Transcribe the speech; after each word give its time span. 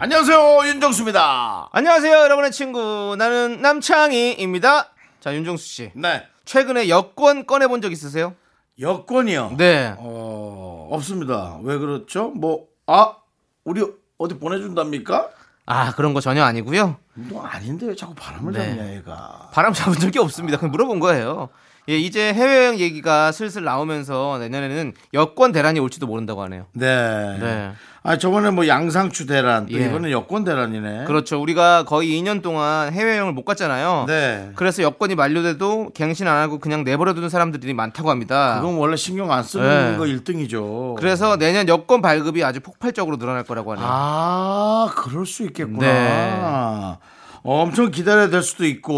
안녕하세요 0.00 0.60
윤정수입니다. 0.68 1.70
안녕하세요, 1.72 2.12
여러분의 2.18 2.52
친구. 2.52 3.16
나는 3.18 3.60
남창희입니다. 3.60 4.90
자, 5.20 5.34
윤종수 5.34 5.66
씨. 5.66 5.90
네 5.94 6.24
최근에 6.44 6.88
여권 6.88 7.46
꺼내본 7.46 7.82
적 7.82 7.90
있으세요? 7.90 8.34
여권이요. 8.80 9.54
네. 9.58 9.94
어 9.98 10.88
없습니다. 10.92 11.58
왜 11.62 11.78
그렇죠? 11.78 12.28
뭐 12.30 12.66
아 12.86 13.16
우리 13.64 13.84
어디 14.16 14.38
보내준답니까? 14.38 15.28
아, 15.66 15.94
그런 15.94 16.14
거 16.14 16.20
전혀 16.22 16.42
아니고요. 16.44 16.96
너 17.14 17.42
아닌데 17.42 17.86
왜 17.86 17.94
자꾸 17.94 18.14
바람을 18.14 18.52
네. 18.54 18.60
잡냐 18.76 18.94
얘가. 18.94 19.50
바람 19.52 19.74
잡은 19.74 19.98
적이 19.98 20.20
없습니다. 20.20 20.56
그냥 20.58 20.70
물어본 20.72 20.98
거예요. 21.00 21.50
예, 21.88 21.96
이제 21.96 22.34
해외여행 22.34 22.78
얘기가 22.78 23.32
슬슬 23.32 23.64
나오면서 23.64 24.38
내년에는 24.38 24.92
여권 25.14 25.52
대란이 25.52 25.80
올지도 25.80 26.06
모른다고 26.06 26.42
하네요. 26.42 26.66
네. 26.74 27.38
네. 27.40 27.72
아 28.02 28.16
저번에 28.16 28.50
뭐 28.50 28.68
양상추 28.68 29.26
대란 29.26 29.66
또 29.66 29.78
예. 29.78 29.86
이번에 29.86 30.12
여권 30.12 30.44
대란이네. 30.44 31.04
그렇죠. 31.04 31.40
우리가 31.40 31.84
거의 31.84 32.10
2년 32.10 32.42
동안 32.42 32.92
해외여행을 32.92 33.32
못 33.32 33.44
갔잖아요. 33.44 34.04
네. 34.06 34.50
그래서 34.54 34.82
여권이 34.82 35.14
만료돼도 35.14 35.90
갱신 35.94 36.28
안 36.28 36.36
하고 36.36 36.58
그냥 36.58 36.84
내버려두는 36.84 37.30
사람들이 37.30 37.72
많다고 37.72 38.10
합니다. 38.10 38.60
그건 38.60 38.76
원래 38.76 38.96
신경 38.96 39.32
안 39.32 39.42
쓰는 39.42 39.92
네. 39.92 39.98
거 39.98 40.04
1등이죠. 40.04 40.94
그래서 40.96 41.38
내년 41.38 41.68
여권 41.68 42.02
발급이 42.02 42.44
아주 42.44 42.60
폭발적으로 42.60 43.16
늘어날 43.16 43.44
거라고 43.44 43.72
하네요. 43.72 43.86
아, 43.88 44.92
그럴 44.94 45.24
수 45.24 45.42
있겠구나. 45.44 45.78
네. 45.80 46.98
어, 47.42 47.62
엄청 47.62 47.90
기다려야 47.90 48.28
될 48.28 48.42
수도 48.42 48.66
있고, 48.66 48.92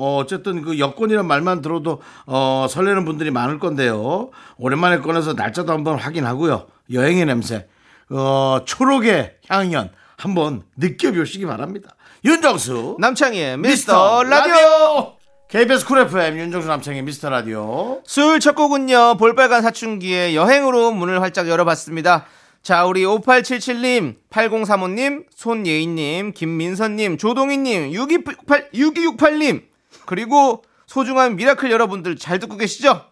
어, 0.00 0.16
어쨌든 0.20 0.62
그 0.62 0.78
여권이란 0.78 1.26
말만 1.26 1.62
들어도, 1.62 2.00
어, 2.26 2.66
설레는 2.68 3.04
분들이 3.04 3.30
많을 3.30 3.58
건데요. 3.58 4.30
오랜만에 4.56 4.98
꺼내서 4.98 5.34
날짜도 5.34 5.72
한번 5.72 5.96
확인하고요. 5.98 6.66
여행의 6.92 7.26
냄새, 7.26 7.66
어, 8.10 8.60
초록의 8.64 9.36
향연 9.48 9.90
한번 10.16 10.62
느껴보시기 10.76 11.46
바랍니다. 11.46 11.94
윤정수. 12.24 12.96
남창희의 12.98 13.58
미스터 13.58 14.24
라디오. 14.24 15.14
KBS 15.48 15.84
쿨 15.84 15.98
FM 16.00 16.38
윤정수 16.38 16.68
남창희의 16.68 17.02
미스터 17.02 17.28
라디오. 17.30 18.02
수요일 18.04 18.38
첫 18.38 18.54
곡은요, 18.54 19.16
볼빨간 19.16 19.62
사춘기의 19.62 20.36
여행으로 20.36 20.92
문을 20.92 21.22
활짝 21.22 21.48
열어봤습니다. 21.48 22.26
자, 22.62 22.84
우리 22.84 23.04
5877님, 23.04 24.16
8035님, 24.30 25.26
손예인님, 25.34 26.32
김민선님, 26.32 27.16
조동희님, 27.16 27.92
6268, 27.92 28.70
6268님, 28.72 29.64
그리고 30.06 30.62
소중한 30.86 31.36
미라클 31.36 31.70
여러분들 31.70 32.16
잘 32.16 32.38
듣고 32.38 32.56
계시죠? 32.56 33.06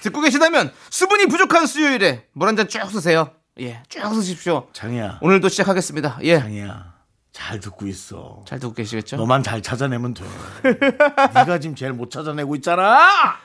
듣고 0.00 0.20
계시다면 0.20 0.72
수분이 0.90 1.26
부족한 1.26 1.66
수요일에 1.66 2.26
물 2.32 2.46
한 2.48 2.56
잔 2.56 2.68
쭉 2.68 2.88
드세요. 2.90 3.32
예, 3.60 3.82
쭉 3.88 4.00
드십시오. 4.14 4.68
창희야. 4.72 5.18
오늘도 5.20 5.48
시작하겠습니다. 5.48 6.18
예, 6.22 6.38
창희야. 6.38 6.92
잘 7.32 7.60
듣고 7.60 7.86
있어. 7.88 8.44
잘 8.46 8.58
듣고 8.60 8.72
계시겠죠? 8.74 9.16
너만 9.16 9.42
잘 9.42 9.60
찾아내면 9.62 10.14
돼. 10.14 10.24
네가 11.34 11.58
지금 11.58 11.74
제일 11.74 11.92
못 11.92 12.10
찾아내고 12.10 12.54
있잖아. 12.56 13.36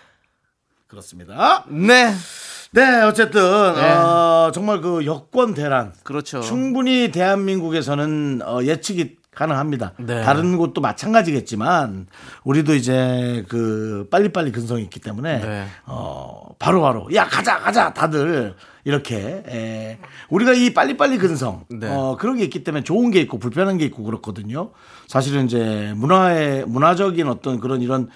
그렇습니다. 0.88 1.66
네, 1.68 2.14
네, 2.72 3.02
어쨌든 3.02 3.42
네. 3.76 3.92
어, 3.94 4.52
정말 4.54 4.82
그 4.82 5.06
여권 5.06 5.54
대란 5.54 5.94
그렇죠. 6.04 6.42
충분히 6.42 7.12
대한민국에서는 7.12 8.42
어, 8.46 8.64
예측이 8.64 9.18
가능합니다. 9.38 9.94
네. 10.00 10.24
다른 10.24 10.58
곳도 10.58 10.82
마찬가지겠지만 10.82 12.08
우리도 12.44 12.74
이제 12.74 13.46
그 13.48 14.08
빨리빨리 14.10 14.52
근성이 14.52 14.82
있기 14.84 15.00
때문에 15.00 15.40
네. 15.40 15.68
어 15.86 16.56
바로바로 16.58 17.10
야 17.14 17.28
가자 17.28 17.60
가자 17.60 17.94
다들 17.94 18.56
이렇게 18.84 19.44
에, 19.48 20.00
우리가 20.30 20.54
이 20.54 20.74
빨리빨리 20.74 21.20
근성 21.20 21.66
네. 21.70 21.88
어 21.88 22.18
그런 22.20 22.38
게 22.38 22.46
있기 22.46 22.64
때문에 22.64 22.84
좋은 22.84 23.12
게 23.12 23.22
있고 23.22 23.38
불편한 23.38 23.78
게 23.78 23.86
있고 23.86 24.02
그렇거든요. 24.02 24.72
사실은 25.08 25.46
이제 25.46 25.94
문화의 25.96 26.66
문화적인 26.66 27.28
어떤 27.28 27.60
그런 27.60 27.84
이런 27.84 28.10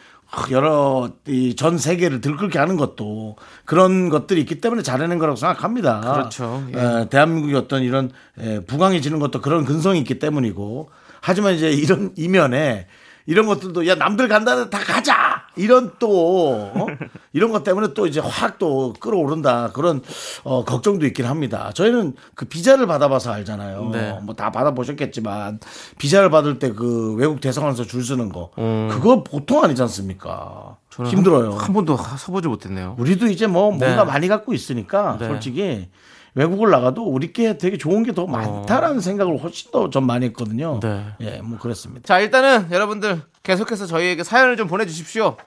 여러 0.51 1.09
이 1.27 1.55
전 1.55 1.77
세계를 1.77 2.21
들끓게 2.21 2.57
하는 2.57 2.77
것도 2.77 3.35
그런 3.65 4.09
것들이 4.09 4.39
있기 4.41 4.61
때문에 4.61 4.81
잘해낸 4.81 5.19
거라고 5.19 5.35
생각합니다. 5.35 5.99
그렇죠. 5.99 6.63
예. 6.73 6.79
에, 6.79 7.09
대한민국의 7.09 7.55
어떤 7.55 7.83
이런 7.83 8.11
에, 8.39 8.59
부강해지는 8.61 9.19
것도 9.19 9.41
그런 9.41 9.65
근성이 9.65 9.99
있기 9.99 10.19
때문이고 10.19 10.89
하지만 11.19 11.53
이제 11.53 11.69
이런 11.71 12.11
이면에 12.15 12.87
이런 13.27 13.45
것들도 13.45 13.87
야 13.87 13.95
남들 13.95 14.27
간다는 14.27 14.69
다 14.69 14.79
가자 14.79 15.30
이런 15.55 15.91
또 15.99 16.71
어? 16.73 16.87
이런 17.33 17.51
것 17.51 17.63
때문에 17.63 17.93
또 17.93 18.07
이제 18.07 18.19
확 18.19 18.57
또 18.59 18.93
끌어오른다 18.99 19.71
그런 19.73 20.01
어, 20.43 20.63
걱정도 20.63 21.05
있긴 21.07 21.25
합니다. 21.25 21.71
저희는 21.73 22.13
그 22.35 22.45
비자를 22.45 22.85
받아봐서 22.85 23.31
알잖아요. 23.31 23.89
네. 23.91 24.19
뭐다 24.21 24.51
받아보셨겠지만 24.51 25.59
비자를 25.97 26.29
받을 26.29 26.59
때 26.59 26.71
그 26.71 27.13
외국 27.15 27.41
대사관에서 27.41 27.83
줄 27.85 28.03
서는 28.03 28.29
거 28.29 28.51
음. 28.57 28.87
그거 28.91 29.23
보통 29.23 29.63
아니지 29.63 29.81
않습니까? 29.81 30.77
힘들어요. 31.05 31.51
한, 31.53 31.59
한 31.59 31.73
번도 31.73 31.97
서보지 31.97 32.47
못했네요. 32.47 32.95
우리도 32.99 33.27
이제 33.27 33.47
뭐 33.47 33.71
뭔가 33.71 34.03
네. 34.03 34.05
많이 34.05 34.27
갖고 34.27 34.53
있으니까 34.53 35.17
네. 35.19 35.27
솔직히 35.27 35.89
외국을 36.35 36.69
나가도 36.69 37.03
우리께 37.03 37.57
되게 37.57 37.77
좋은 37.77 38.03
게 38.03 38.13
더 38.13 38.25
많다라는 38.25 39.01
생각을 39.01 39.41
훨씬 39.43 39.71
더좀 39.71 40.05
많이 40.05 40.25
했거든요. 40.27 40.73
어. 40.75 40.79
네. 40.81 41.05
예, 41.21 41.41
뭐 41.41 41.57
그렇습니다. 41.57 42.05
자, 42.05 42.19
일단은 42.19 42.67
여러분들 42.71 43.21
계속해서 43.43 43.85
저희에게 43.87 44.23
사연을 44.23 44.57
좀 44.57 44.67
보내주십시오. 44.67 45.37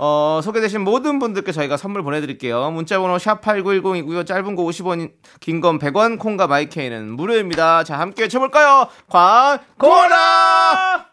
어, 0.00 0.40
소개되신 0.44 0.82
모든 0.82 1.18
분들께 1.18 1.50
저희가 1.50 1.76
선물 1.76 2.02
보내드릴게요. 2.04 2.70
문자번호 2.70 3.16
샵8910이고요. 3.16 4.24
짧은 4.26 4.54
거 4.54 4.62
50원, 4.62 5.10
긴 5.40 5.60
건 5.60 5.78
100원, 5.80 6.18
콩과 6.20 6.46
마이케이는 6.46 7.10
무료입니다. 7.16 7.82
자, 7.82 7.98
함께 7.98 8.22
외쳐볼까요? 8.22 8.86
광고라! 9.08 11.06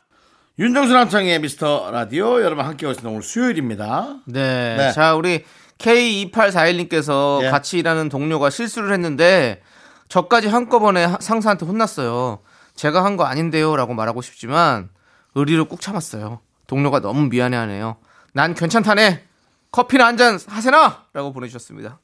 윤정수 0.60 0.94
남창의 0.94 1.40
미스터 1.42 1.90
라디오 1.92 2.42
여러분 2.42 2.64
함께 2.64 2.86
오시는 2.86 3.10
오늘 3.10 3.24
수요일입니다. 3.24 4.18
네. 4.26 4.76
네. 4.78 4.92
자, 4.94 5.16
우리 5.16 5.44
K2841님께서 5.80 7.44
예. 7.44 7.50
같이 7.50 7.78
일하는 7.80 8.08
동료가 8.10 8.50
실수를 8.50 8.94
했는데 8.94 9.62
저까지 10.08 10.48
한꺼번에 10.48 11.04
하- 11.06 11.18
상사한테 11.20 11.66
혼났어요. 11.66 12.40
제가 12.76 13.04
한 13.04 13.18
거 13.18 13.24
아닌데요. 13.26 13.76
라고 13.76 13.94
말하고 13.94 14.22
싶지만 14.22 14.90
의리로 15.36 15.66
꾹 15.68 15.80
참았어요. 15.82 16.40
동료가 16.68 17.00
너무 17.02 17.28
미안해하네요. 17.28 17.98
난 18.34 18.54
괜찮다네. 18.56 19.24
커피나 19.72 20.06
한 20.08 20.18
잔 20.18 20.40
하세나? 20.48 21.06
라고 21.14 21.34
보내주셨습니다. 21.34 22.00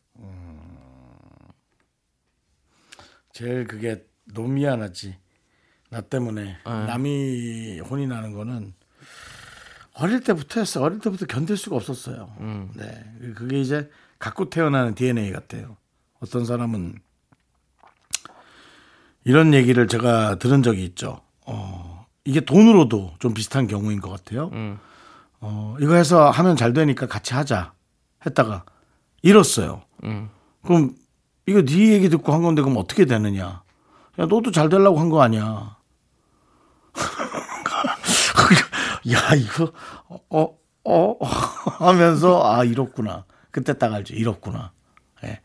제일 3.33 3.65
그게 3.65 4.05
너무 4.33 4.49
미안하지. 4.49 5.17
나 5.89 6.01
때문에 6.01 6.43
네. 6.43 6.57
남이 6.65 7.79
혼이 7.79 8.07
나는 8.07 8.33
거는 8.33 8.73
어릴 9.95 10.21
때부터 10.21 10.59
했어. 10.61 10.81
어릴 10.81 10.99
때부터 10.99 11.25
견딜 11.25 11.57
수가 11.57 11.75
없었어요. 11.75 12.33
음. 12.39 12.71
네. 12.75 13.33
그게 13.35 13.59
이제 13.59 13.89
갖고 14.19 14.49
태어나는 14.49 14.95
DNA 14.95 15.31
같아요. 15.31 15.77
어떤 16.19 16.45
사람은 16.45 16.99
이런 19.23 19.53
얘기를 19.53 19.87
제가 19.87 20.35
들은 20.39 20.63
적이 20.63 20.83
있죠. 20.85 21.21
어, 21.45 21.90
이게 22.25 22.41
돈으로도 22.41 23.13
좀 23.19 23.33
비슷한 23.33 23.67
경우인 23.67 23.99
것 23.99 24.09
같아요. 24.09 24.49
음. 24.53 24.79
어, 25.39 25.75
이거 25.79 25.95
해서 25.95 26.29
하면 26.29 26.55
잘 26.55 26.73
되니까 26.73 27.07
같이 27.07 27.33
하자 27.33 27.73
했다가 28.25 28.63
잃었어요. 29.23 29.81
음. 30.03 30.29
그럼 30.63 30.95
이거 31.47 31.63
네 31.63 31.93
얘기 31.93 32.09
듣고 32.09 32.33
한 32.33 32.43
건데 32.43 32.61
그럼 32.61 32.77
어떻게 32.77 33.05
되느냐? 33.05 33.63
야, 34.19 34.25
너도 34.25 34.51
잘 34.51 34.69
되려고 34.69 34.99
한 34.99 35.09
거 35.09 35.21
아니야. 35.21 35.77
야, 39.11 39.35
이거 39.35 39.71
어, 40.07 40.19
어, 40.29 40.57
어 40.83 41.25
하면서 41.25 42.41
아, 42.43 42.63
이렇구나. 42.63 43.25
그때 43.49 43.77
딱 43.77 43.93
알죠. 43.93 44.13
이렇구나. 44.13 44.71
예. 45.23 45.39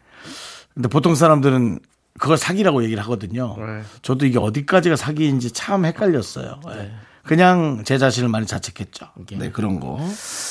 근데 0.74 0.88
보통 0.88 1.14
사람들은 1.14 1.80
그걸 2.18 2.36
사기라고 2.36 2.82
얘기를 2.84 3.02
하거든요. 3.04 3.56
네. 3.58 3.82
저도 4.02 4.26
이게 4.26 4.38
어디까지가 4.38 4.96
사기인지 4.96 5.50
참 5.52 5.84
헷갈렸어요. 5.84 6.60
예. 6.70 6.90
그냥 7.24 7.82
제 7.84 7.98
자신을 7.98 8.28
많이 8.28 8.46
자책했죠. 8.46 9.06
네, 9.32 9.50
그런 9.50 9.80
거. 9.80 9.98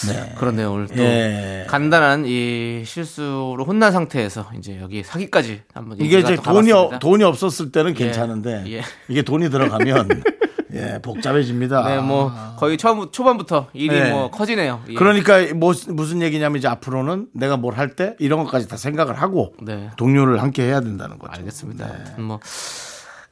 네. 0.10 0.34
그렇네요. 0.38 0.74
오늘 0.74 0.88
또 0.88 0.96
예. 0.98 1.66
간단한 1.70 2.26
이 2.26 2.84
실수로 2.86 3.64
혼난 3.66 3.94
상태에서 3.94 4.50
이제 4.58 4.78
여기 4.82 5.02
사기까지 5.02 5.62
한번 5.74 5.98
이게 6.02 6.20
이제 6.20 6.36
또 6.36 6.42
돈이. 6.42 6.72
어- 6.74 7.00
돈이 7.00 7.24
없었을 7.24 7.72
때는 7.72 7.94
괜찮은데 7.94 8.64
예. 8.68 8.82
이게 9.08 9.22
돈이 9.22 9.50
들어가면 9.50 10.10
예, 10.76 11.00
복잡해집니다. 11.02 11.84
네, 11.88 12.00
뭐 12.02 12.32
거의 12.58 12.78
처음 12.78 13.10
초반부터 13.12 13.68
일이 13.74 13.98
네. 14.00 14.12
뭐 14.12 14.30
커지네요. 14.30 14.84
예. 14.90 14.94
그러니까 14.94 15.54
뭐, 15.56 15.74
무슨 15.90 16.22
얘기냐면 16.22 16.58
이제 16.58 16.68
앞으로는 16.68 17.30
내가 17.34 17.58
뭘 17.58 17.76
할 17.78 17.96
때 17.96 18.16
이런 18.20 18.44
것까지 18.44 18.68
다 18.68 18.76
생각을 18.78 19.22
하고 19.22 19.54
네. 19.62 19.90
동료를 19.98 20.42
함께 20.42 20.64
해야 20.64 20.82
된다는 20.82 21.18
거죠. 21.18 21.32
알겠습니다. 21.34 21.88
뭐. 22.20 22.40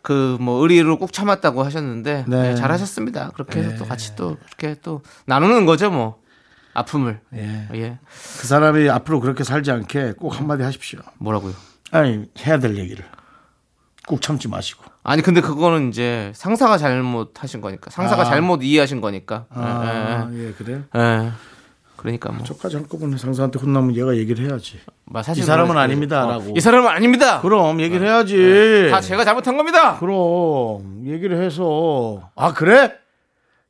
그 0.02 0.38
뭐 0.40 0.62
의리로 0.62 0.98
꾹 0.98 1.12
참았다고 1.14 1.64
하셨는데 1.64 2.26
네. 2.28 2.42
네, 2.50 2.56
잘하셨습니다. 2.56 3.32
그렇게 3.34 3.60
해서 3.60 3.78
또 3.78 3.86
같이 3.86 4.16
또 4.16 4.38
이렇게 4.48 4.76
또 4.82 5.02
나누는 5.26 5.66
거죠, 5.66 5.92
뭐 5.92 6.22
아픔을. 6.74 7.20
예. 7.36 7.68
예. 7.76 8.00
그 8.40 8.48
사람이 8.48 8.90
앞으로 8.90 9.20
그렇게 9.20 9.44
살지 9.44 9.72
않게 9.72 10.14
꼭 10.18 10.38
한마디 10.38 10.64
하십시오. 10.64 11.00
뭐라고요? 11.20 11.54
아니 11.92 12.26
해야 12.46 12.60
될 12.60 12.78
얘기를 12.78 13.06
꼭 14.08 14.22
참지 14.22 14.48
마시고. 14.48 14.84
아니 15.04 15.22
근데 15.22 15.42
그거는 15.42 15.90
이제 15.90 16.32
상사가 16.34 16.78
잘못하신 16.78 17.60
거니까 17.62 17.90
상사가 17.92 18.22
아. 18.22 18.26
잘못 18.26 18.64
이해하신 18.64 19.02
거니까. 19.02 19.46
아, 19.50 20.30
예, 20.34 20.52
그래. 20.58 20.82
예, 20.96 21.00
예. 21.00 21.26
예. 21.26 21.32
그러니까 21.98 22.32
뭐 22.32 22.44
저까지 22.44 22.76
한꺼번에 22.78 23.18
상사한테 23.18 23.60
혼나면 23.60 23.96
얘가 23.96 24.16
얘기를 24.18 24.46
해야지. 24.50 24.80
뭐 25.06 25.22
사실 25.24 25.44
이 25.44 25.46
사람은 25.46 25.70
그런- 25.72 25.84
아닙니다라고. 25.84 26.44
어, 26.52 26.54
이 26.56 26.60
사람은 26.60 26.90
아닙니다. 26.90 27.40
그럼 27.42 27.80
얘기를 27.82 28.06
해야지. 28.06 28.36
네. 28.38 28.92
다 28.92 29.00
제가 29.02 29.24
잘못한 29.24 29.56
겁니다. 29.58 29.98
그럼 30.00 31.04
얘기를 31.06 31.42
해서 31.42 32.30
아 32.36 32.54
그래? 32.54 32.94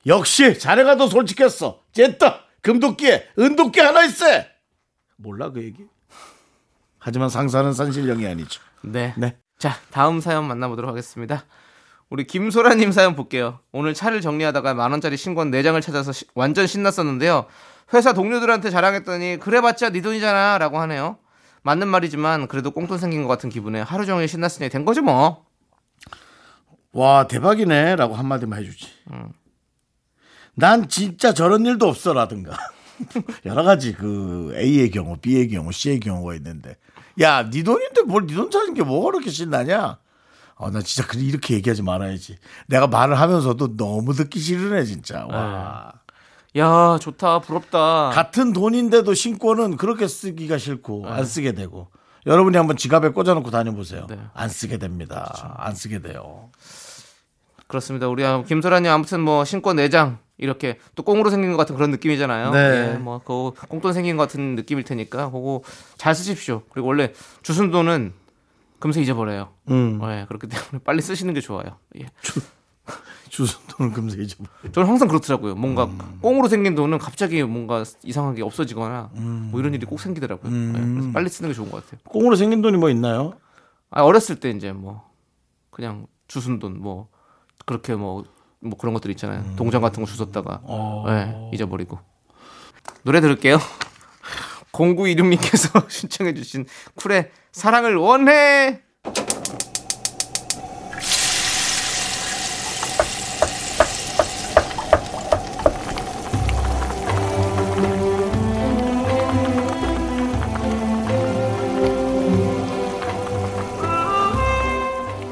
역시 0.06 0.58
자네가 0.58 0.98
더 0.98 1.08
솔직했어. 1.08 1.80
쨌다 1.92 2.40
금도끼에 2.62 3.28
은도끼 3.38 3.80
하나 3.82 4.04
있어. 4.04 4.26
몰라 5.18 5.52
그 5.52 5.64
얘기. 5.64 5.84
하지만 7.00 7.30
상사는 7.30 7.72
산신령이 7.74 8.26
아니죠. 8.28 8.62
네. 8.82 9.14
네. 9.18 9.36
자, 9.64 9.78
다음 9.92 10.20
사연 10.20 10.46
만나보도록 10.46 10.90
하겠습니다. 10.92 11.46
우리 12.10 12.28
김소라님 12.28 12.92
사연 12.92 13.16
볼게요. 13.16 13.60
오늘 13.72 13.94
차를 13.94 14.20
정리하다가 14.20 14.74
만 14.74 14.92
원짜리 14.92 15.16
신권 15.16 15.52
4장을 15.52 15.82
찾아서 15.82 16.12
시- 16.12 16.26
완전 16.36 16.68
신났었는데요. 16.68 17.46
회사 17.94 18.12
동료들한테 18.12 18.70
자랑했더니 18.72 19.38
그래봤자 19.40 19.92
네 19.92 20.02
돈이잖아 20.02 20.58
라고 20.58 20.80
하네요. 20.82 21.18
맞는 21.62 21.88
말이지만 21.88 22.50
그래도 22.50 22.72
꽁돈 22.72 22.98
생긴 22.98 23.22
것 23.22 23.30
같은 23.30 23.50
기분에 23.50 23.80
하루 23.80 24.06
종일 24.06 24.28
신났으니 24.28 24.68
된 24.68 24.84
거지 24.84 25.00
뭐. 25.00 25.46
와 26.92 27.26
대박이네 27.28 27.96
라고 27.96 28.16
한마디만 28.16 28.60
해주지. 28.60 28.90
난 30.56 30.90
진짜 30.90 31.34
저런 31.34 31.66
일도 31.66 31.88
없어 31.88 32.12
라든가 32.12 32.58
여러 33.46 33.64
가지 33.64 33.94
그 33.94 34.54
A의 34.58 34.92
경우, 34.92 35.16
B의 35.16 35.48
경우, 35.48 35.72
C의 35.72 36.02
경우가 36.02 36.36
있는데 36.36 36.76
야 37.22 37.50
네 37.50 37.64
돈인데 37.64 38.02
뭘 38.04 38.26
네 38.26 38.36
돈 38.36 38.50
찾은 38.52 38.74
게 38.74 38.84
뭐가 38.84 39.12
그렇게 39.12 39.30
신나냐? 39.30 39.98
어, 40.56 40.70
나 40.72 40.82
진짜 40.82 41.08
그래 41.08 41.22
이렇게 41.22 41.56
얘기하지 41.56 41.82
말아야지. 41.84 42.38
내가 42.68 42.88
말을 42.88 43.20
하면서도 43.20 43.76
너무 43.76 44.14
듣기 44.14 44.40
싫으네 44.40 44.86
진짜. 44.86 45.26
와. 45.26 45.94
야, 46.56 46.98
좋다. 47.02 47.40
부럽다. 47.40 48.12
같은 48.14 48.54
돈인데도 48.54 49.14
신권은 49.14 49.78
그렇게 49.78 50.08
쓰기가 50.08 50.58
싫고 50.60 51.08
안 51.08 51.26
쓰게 51.26 51.54
되고 51.54 51.90
여러분이 52.28 52.56
한번 52.56 52.78
지갑에 52.78 53.10
꽂아놓고 53.10 53.50
다녀보세요. 53.52 54.06
네. 54.08 54.20
안 54.34 54.50
쓰게 54.50 54.78
됩니다. 54.78 55.56
안 55.58 55.74
쓰게 55.76 56.00
돼요. 56.00 56.52
그렇습니다. 57.74 58.08
우리 58.08 58.24
김소라님 58.46 58.92
아무튼 58.92 59.22
뭐 59.22 59.44
신권 59.44 59.78
4장 59.78 60.18
이렇게 60.38 60.78
또 60.94 61.02
꽁으로 61.02 61.32
생긴 61.32 61.50
것 61.52 61.58
같은 61.58 61.76
그런 61.76 61.90
느낌이잖아요. 61.90 62.52
네. 62.52 62.94
예, 62.94 62.98
뭐그 63.00 63.54
꽁돈 63.68 63.94
생긴 63.94 64.16
것 64.16 64.24
같은 64.24 64.54
느낌일 64.56 64.84
테니까 64.84 65.32
그거 65.32 65.64
잘 65.98 66.14
쓰십시오. 66.14 66.62
그리고 66.72 66.90
원래 66.90 67.14
주순 67.42 67.72
돈은 67.72 68.14
금세 68.78 69.02
잊어버려요. 69.02 69.50
음. 69.72 70.00
예, 70.04 70.26
그렇기 70.28 70.48
때문에 70.48 70.84
빨리 70.84 71.02
쓰시는 71.02 71.34
게 71.34 71.42
좋아요. 71.42 71.80
예. 71.98 72.06
주순 73.30 73.60
돈은 73.70 73.94
금세 73.94 74.22
잊어버려. 74.22 74.50
저는 74.72 74.88
항상 74.88 75.08
그렇더라고요. 75.08 75.56
뭔가 75.56 75.86
음. 75.86 76.20
꽁으로 76.22 76.50
생긴 76.50 76.76
돈은 76.76 77.00
갑자기 77.00 77.42
뭔가 77.42 77.84
이상하게 78.04 78.44
없어지거나 78.44 79.10
음. 79.16 79.50
뭐 79.50 79.60
이런 79.60 79.74
일이 79.74 79.88
꼭 79.88 80.00
생기더라고요. 80.00 80.54
예, 80.54 80.72
그래서 80.74 81.12
빨리 81.12 81.28
쓰는 81.28 81.50
게 81.50 81.56
좋은 81.56 81.72
것 81.72 81.84
같아요. 81.84 82.00
꽁으로 82.06 82.36
생긴 82.36 82.62
돈이 82.62 82.78
뭐 82.78 82.92
있나요? 82.92 83.34
아, 83.90 84.04
어렸을 84.04 84.40
때 84.40 84.52
이제 84.52 84.72
뭐 84.72 85.10
그냥 85.72 86.06
주순 86.28 86.60
돈 86.60 86.78
뭐 86.80 87.13
그렇게 87.66 87.96
뭐 87.96 88.24
뭐 88.64 88.78
그런 88.78 88.94
것들 88.94 89.12
있잖아요. 89.12 89.42
음. 89.42 89.56
동전 89.56 89.82
같은 89.82 90.04
거 90.04 90.10
주웠다가 90.10 90.62
어. 90.64 91.06
예, 91.10 91.50
잊어버리고 91.54 92.00
노래 93.04 93.20
들을게요. 93.22 93.60
0926님께서 94.72 95.86
신청해주신 95.92 96.66
쿨의 96.96 97.32
사랑을 97.52 97.96
원해. 97.98 98.82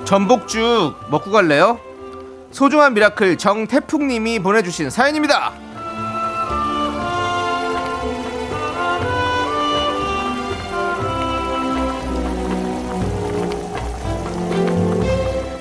전복죽 0.06 1.10
먹고 1.10 1.32
갈래요? 1.32 1.80
소중한 2.52 2.94
미라클 2.94 3.38
정태풍님이 3.38 4.40
보내주신 4.40 4.90
사연입니다. 4.90 5.54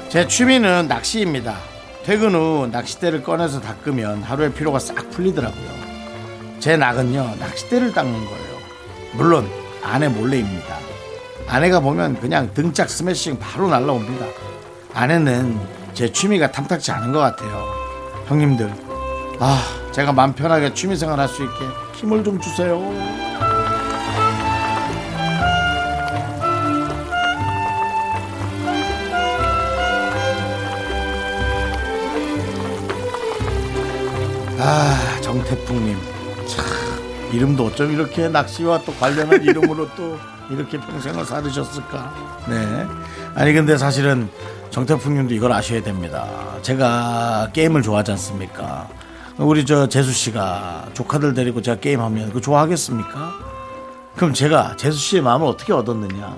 제 0.08 0.26
취미는 0.26 0.88
낚시입니다. 0.88 1.56
퇴근 2.04 2.34
후 2.34 2.68
낚싯대를 2.72 3.22
꺼내서 3.22 3.60
닦으면 3.60 4.24
하루의 4.24 4.52
피로가 4.52 4.80
싹 4.80 5.08
풀리더라고요. 5.10 5.70
제 6.58 6.76
낙은요, 6.76 7.36
낚싯대를 7.38 7.92
닦는 7.92 8.12
거예요. 8.12 8.58
물론, 9.12 9.48
아내 9.84 10.08
몰래입니다. 10.08 10.76
아내가 11.46 11.78
보면 11.78 12.18
그냥 12.18 12.52
등짝 12.52 12.90
스매싱 12.90 13.38
바로 13.38 13.68
날라옵니다. 13.68 14.26
아내는 14.92 15.79
제 15.94 16.10
취미가 16.10 16.50
탐탁지 16.50 16.90
않은 16.92 17.12
것 17.12 17.18
같아요. 17.18 17.64
형님들, 18.26 18.72
아, 19.40 19.62
제가 19.92 20.12
맘 20.12 20.32
편하게 20.32 20.72
취미생활 20.72 21.18
할 21.18 21.28
수 21.28 21.42
있게 21.42 21.54
힘을 21.94 22.22
좀 22.24 22.40
주세요. 22.40 22.78
아 34.58 35.18
정태풍님 35.22 35.96
참 36.46 36.64
이름도 37.32 37.66
어쩜 37.66 37.92
이렇게 37.92 38.28
낚시와 38.28 38.82
또 38.84 38.92
관련한 38.94 39.42
이름으로 39.42 39.88
또 39.96 40.18
이렇게 40.50 40.78
평생을 40.78 41.24
살으셨을까 41.24 42.14
네 42.48 42.86
아니 43.34 43.52
근데 43.52 43.76
사실은 43.78 44.28
정태풍님도 44.70 45.34
이걸 45.34 45.52
아셔야 45.52 45.82
됩니다. 45.82 46.26
제가 46.62 47.50
게임을 47.52 47.82
좋아하지 47.82 48.12
않습니까? 48.12 48.88
우리 49.38 49.64
저 49.64 49.88
재수 49.88 50.12
씨가 50.12 50.88
조카들 50.94 51.34
데리고 51.34 51.60
제가 51.62 51.80
게임하면 51.80 52.28
그거 52.28 52.40
좋아하겠습니까? 52.40 53.32
그럼 54.16 54.32
제가 54.32 54.76
재수 54.76 54.98
씨의 54.98 55.22
마음을 55.22 55.46
어떻게 55.46 55.72
얻었느냐? 55.72 56.36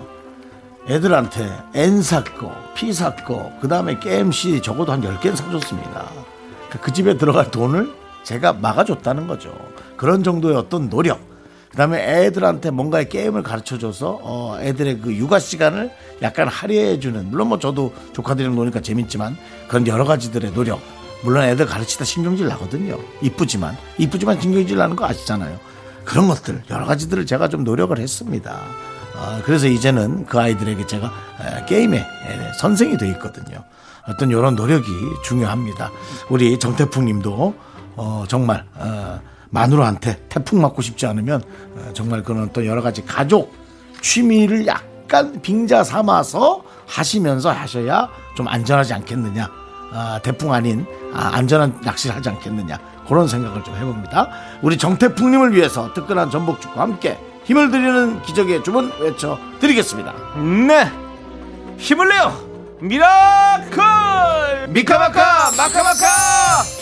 애들한테 0.88 1.48
N 1.74 2.02
샀고 2.02 2.50
P 2.74 2.92
샀고 2.92 3.52
그 3.60 3.68
다음에 3.68 3.98
게임 3.98 4.32
C 4.32 4.60
적어도 4.60 4.92
한 4.92 5.00
10개는 5.02 5.36
사줬습니다. 5.36 6.06
그- 6.70 6.78
그 6.78 6.92
집에 6.92 7.16
들어갈 7.16 7.50
돈을 7.50 7.92
제가 8.24 8.54
막아줬다는 8.54 9.26
거죠. 9.26 9.52
그런 9.96 10.22
정도의 10.24 10.56
어떤 10.56 10.88
노력 10.88 11.20
그 11.72 11.76
다음에 11.78 12.26
애들한테 12.26 12.70
뭔가의 12.70 13.08
게임을 13.08 13.42
가르쳐줘서 13.42 14.20
어, 14.22 14.58
애들의 14.60 15.00
그 15.00 15.14
육아 15.16 15.38
시간을 15.38 15.90
약간 16.20 16.46
할애해주는 16.46 17.30
물론 17.30 17.48
뭐 17.48 17.58
저도 17.58 17.94
조카들이랑 18.12 18.54
노니까 18.54 18.80
재밌지만 18.80 19.38
그런 19.68 19.86
여러 19.86 20.04
가지들의 20.04 20.52
노력. 20.52 20.80
물론 21.24 21.44
애들 21.44 21.64
가르치다 21.64 22.04
신경질 22.04 22.46
나거든요. 22.46 22.98
이쁘지만. 23.22 23.74
이쁘지만 23.96 24.38
신경질 24.38 24.76
나는 24.76 24.96
거 24.96 25.06
아시잖아요. 25.06 25.58
그런 26.04 26.28
것들 26.28 26.62
여러 26.68 26.84
가지들을 26.84 27.24
제가 27.24 27.48
좀 27.48 27.64
노력을 27.64 27.96
했습니다. 27.98 28.60
아, 29.16 29.40
그래서 29.42 29.66
이제는 29.66 30.26
그 30.26 30.38
아이들에게 30.38 30.86
제가 30.86 31.06
에, 31.06 31.64
게임의 31.64 32.00
에, 32.00 32.52
선생이 32.58 32.98
돼 32.98 33.08
있거든요. 33.12 33.64
어떤 34.06 34.28
이런 34.30 34.56
노력이 34.56 34.90
중요합니다. 35.24 35.90
우리 36.28 36.58
정태풍 36.58 37.06
님도 37.06 37.54
어, 37.96 38.24
정말 38.28 38.66
어, 38.74 39.20
마누라한테 39.52 40.18
태풍 40.28 40.60
맞고 40.60 40.82
싶지 40.82 41.06
않으면 41.06 41.42
어, 41.76 41.90
정말 41.92 42.22
그런 42.22 42.42
어떤 42.44 42.64
여러 42.66 42.82
가지 42.82 43.04
가족 43.04 43.54
취미를 44.00 44.66
약간 44.66 45.40
빙자 45.42 45.84
삼아서 45.84 46.64
하시면서 46.86 47.50
하셔야 47.52 48.08
좀 48.34 48.48
안전하지 48.48 48.94
않겠느냐. 48.94 49.48
아, 49.94 50.18
태풍 50.22 50.52
아닌 50.52 50.86
아, 51.14 51.30
안전한 51.34 51.78
낚시를 51.84 52.16
하지 52.16 52.30
않겠느냐. 52.30 52.78
그런 53.06 53.28
생각을 53.28 53.62
좀 53.62 53.76
해봅니다. 53.76 54.28
우리 54.62 54.78
정태풍님을 54.78 55.54
위해서 55.54 55.92
뜨끈한 55.92 56.30
전복죽과 56.30 56.80
함께 56.80 57.18
힘을 57.44 57.70
드리는 57.70 58.22
기적의 58.22 58.64
주문 58.64 58.90
외쳐드리겠습니다. 59.00 60.14
네, 60.66 60.90
힘을 61.76 62.08
내요. 62.08 62.32
미라클 62.80 64.68
미카마카 64.68 65.50
마카마카 65.56 66.81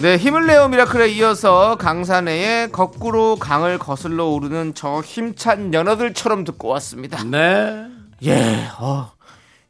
네 0.00 0.16
힘을 0.18 0.46
내요 0.46 0.68
미라클에 0.68 1.08
이어서 1.10 1.76
강산에의 1.76 2.72
거꾸로 2.72 3.36
강을 3.36 3.78
거슬러 3.78 4.26
오르는 4.26 4.74
저 4.74 5.00
힘찬 5.00 5.72
연어들처럼 5.72 6.44
듣고 6.44 6.68
왔습니다 6.68 7.22
네. 7.24 7.86
예 8.24 8.66
어, 8.78 9.12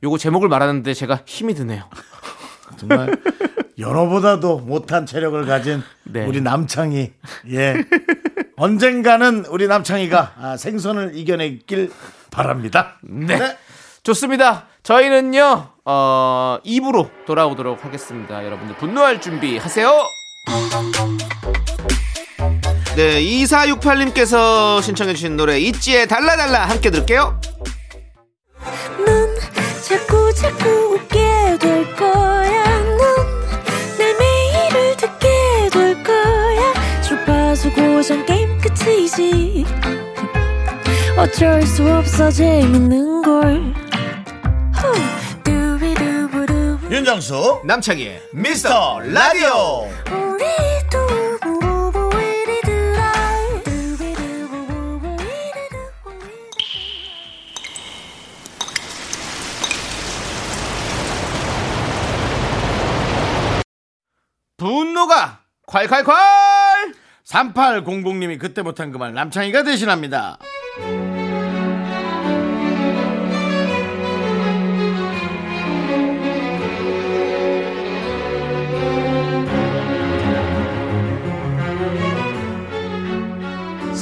요거 0.03 0.19
제목을 0.19 0.49
말하는데 0.49 0.93
제가 0.93 1.21
힘이 1.27 1.55
드네요 1.55 1.85
정말 2.77 3.17
연어보다도 3.79 4.59
못한 4.61 5.07
체력을 5.07 5.45
가진 5.47 5.83
네. 6.05 6.25
우리 6.27 6.41
남창희. 6.41 7.13
예. 7.51 7.75
언젠가는 8.57 9.47
우리 9.49 9.67
남창희가 9.67 10.33
아, 10.39 10.57
생선을 10.57 11.17
이겨내길 11.17 11.91
바랍니다. 12.31 12.99
네. 13.03 13.57
좋습니다. 14.05 14.67
저희는요, 14.85 15.71
어, 15.87 16.59
2부로 16.65 17.11
돌아오도록 17.27 17.85
하겠습니다. 17.85 18.45
여러분들 18.45 18.77
분노할 18.77 19.21
준비 19.21 19.59
하세요. 19.59 19.91
네, 22.97 23.21
2468님께서 23.21 24.81
신청해 24.81 25.15
주신 25.15 25.37
노래, 25.37 25.59
있지의 25.59 26.07
달라달라 26.09 26.67
함께 26.67 26.91
들을게요. 26.91 27.39
넌 29.05 29.35
자꾸 29.83 30.33
자꾸 30.35 30.69
웃게 30.95 31.59
될 31.61 31.95
거야. 31.97 32.65
넌내 32.81 34.15
매일을 34.19 34.97
듣게 34.97 35.29
될 35.71 36.03
거야. 36.03 37.03
주파수 37.03 37.71
고정 37.73 38.25
게임 38.25 38.59
끝이지. 38.59 39.67
어쩔 41.19 41.63
수 41.63 41.87
없어 41.93 42.31
재밌는 42.31 43.23
걸. 43.23 43.84
윤정수 46.95 47.63
남창희의 47.65 48.21
미스터 48.35 49.01
라디오. 49.01 49.89
분노가 64.57 65.41
콸콸콸! 65.67 66.95
3800님이 67.27 68.39
그때 68.39 68.63
못한 68.63 68.93
그 68.93 68.99
말 68.99 69.15
남창희가 69.15 69.63
대신합니다. 69.65 70.39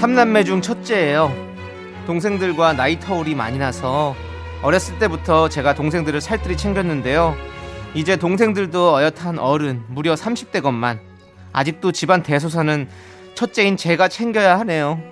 삼남매 0.03 0.43
중 0.43 0.61
첫째예요. 0.61 1.33
동생들과 2.09 2.73
나이 2.73 2.99
터울이 2.99 3.37
많이 3.37 3.57
나서 3.57 4.17
어렸을 4.61 4.99
때부터 4.99 5.49
제가 5.49 5.77
동생들을 5.77 6.21
살뜰히 6.21 6.57
챙겼는데요. 6.57 7.37
이제 7.95 8.17
동생들도 8.17 8.97
어엿한 8.97 9.39
어른, 9.39 9.85
무려 9.87 10.15
30대건만 10.15 10.99
아직도 11.53 11.93
집안 11.93 12.25
대소사는 12.25 12.89
첫째인 13.37 13.77
제가 13.77 14.09
챙겨야 14.09 14.59
하네요. 14.59 15.12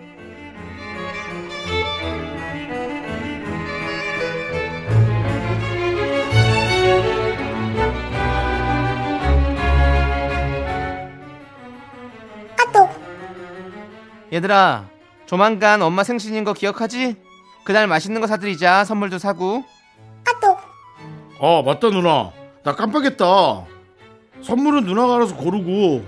얘들아, 14.32 14.88
조만간 15.26 15.82
엄마 15.82 16.04
생신인 16.04 16.44
거 16.44 16.52
기억하지? 16.52 17.16
그날 17.64 17.87
맛있는 17.87 18.20
거 18.20 18.26
사드리자. 18.26 18.84
선물도 18.84 19.18
사고. 19.18 19.64
어 21.42 21.62
맞다 21.62 21.88
누나. 21.88 22.32
나 22.62 22.75
깜빡했다. 22.75 23.25
선물은 24.42 24.84
누나가 24.84 25.16
알아서 25.16 25.34
고르고 25.37 26.04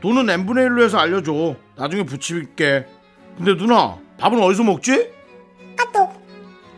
돈은 0.00 0.30
n분의 0.30 0.68
1로 0.68 0.82
해서 0.84 0.98
알려줘. 0.98 1.54
나중에 1.76 2.04
부치게. 2.04 2.86
근데 3.36 3.56
누나 3.56 3.98
밥은 4.18 4.42
어디서 4.42 4.62
먹지? 4.64 5.10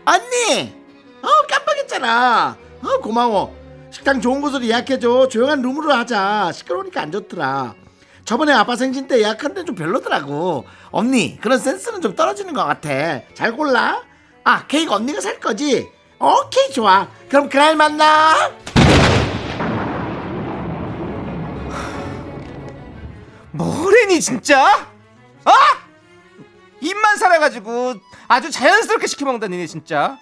언니! 0.05 0.75
어 1.23 1.29
깜빡했잖아. 1.49 2.57
어 2.83 2.99
고마워. 3.01 3.55
식당 3.93 4.21
좋은 4.21 4.41
곳으로 4.41 4.65
예약해줘. 4.65 5.29
조용한 5.29 5.63
룸으로 5.63 5.93
하자. 5.93 6.51
시끄러우니까 6.53 7.03
안 7.03 7.13
좋더라 7.13 7.75
저번에 8.25 8.53
아빠 8.53 8.77
생신 8.77 9.09
때 9.09 9.19
예약한 9.19 9.53
데는 9.55 9.67
좀 9.67 9.75
별로더라고 9.75 10.65
언니 10.91 11.39
그런 11.41 11.59
센스는 11.59 12.01
좀 12.01 12.15
떨어지는 12.15 12.55
것 12.55 12.65
같아 12.65 13.21
잘 13.35 13.53
골라 13.53 14.03
아 14.45 14.67
케이크 14.67 14.93
언니가 14.93 15.21
살 15.21 15.41
거지 15.41 15.91
오케이 16.19 16.73
좋아 16.73 17.09
그럼 17.29 17.49
그날 17.49 17.77
만나 17.77 18.51
뭐래니 23.53 24.21
진짜? 24.21 24.87
아! 25.45 25.53
입만 26.81 27.17
살아가지고 27.17 27.95
아주 28.27 28.51
자연스럽게 28.51 29.07
시켜먹다니 29.07 29.57
네 29.59 29.67
진짜. 29.67 30.19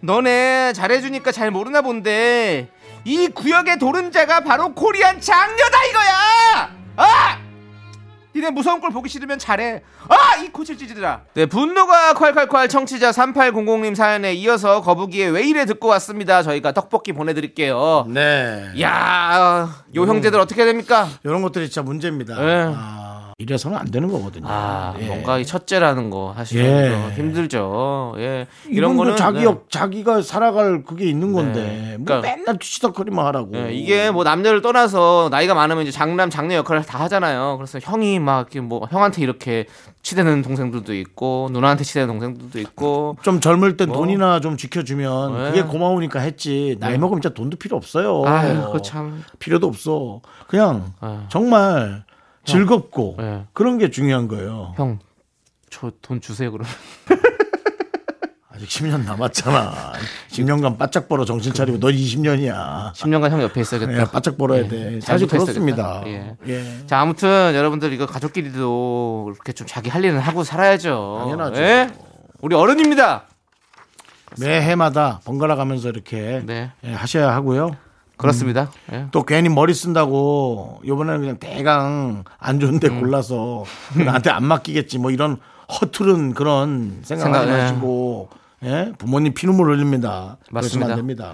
너네 0.00 0.72
잘해주니까 0.72 1.30
잘 1.30 1.50
모르나 1.50 1.82
본데 1.82 2.70
이 3.04 3.28
구역의 3.28 3.78
도른자가 3.78 4.40
바로 4.40 4.74
코리안 4.74 5.20
장녀다 5.20 5.84
이거야. 5.84 6.81
아! 6.96 7.38
니네 8.34 8.50
무서운 8.50 8.80
걸 8.80 8.90
보기 8.90 9.10
싫으면 9.10 9.38
잘해. 9.38 9.82
아! 10.08 10.36
이 10.42 10.48
코칠 10.48 10.78
찌질들아. 10.78 11.20
네, 11.34 11.46
분노가 11.46 12.14
콸콸콸 12.14 12.70
청취자 12.70 13.10
3800님 13.10 13.94
사연에 13.94 14.32
이어서 14.34 14.80
거북이의 14.80 15.30
왜 15.32 15.42
이래 15.46 15.66
듣고 15.66 15.88
왔습니다. 15.88 16.42
저희가 16.42 16.72
떡볶이 16.72 17.12
보내드릴게요. 17.12 18.06
네 18.08 18.72
야, 18.80 19.84
요 19.94 20.02
형제들 20.06 20.40
어떻게 20.40 20.64
됩니까? 20.64 21.08
이런 21.24 21.42
것들이 21.42 21.68
진짜 21.68 21.82
문제입니다. 21.82 22.36
네. 22.40 22.72
아, 22.74 23.21
이래서는 23.42 23.76
안 23.76 23.90
되는 23.90 24.08
거거든요. 24.10 24.46
아, 24.48 24.94
예. 25.00 25.06
뭔가 25.06 25.38
이 25.38 25.44
첫째라는 25.44 26.10
거 26.10 26.32
사실 26.36 26.64
예. 26.64 26.88
은 26.88 27.12
힘들죠. 27.14 28.14
예. 28.18 28.46
이런 28.68 28.96
거는 28.96 29.16
자기 29.16 29.40
네. 29.40 29.44
역 29.44 29.68
자기가 29.70 30.22
살아갈 30.22 30.84
그게 30.84 31.06
있는 31.06 31.32
건데 31.32 31.62
네. 31.62 31.96
뭐 31.98 32.06
그러니까- 32.06 32.20
맨날 32.36 32.58
뒤치덕거리만 32.58 33.26
하라고. 33.26 33.50
예, 33.56 33.72
이게 33.72 34.10
뭐 34.10 34.24
남녀를 34.24 34.62
떠나서 34.62 35.28
나이가 35.30 35.54
많으면 35.54 35.82
이제 35.82 35.90
장남 35.92 36.30
장녀 36.30 36.56
역할을 36.56 36.82
다 36.84 37.00
하잖아요. 37.00 37.56
그래서 37.58 37.78
형이 37.82 38.18
막 38.18 38.42
뭐 38.62 38.86
형한테 38.90 39.22
이렇게 39.22 39.66
치대는 40.02 40.42
동생들도 40.42 40.94
있고 40.94 41.48
누나한테 41.52 41.84
치대는 41.84 42.08
동생들도 42.08 42.58
있고 42.60 43.16
좀 43.22 43.40
젊을 43.40 43.76
땐 43.76 43.88
뭐. 43.88 43.96
돈이나 43.98 44.40
좀 44.40 44.56
지켜주면 44.56 45.32
네. 45.36 45.50
그게 45.50 45.62
고마우니까 45.62 46.20
했지. 46.20 46.76
나이 46.80 46.92
네. 46.92 46.98
먹으면 46.98 47.20
진짜 47.22 47.34
돈도 47.34 47.56
필요 47.56 47.76
없어요. 47.76 48.22
아유, 48.26 48.70
그참 48.72 49.24
필요도 49.38 49.66
없어. 49.66 50.20
그냥 50.48 50.92
아유. 51.00 51.18
정말 51.28 52.04
즐겁고 52.44 53.16
네. 53.18 53.44
그런 53.52 53.78
게 53.78 53.90
중요한 53.90 54.28
거예요. 54.28 54.74
형. 54.76 54.98
저 55.70 55.90
돈 56.02 56.20
주세요 56.20 56.50
그럼. 56.52 56.66
아직 58.54 58.68
10년 58.68 59.04
남았잖아. 59.06 59.92
10년간 60.30 60.76
바짝 60.76 61.08
벌어 61.08 61.24
정신 61.24 61.54
차리고 61.54 61.78
너 61.80 61.88
20년이야. 61.88 62.92
10년간 62.92 63.30
형 63.30 63.40
옆에 63.42 63.62
있어야겠다. 63.62 63.96
야, 63.98 64.04
바짝 64.04 64.36
벌어야 64.36 64.64
예. 64.64 64.68
돼. 64.68 65.00
잘 65.00 65.18
사실 65.18 65.26
그렇습니다. 65.26 66.02
있어야겠다. 66.04 66.36
예. 66.48 66.86
자, 66.86 67.00
아무튼 67.00 67.52
여러분들 67.54 67.92
이거 67.94 68.04
가족끼리도 68.04 69.30
이렇게 69.34 69.52
좀 69.52 69.66
자기 69.66 69.88
할 69.88 70.04
일은 70.04 70.18
하고 70.18 70.44
살아야죠. 70.44 71.16
당연하죠. 71.22 71.62
예? 71.62 71.90
우리 72.42 72.54
어른입니다. 72.54 73.24
매 74.38 74.60
해마다 74.60 75.20
번갈아 75.24 75.56
가면서 75.56 75.88
이렇게 75.88 76.42
네. 76.44 76.70
예, 76.84 76.92
하셔야 76.92 77.34
하고요. 77.34 77.76
그렇습니다. 78.16 78.70
예. 78.92 79.06
또 79.10 79.24
괜히 79.24 79.48
머리 79.48 79.74
쓴다고 79.74 80.80
요번에는 80.86 81.20
그냥 81.20 81.36
대강 81.38 82.24
안 82.38 82.60
좋은데 82.60 82.88
음. 82.88 83.00
골라서 83.00 83.64
나한테 84.04 84.30
안 84.30 84.44
맡기겠지 84.44 84.98
뭐 84.98 85.10
이런 85.10 85.38
허투른 85.80 86.34
그런 86.34 87.00
생각하지 87.02 87.46
생각, 87.46 87.58
예. 87.58 87.62
마시고 87.62 88.28
예? 88.64 88.92
부모님 88.98 89.34
피눈물 89.34 89.70
흘립니다. 89.74 90.36
맞습니다. 90.50 90.92
안 90.92 90.96
됩니다. 90.96 91.32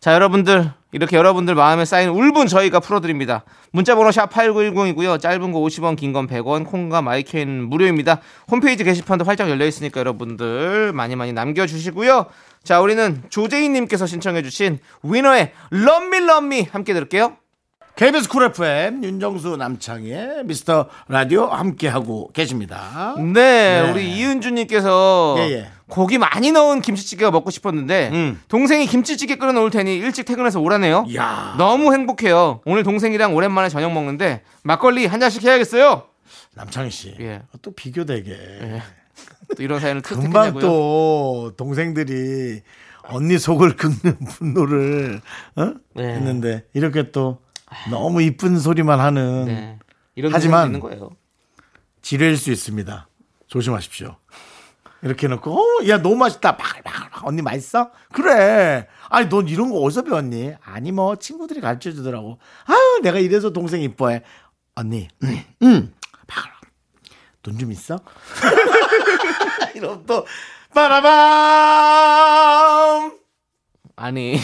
자, 0.00 0.14
여러분들 0.14 0.72
이렇게 0.92 1.16
여러분들 1.18 1.54
마음에 1.54 1.84
쌓인 1.84 2.08
울분 2.08 2.46
저희가 2.46 2.80
풀어드립니다. 2.80 3.44
문자번호 3.70 4.10
샵 4.10 4.30
8910이고요. 4.32 5.20
짧은 5.20 5.52
거 5.52 5.60
50원, 5.60 5.94
긴 5.96 6.14
건 6.14 6.26
100원, 6.26 6.64
콩과 6.66 7.02
마이크는 7.02 7.68
무료입니다. 7.68 8.20
홈페이지 8.50 8.82
게시판도 8.82 9.26
활짝 9.26 9.50
열려 9.50 9.66
있으니까 9.66 10.00
여러분들 10.00 10.92
많이 10.94 11.16
많이 11.16 11.34
남겨주시고요. 11.34 12.26
자, 12.62 12.80
우리는 12.80 13.22
조재희님께서 13.30 14.06
신청해주신 14.06 14.78
위너의 15.02 15.52
Love 15.70 16.03
Me 16.03 16.20
Love 16.20 16.48
Me 16.48 16.62
함께 16.70 16.92
들을게요. 16.94 17.36
KBS 17.96 18.28
쿨 18.30 18.44
FM 18.44 19.04
윤정수 19.04 19.56
남창희의 19.56 20.44
미스터 20.44 20.88
라디오 21.08 21.46
함께하고 21.46 22.30
계십니다. 22.32 23.14
네, 23.18 23.82
네. 23.82 23.90
우리 23.90 24.10
이은주님께서 24.16 25.34
예, 25.38 25.42
예. 25.50 25.70
고기 25.86 26.16
많이 26.16 26.50
넣은 26.52 26.80
김치찌개가 26.80 27.30
먹고 27.30 27.50
싶었는데 27.50 28.10
음. 28.12 28.40
동생이 28.48 28.86
김치찌개 28.86 29.34
끓여 29.36 29.52
놓을 29.52 29.70
테니 29.70 29.96
일찍 29.96 30.24
퇴근해서 30.24 30.60
오라네요. 30.60 31.04
이야. 31.08 31.56
너무 31.58 31.92
행복해요. 31.92 32.60
오늘 32.64 32.84
동생이랑 32.84 33.34
오랜만에 33.34 33.68
저녁 33.68 33.92
먹는데 33.92 34.44
막걸리 34.62 35.04
한 35.06 35.20
잔씩 35.20 35.42
해야겠어요. 35.44 36.04
남창희 36.54 36.90
씨. 36.90 37.14
예. 37.20 37.42
또 37.60 37.72
비교되게. 37.72 38.80
또 39.56 39.62
이런 39.62 39.80
사연을 39.80 40.02
금방. 40.02 40.58
또 40.58 41.52
동생들이 41.56 42.62
언니 43.04 43.38
속을 43.38 43.76
긁는 43.76 44.18
분노를 44.28 45.20
어? 45.56 45.74
네. 45.94 46.14
했는데 46.14 46.66
이렇게 46.74 47.10
또 47.10 47.42
너무 47.90 48.22
이쁜 48.22 48.58
소리만 48.58 49.00
하는 49.00 49.44
네. 49.46 49.78
이런 50.14 50.32
하지만-. 50.32 50.80
지뢰일 52.02 52.36
수 52.36 52.50
있습니다. 52.50 53.08
조심하십시오. 53.46 54.16
이렇게 55.02 55.26
해놓고 55.26 55.52
어, 55.52 55.88
야 55.88 55.98
너무 56.00 56.16
맛있다. 56.16 56.56
바글바글 56.56 57.10
언니 57.24 57.42
맛있어? 57.42 57.90
그래. 58.12 58.86
아니 59.08 59.28
넌 59.28 59.48
이런 59.48 59.70
거 59.70 59.78
어디서 59.80 60.02
배웠니? 60.02 60.54
아니 60.62 60.92
뭐 60.92 61.16
친구들이 61.16 61.60
가르쳐 61.60 61.90
주더라고. 61.90 62.38
아유 62.66 63.00
내가 63.02 63.18
이래서 63.18 63.50
동생 63.50 63.80
이뻐해. 63.82 64.22
언니 64.74 65.08
음, 65.24 65.42
음. 65.62 65.92
돈 67.42 67.58
좀 67.58 67.72
있어? 67.72 67.98
이러면 69.74 70.04
또 70.06 70.26
빠라밤 71.90 73.18
아니 73.96 74.38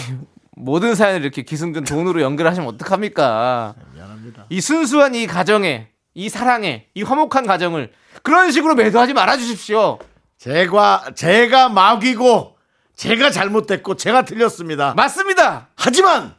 모든 0.53 0.95
사연을 0.95 1.23
이렇게 1.23 1.43
기승전 1.43 1.85
돈으로 1.85 2.21
연결하시면 2.23 2.69
어떡합니까? 2.69 3.75
미안합니다. 3.95 4.47
이 4.49 4.61
순수한 4.61 5.15
이 5.15 5.27
가정에 5.27 5.89
이 6.15 6.29
사랑에 6.31 6.87
이 6.95 7.03
화목한 7.03 7.47
가정을 7.47 7.93
그런 8.23 8.51
식으로 8.51 8.75
매도하지 8.75 9.13
말아 9.13 9.37
주십시오. 9.37 9.99
제가 10.39 11.11
제가 11.15 11.69
막이고 11.69 12.57
제가 12.95 13.31
잘못됐고 13.31 13.97
제가 13.97 14.25
틀렸습니다. 14.25 14.95
맞습니다. 14.95 15.69
하지만 15.77 16.35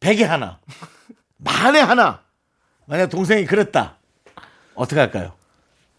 백에 0.00 0.24
하나 0.24 0.58
만에 1.36 1.78
하나 1.80 2.22
만약 2.86 3.06
동생이 3.08 3.44
그랬다 3.44 3.98
어떻게 4.74 4.98
할까요? 5.00 5.34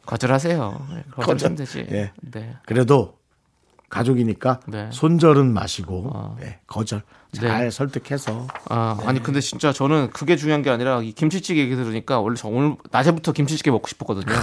거절하세요. 0.06 0.88
네, 0.94 1.04
거절하면 1.12 1.58
되지. 1.58 1.88
예. 1.92 2.12
네. 2.22 2.56
그래도 2.66 3.18
가족이니까 3.90 4.60
네. 4.68 4.90
손절은 4.92 5.54
마시고 5.54 6.12
어. 6.14 6.38
네, 6.40 6.60
거절 6.66 7.04
잘 7.32 7.66
네. 7.66 7.70
설득해서 7.70 8.48
아, 8.70 8.98
아니 9.06 9.22
근데 9.22 9.40
진짜 9.40 9.72
저는 9.72 10.10
그게 10.12 10.36
중요한 10.36 10.64
게 10.64 10.70
아니라 10.72 11.02
이 11.02 11.12
김치찌개 11.12 11.62
얘기 11.62 11.76
들으니까 11.76 12.20
원래 12.20 12.36
저 12.36 12.48
오늘 12.48 12.76
낮에부터 12.92 13.34
김치찌개 13.34 13.70
먹고 13.70 13.88
싶었거든요. 13.88 14.34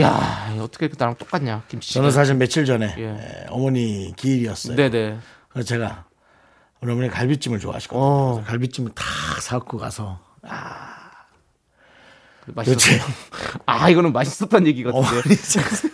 야, 0.00 0.56
어떻게 0.60 0.88
나랑 0.96 1.16
똑같냐? 1.16 1.62
김치찌개. 1.68 1.98
저는 2.00 2.10
사실 2.10 2.34
며칠 2.34 2.64
전에 2.64 2.94
예. 2.98 3.04
에, 3.04 3.46
어머니 3.48 4.12
기일이었어요. 4.16 4.76
네네. 4.76 5.18
그래서 5.48 5.66
제가 5.68 6.04
우리 6.80 6.92
어머니 6.92 7.08
갈비찜을 7.08 7.60
좋아하시거든요. 7.60 8.02
어. 8.02 8.42
갈비찜을 8.44 8.92
다 8.94 9.04
사갖고 9.40 9.78
가서 9.78 10.18
맛있었어요. 12.54 13.00
아, 13.66 13.88
이거는 13.88 14.12
맛있었다는 14.12 14.66
얘기 14.66 14.82
같은데. 14.82 15.06
어머니 15.08 15.36
재산, 15.36 15.90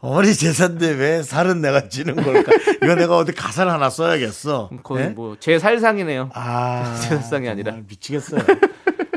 어머니 0.00 0.34
재산인데 0.34 0.90
왜 0.92 1.22
살은 1.22 1.60
내가 1.60 1.88
지는 1.88 2.16
걸까? 2.16 2.52
이거 2.82 2.94
내가 2.94 3.16
어디 3.16 3.32
가사를 3.32 3.70
하나 3.70 3.90
써야겠어. 3.90 4.70
거의 4.82 5.08
네? 5.08 5.10
뭐제 5.10 5.58
살상이네요. 5.58 6.30
아, 6.34 6.94
세상이 7.00 7.48
아니라. 7.48 7.72
정말 7.72 7.86
미치겠어요. 7.88 8.40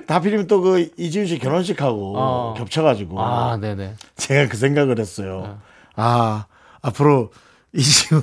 하필이면 0.07 0.45
또 0.47 0.62
그 0.62 0.89
이지훈 0.97 1.25
씨 1.25 1.39
결혼식하고 1.39 2.13
어. 2.17 2.53
겹쳐가지고 2.57 3.19
아, 3.19 3.57
네네. 3.57 3.95
제가 4.15 4.47
그 4.47 4.57
생각을 4.57 5.00
했어요. 5.00 5.59
아 5.95 6.45
앞으로 6.83 7.31
이지훈 7.73 8.21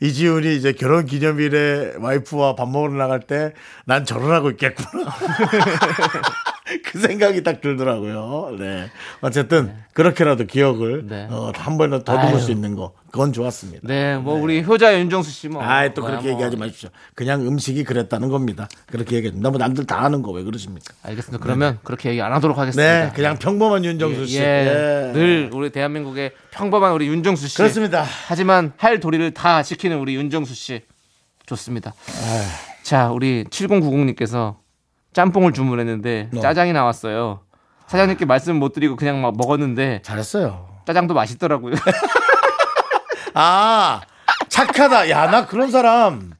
이지훈이 0.00 0.54
이제 0.54 0.72
결혼 0.72 1.06
기념일에 1.06 1.94
와이프와 1.98 2.54
밥 2.54 2.68
먹으러 2.68 2.92
나갈 2.92 3.18
때난 3.20 4.04
결혼하고 4.06 4.50
있겠구나. 4.50 5.10
그 6.84 6.98
생각이 6.98 7.42
딱 7.42 7.60
들더라고요. 7.60 8.56
네. 8.58 8.90
어쨌든 9.20 9.74
그렇게라도 9.94 10.46
기억을 10.46 11.06
네. 11.06 11.26
어, 11.30 11.52
한 11.54 11.76
번은 11.78 12.04
더듬을 12.04 12.34
아유. 12.34 12.40
수 12.40 12.50
있는 12.50 12.74
거 12.74 12.92
그건 13.10 13.32
좋았습니다. 13.32 13.80
네, 13.86 14.16
뭐 14.16 14.34
우리 14.40 14.62
효자 14.62 14.98
윤정수 14.98 15.30
씨 15.30 15.48
뭐. 15.48 15.62
아이 15.62 15.92
또 15.94 16.02
그렇게 16.02 16.24
뭐. 16.24 16.32
얘기하지 16.32 16.56
마십시오. 16.56 16.88
그냥 17.14 17.46
음식이 17.46 17.84
그랬다는 17.84 18.28
겁니다. 18.30 18.68
그렇게 18.86 19.16
얘기해. 19.16 19.34
너무 19.36 19.58
남들 19.58 19.84
다 19.86 20.02
아는 20.04 20.22
거 20.22 20.32
왜 20.32 20.42
그러십니까? 20.44 20.94
알겠습니다. 21.02 21.42
그러면 21.44 21.78
그렇게 21.84 22.08
얘기 22.10 22.22
안 22.22 22.32
하도록 22.32 22.56
하겠습니다. 22.56 23.04
네, 23.06 23.12
그냥 23.14 23.36
평범한 23.38 23.84
윤정수 23.84 24.26
씨. 24.26 24.38
예, 24.38 25.08
예. 25.08 25.12
늘 25.12 25.50
우리 25.52 25.70
대한민국의 25.70 26.32
평범한 26.52 26.92
우리 26.92 27.06
윤정수 27.08 27.48
씨. 27.48 27.56
그렇습니다. 27.58 28.02
하지만 28.28 28.72
할 28.78 28.98
도리를 28.98 29.32
다 29.34 29.62
지키는 29.62 29.98
우리 29.98 30.14
윤정수 30.16 30.54
씨. 30.54 30.80
좋습니다. 31.44 31.92
자, 32.82 33.10
우리 33.10 33.44
7090님께서 33.44 34.56
짬뽕을 35.12 35.52
주문했는데 35.52 36.30
네. 36.32 36.40
짜장이 36.40 36.72
나왔어요. 36.72 37.40
사장님께 37.86 38.24
말씀 38.24 38.56
못 38.56 38.72
드리고 38.72 38.96
그냥 38.96 39.20
막 39.20 39.36
먹었는데 39.36 40.00
잘했어요. 40.02 40.68
짜장도 40.86 41.14
맛있더라고요. 41.14 41.74
아, 43.34 44.00
착하다. 44.48 45.10
야, 45.10 45.30
나 45.30 45.46
그런 45.46 45.70
사람, 45.70 46.32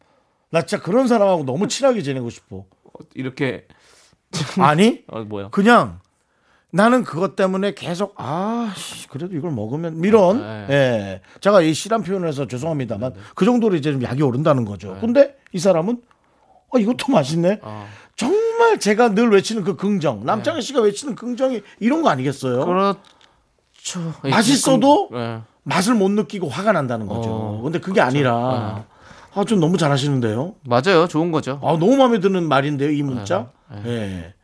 나 0.51 0.63
진짜 0.63 0.83
그런 0.83 1.07
사람하고 1.07 1.45
너무 1.45 1.69
친하게 1.69 2.03
지내고 2.03 2.31
싶어. 2.31 2.65
이렇게 3.15 3.67
아니, 4.59 5.03
어 5.09 5.21
뭐야? 5.21 5.49
그냥 5.51 6.01
나는 6.71 7.05
그것 7.05 7.37
때문에 7.37 7.75
계속, 7.75 8.15
아, 8.17 8.73
씨, 8.75 9.07
그래도 9.09 9.37
이걸 9.37 9.51
먹으면, 9.51 10.03
이런, 10.05 10.39
네. 10.67 10.67
예. 10.71 11.21
제가 11.41 11.61
이 11.61 11.75
실한 11.75 12.03
표현을 12.03 12.27
해서 12.29 12.49
죄송합니다만, 12.49 13.13
그 13.35 13.45
정도로 13.45 13.75
이제 13.75 13.93
좀 13.93 14.03
약이 14.03 14.23
오른다는 14.23 14.65
거죠. 14.65 14.97
근데 14.99 15.37
이 15.53 15.59
사람은, 15.59 16.01
어, 16.71 16.79
이것도 16.79 17.13
맛있네. 17.13 17.61
어. 17.61 17.87
정말 18.17 18.79
제가 18.79 19.11
늘 19.15 19.31
외치는 19.31 19.65
그 19.65 19.77
긍정, 19.77 20.25
남창희 20.25 20.63
씨가 20.63 20.81
외치는 20.83 21.15
긍정이 21.15 21.63
이런 21.81 22.03
거 22.03 22.11
아니겠어요? 22.11 22.65
그렇죠. 22.65 24.15
맛있어도 24.23 25.09
예. 25.15 25.41
맛을 25.65 25.95
못 25.95 26.11
느끼고 26.11 26.49
화가 26.49 26.73
난다는 26.73 27.07
거죠. 27.07 27.31
어, 27.31 27.61
근데 27.63 27.79
그게 27.81 28.01
아니라, 28.01 28.85
아, 29.35 29.45
좀 29.45 29.61
너무 29.61 29.77
잘하시는데요? 29.79 30.55
맞아요. 30.65 31.09
좋은 31.09 31.31
거죠. 31.33 31.59
아, 31.63 31.73
너무 31.79 31.97
마음에 31.97 32.21
드는 32.21 32.49
말인데요, 32.49 32.91
이 32.91 33.03
문자? 33.03 33.49
예. 33.87 34.35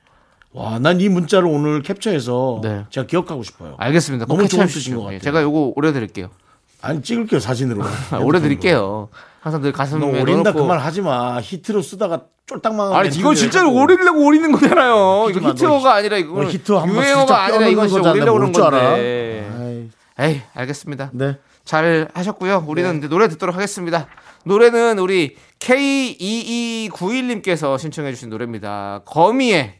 와, 0.52 0.78
난 0.78 1.00
이 1.00 1.08
문자를 1.08 1.46
오늘 1.46 1.82
캡처해서 1.82 2.60
네. 2.62 2.84
제가 2.90 3.06
기억하고 3.06 3.42
싶어요. 3.42 3.74
알겠습니다. 3.78 4.24
꼭 4.26 4.36
너무 4.36 4.48
좋은 4.48 4.66
뜻인 4.66 4.94
것. 4.96 5.02
예, 5.02 5.04
같아요. 5.04 5.20
제가 5.20 5.42
요거 5.42 5.72
오려 5.76 5.92
드릴게요. 5.92 6.30
아니, 6.80 7.02
찍을게요, 7.02 7.40
사진으로. 7.40 7.82
아, 8.10 8.18
오려 8.22 8.40
드릴게요. 8.40 9.08
항상 9.40 9.60
늘 9.62 9.68
너 9.68 9.72
가슴에 9.72 10.04
오린다 10.04 10.50
넣어놓고. 10.50 10.58
그말 10.62 10.78
하지 10.78 11.00
마. 11.00 11.40
히트로 11.40 11.82
쓰다가 11.82 12.22
쫄딱 12.46 12.71
망한 12.71 12.92
아니 12.94 13.02
멘트를 13.04 13.20
이건 13.20 13.34
진짜로. 13.34 13.72
오리려고 13.74 14.24
오리는 14.24 14.50
거잖아요. 14.52 15.26
이거 15.30 15.40
마, 15.40 15.48
너 15.48 15.52
히트어가 15.54 15.94
아니라 15.94 16.16
이거 16.16 16.42
너 16.42 16.48
히트 16.48 16.72
유행어가 16.72 17.44
아니라 17.44 17.66
이건 17.68 17.88
진짜. 17.88 18.10
오리려고 18.10 18.66
알아. 18.66 18.80
건데. 18.80 19.88
아이, 20.18 20.30
에이 20.30 20.40
알겠습니다. 20.54 21.10
네. 21.12 21.36
잘 21.64 22.08
하셨고요. 22.14 22.64
우리는 22.66 22.98
이제 22.98 23.08
노래 23.08 23.28
듣도록 23.28 23.54
하겠습니다. 23.54 24.06
노래는 24.44 24.98
우리 24.98 25.36
K2291님께서 25.60 27.78
신청해 27.78 28.12
주신 28.14 28.30
노래입니다. 28.30 29.02
거미의 29.04 29.74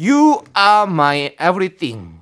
You 0.00 0.40
Are 0.58 0.90
My 0.90 1.36
Everything. 1.40 2.21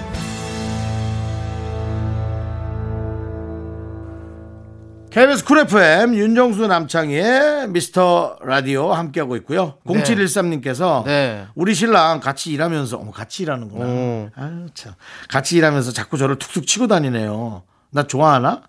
KBS 5.11 5.43
쿨 5.43 5.59
FM 5.59 6.15
윤정수 6.15 6.67
남창희의 6.67 7.67
미스터 7.67 8.37
라디오 8.43 8.93
함께하고 8.93 9.35
있고요. 9.37 9.77
0713님께서 9.85 11.03
네. 11.03 11.47
우리 11.53 11.75
신랑 11.75 12.21
같이 12.21 12.51
일하면서 12.51 12.97
어머 12.97 13.11
같이 13.11 13.43
일하는구나. 13.43 13.85
어. 13.85 14.29
아유 14.35 14.67
참. 14.73 14.93
같이 15.27 15.57
일하면서 15.57 15.91
자꾸 15.91 16.17
저를 16.17 16.39
툭툭 16.39 16.65
치고 16.65 16.87
다니네요. 16.87 17.63
나 17.89 18.03
좋아하나? 18.03 18.63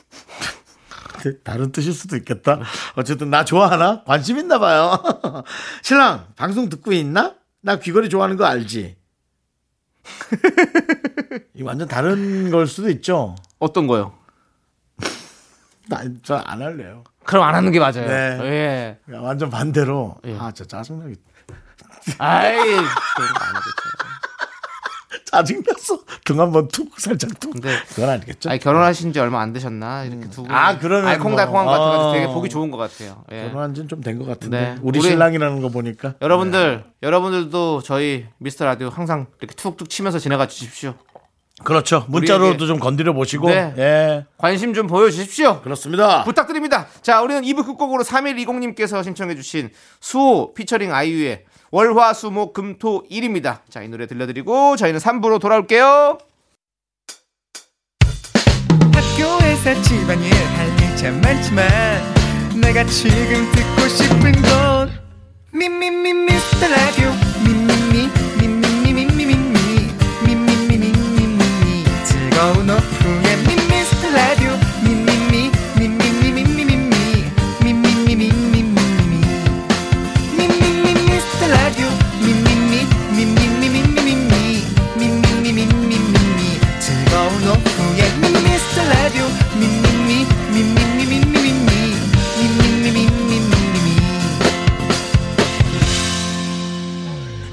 다른 1.44 1.70
뜻일 1.70 1.92
수도 1.92 2.16
있겠다. 2.16 2.60
어쨌든 2.94 3.28
나 3.28 3.44
좋아하나? 3.44 4.04
관심 4.04 4.38
있나 4.38 4.58
봐요. 4.58 5.02
신랑, 5.82 6.28
방송 6.36 6.70
듣고 6.70 6.92
있나? 6.92 7.34
나 7.60 7.78
귀걸이 7.78 8.08
좋아하는 8.08 8.38
거 8.38 8.46
알지? 8.46 8.96
이 11.56 11.62
완전 11.62 11.88
다른 11.88 12.50
걸 12.50 12.66
수도 12.66 12.88
있죠. 12.88 13.36
어떤 13.58 13.86
거요? 13.86 14.14
나저 15.88 16.36
안 16.44 16.62
할래요. 16.62 17.04
그럼 17.24 17.44
안 17.44 17.54
하는 17.54 17.72
게 17.72 17.78
맞아요. 17.80 18.06
네. 18.06 18.38
예. 18.42 18.98
완전 19.16 19.50
반대로. 19.50 20.16
예. 20.26 20.36
아, 20.38 20.50
저 20.54 20.64
짜증나겠다. 20.64 21.20
아이, 22.18 22.56
그런 22.56 22.76
거 22.78 23.44
안 23.44 23.56
하겠죠. 23.56 23.76
짜증났어. 25.26 25.98
등 26.24 26.40
한번 26.40 26.68
툭 26.68 26.98
살짝 27.00 27.38
툭. 27.40 27.52
근데 27.52 27.76
그건 27.94 28.10
아니겠죠. 28.10 28.48
아니 28.50 28.58
결혼하신 28.60 29.12
지 29.12 29.18
얼마 29.20 29.40
안 29.40 29.52
되셨나 29.52 30.04
이렇게 30.04 30.28
두 30.30 30.42
분. 30.44 30.52
아, 30.54 30.78
그러면 30.78 31.08
알콩달콩한 31.08 31.64
뭐. 31.66 31.74
것 31.74 31.80
같아서 31.80 32.08
어. 32.10 32.12
되게 32.12 32.26
보기 32.26 32.48
좋은 32.48 32.70
것 32.70 32.76
같아요. 32.78 33.24
예. 33.32 33.42
결혼한 33.48 33.74
지는 33.74 33.88
좀 33.88 34.00
된 34.02 34.18
것 34.18 34.26
같은데. 34.26 34.60
네. 34.60 34.76
우리, 34.82 34.98
우리- 35.00 35.08
신랑이라는 35.08 35.60
거 35.62 35.68
보니까. 35.68 36.14
여러분들, 36.20 36.84
여러분들도 37.02 37.82
저희 37.82 38.26
미스터 38.38 38.64
라디오 38.66 38.88
항상 38.88 39.26
이렇게 39.40 39.54
툭툭 39.56 39.88
치면서 39.90 40.18
지나가 40.18 40.46
주십시오. 40.46 40.94
그렇죠. 41.64 42.04
문자로도 42.08 42.66
좀 42.66 42.78
건드려 42.78 43.12
보시고. 43.12 43.48
네. 43.48 43.74
예. 43.78 44.26
관심 44.36 44.74
좀 44.74 44.86
보여 44.86 45.10
주십시오. 45.10 45.62
그렇습니다. 45.62 46.22
부탁드립니다. 46.24 46.86
자, 47.02 47.22
우리는 47.22 47.42
2부 47.42 47.64
끝곡으로 47.64 48.04
3120님께서 48.04 49.02
신청해 49.02 49.34
주신 49.36 49.70
수호 50.00 50.52
피처링 50.54 50.92
아이유의 50.92 51.44
월화수목 51.70 52.52
금토 52.52 53.04
일입니다. 53.08 53.62
자, 53.68 53.82
이 53.82 53.88
노래 53.88 54.06
들려드리고 54.06 54.76
저희는 54.76 55.00
3부로 55.00 55.40
돌아올게요. 55.40 56.18
학교에서 58.92 59.82
집안일 59.82 60.32
할 60.32 60.65
일 60.65 60.87
참 60.87 61.20
많지만 61.20 61.66
내가 62.60 62.84
지금 62.84 63.50
듣고 63.52 63.88
싶은 63.88 64.32
건 64.42 64.90
미미미 65.52 66.12
미스터 66.12 66.68
라디오 66.68 67.25
즐거운 72.36 72.68
오후에 72.68 73.36
미스터 73.66 74.10
라디오 74.10 74.50
미미미 74.84 75.50
미미미 75.78 76.32
미미 76.32 76.64
미 76.66 77.72
미미미 77.72 78.26
미미미 78.52 79.24
미미미 80.36 80.86
미스터 81.06 81.46
라디오 81.48 81.88
미미미 82.20 82.86
미미미 83.16 83.70
미미미 83.70 84.08
미 84.96 85.08
미미 85.40 85.64
미미미 85.64 86.60
즐거운 86.78 87.32
오후에 87.48 88.04
미스터 88.20 88.84
라디오 88.84 89.24
미미미 89.58 90.26
미미미 90.52 91.06
미미 91.06 91.24
미 91.32 91.88
미미미 92.36 93.08
미미미 93.30 93.88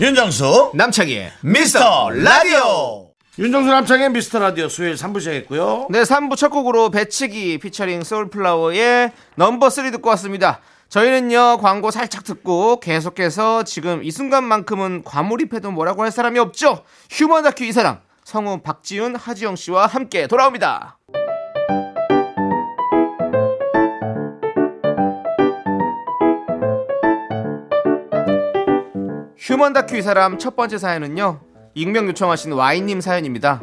윤정수. 0.02 0.72
남창희의 0.74 1.32
미스터 1.40 2.10
라디오. 2.10 3.13
윤정수 3.40 3.68
남창희의 3.68 4.12
미스터 4.12 4.38
라디오 4.38 4.70
수요일 4.70 4.94
3부 4.94 5.20
시작했고요. 5.20 5.88
네, 5.90 6.04
3부 6.04 6.38
첫 6.38 6.50
곡으로 6.50 6.92
배치기 6.92 7.58
피처링 7.58 8.04
소울플라워의 8.04 9.12
넘버 9.38 9.72
3 9.72 9.90
듣고 9.90 10.10
왔습니다. 10.10 10.60
저희는요, 10.90 11.58
광고 11.58 11.90
살짝 11.90 12.24
듣고 12.24 12.80
계속해서 12.80 13.64
지금 13.64 14.04
이 14.04 14.12
순간만큼은 14.12 15.02
과몰입해도 15.04 15.72
뭐라고 15.72 16.04
할 16.04 16.12
사람이 16.12 16.38
없죠? 16.38 16.84
휴먼 17.10 17.42
다큐 17.42 17.64
이 17.64 17.72
사람, 17.72 17.98
성우 18.24 18.62
박지훈, 18.62 19.16
하지영 19.16 19.56
씨와 19.56 19.88
함께 19.88 20.28
돌아옵니다. 20.28 21.00
휴먼 29.40 29.74
다큐 29.74 29.98
이 29.98 30.04
사람 30.04 30.38
첫 30.38 30.56
번째 30.56 30.78
사연은요, 30.78 31.53
익명 31.76 32.08
요청하신 32.08 32.52
와인님 32.52 33.02
사연입니다. 33.02 33.62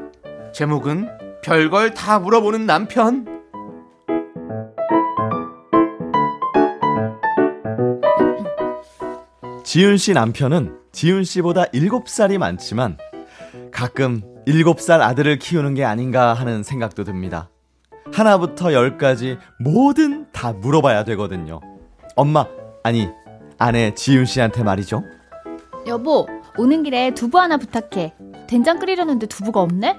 제목은 0.53 1.09
별걸 1.43 1.95
다 1.95 2.19
물어보는 2.19 2.67
남편. 2.67 3.25
지윤 9.65 9.97
씨 9.97 10.13
남편은 10.13 10.77
지윤 10.91 11.23
씨보다 11.23 11.67
7살이 11.67 12.39
많지만 12.39 12.99
가끔 13.71 14.23
7살 14.49 15.01
아들을 15.01 15.39
키우는 15.39 15.75
게 15.75 15.85
아닌가 15.85 16.35
하는 16.35 16.65
생각도 16.65 17.05
듭니다. 17.05 17.49
하나부터 18.13 18.73
열까지 18.73 19.39
뭐든 19.61 20.33
다 20.33 20.53
물어봐야 20.53 21.05
되거든요. 21.05 21.61
엄마, 22.17 22.47
아니, 22.83 23.09
아내 23.59 23.95
지윤 23.95 24.25
씨한테 24.25 24.65
말이죠. 24.65 25.05
여보, 25.87 26.27
오는 26.59 26.83
길에 26.83 27.13
두부 27.15 27.39
하나 27.39 27.57
부탁해. 27.57 28.15
된장 28.49 28.79
끓이려는데 28.79 29.27
두부가 29.27 29.61
없네? 29.61 29.99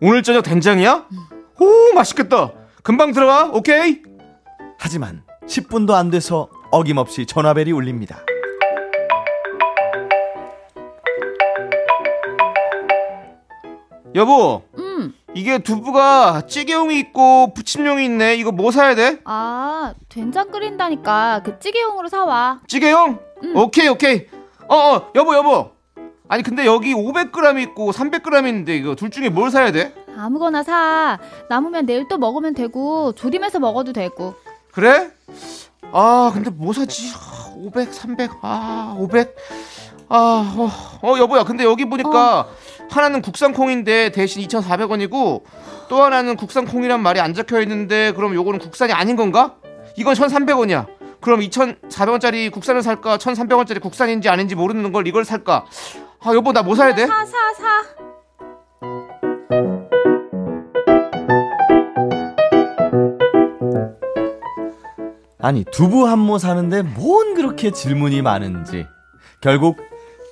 오늘 0.00 0.22
저녁 0.22 0.42
된장이야? 0.42 1.06
오, 1.60 1.94
맛있겠다. 1.94 2.52
금방 2.82 3.12
들어와. 3.12 3.50
오케이. 3.52 4.02
하지만 4.78 5.22
10분도 5.46 5.92
안 5.92 6.10
돼서 6.10 6.48
어김없이 6.70 7.26
전화벨이 7.26 7.72
울립니다. 7.72 8.18
여보, 14.14 14.62
응. 14.78 15.12
이게 15.34 15.58
두부가 15.58 16.42
찌개용이 16.46 16.98
있고 17.00 17.52
부침용이 17.54 18.04
있네. 18.06 18.36
이거 18.36 18.50
뭐 18.52 18.70
사야 18.70 18.94
돼? 18.94 19.20
아, 19.24 19.92
된장 20.08 20.50
끓인다니까 20.50 21.42
그 21.44 21.58
찌개용으로 21.58 22.08
사와. 22.08 22.60
찌개용? 22.66 23.18
응. 23.44 23.56
오케이, 23.56 23.86
오케이. 23.88 24.26
어, 24.68 24.76
어, 24.76 25.10
여보, 25.14 25.34
여보. 25.34 25.70
아니, 26.28 26.42
근데 26.42 26.66
여기 26.66 26.94
500g 26.94 27.60
있고 27.62 27.90
300g 27.90 28.46
있는데 28.48 28.76
이거 28.76 28.94
둘 28.94 29.10
중에 29.10 29.30
뭘 29.30 29.50
사야 29.50 29.72
돼? 29.72 29.94
아무거나 30.16 30.62
사. 30.62 31.18
남으면 31.48 31.86
내일 31.86 32.06
또 32.08 32.18
먹으면 32.18 32.54
되고 32.54 33.12
조림해서 33.12 33.58
먹어도 33.60 33.92
되고. 33.92 34.34
그래? 34.72 35.10
아, 35.92 36.30
근데 36.34 36.50
뭐 36.50 36.72
사지? 36.74 37.10
아, 37.14 37.54
500, 37.56 37.94
300, 37.94 38.30
아, 38.42 38.94
500. 38.98 39.34
아, 40.10 40.54
어, 40.56 40.70
어, 41.02 41.18
여보야. 41.18 41.44
근데 41.44 41.64
여기 41.64 41.86
보니까 41.86 42.48
하나는 42.90 43.22
국산 43.22 43.52
콩인데 43.52 44.10
대신 44.10 44.42
2,400원이고 44.42 45.42
또 45.88 46.02
하나는 46.02 46.36
국산 46.36 46.66
콩이란 46.66 47.02
말이 47.02 47.20
안 47.20 47.32
적혀 47.32 47.60
있는데 47.62 48.12
그럼 48.12 48.34
요거는 48.34 48.58
국산이 48.60 48.92
아닌 48.92 49.16
건가? 49.16 49.56
이건 49.96 50.14
1,300원이야. 50.14 50.97
그럼 51.20 51.40
2,400원짜리 51.40 52.50
국산을 52.50 52.82
살까? 52.82 53.18
1,300원짜리 53.18 53.80
국산인지 53.80 54.28
아닌지 54.28 54.54
모르는 54.54 54.92
걸 54.92 55.06
이걸 55.06 55.24
살까? 55.24 55.64
아, 56.20 56.34
여보 56.34 56.52
나 56.52 56.62
뭐 56.62 56.74
사야 56.74 56.94
돼? 56.94 57.06
사, 57.06 57.24
사, 57.24 57.32
사. 57.54 58.88
아니 65.40 65.64
두부 65.64 66.06
한 66.08 66.18
모 66.18 66.38
사는데 66.38 66.82
뭔 66.82 67.34
그렇게 67.34 67.70
질문이 67.70 68.22
많은지 68.22 68.86
결국 69.40 69.78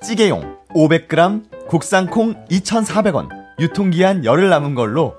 찌개용 0.03 0.57
500g 0.69 1.67
국산콩 1.67 2.45
2,400원 2.49 3.29
유통기한 3.59 4.25
열흘 4.25 4.49
남은 4.49 4.75
걸로 4.75 5.15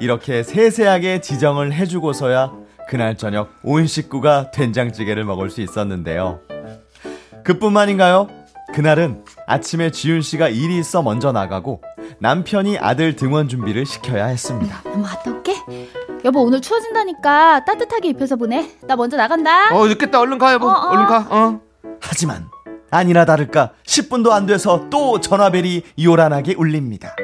이렇게 0.00 0.42
세세하게 0.42 1.20
지정을 1.20 1.72
해주고서야 1.74 2.50
그날 2.88 3.16
저녁 3.16 3.50
온 3.62 3.86
식구가 3.86 4.50
된장찌개를 4.52 5.24
먹을 5.24 5.50
수 5.50 5.60
있었는데요. 5.60 6.40
그뿐만인가요? 7.44 8.28
그날은 8.74 9.24
아침에 9.46 9.90
지윤 9.90 10.22
씨가 10.22 10.48
일이 10.48 10.78
있어 10.78 11.02
먼저 11.02 11.32
나가고 11.32 11.82
남편이 12.18 12.78
아들 12.78 13.14
등원 13.16 13.48
준비를 13.48 13.86
시켜야 13.86 14.26
했습니다. 14.26 14.82
엄마 14.86 15.08
갔다 15.08 15.30
올게. 15.30 15.54
여보 16.24 16.40
오늘 16.42 16.60
추워진다니까 16.60 17.64
따뜻하게 17.64 18.08
입혀서 18.08 18.36
보내. 18.36 18.70
나 18.82 18.96
먼저 18.96 19.16
나간다. 19.16 19.74
어, 19.74 19.86
늦겠다. 19.86 20.20
얼른 20.20 20.38
가, 20.38 20.52
여보. 20.52 20.66
어, 20.66 20.70
어. 20.72 20.90
얼른 20.90 21.06
가. 21.06 21.26
어. 21.30 21.60
하지만 22.00 22.46
아니나 22.90 23.24
다를까 23.24 23.72
10분도 23.84 24.30
안 24.30 24.46
돼서 24.46 24.88
또 24.90 25.20
전화벨이 25.20 25.82
요란하게 26.02 26.54
울립니다. 26.56 27.14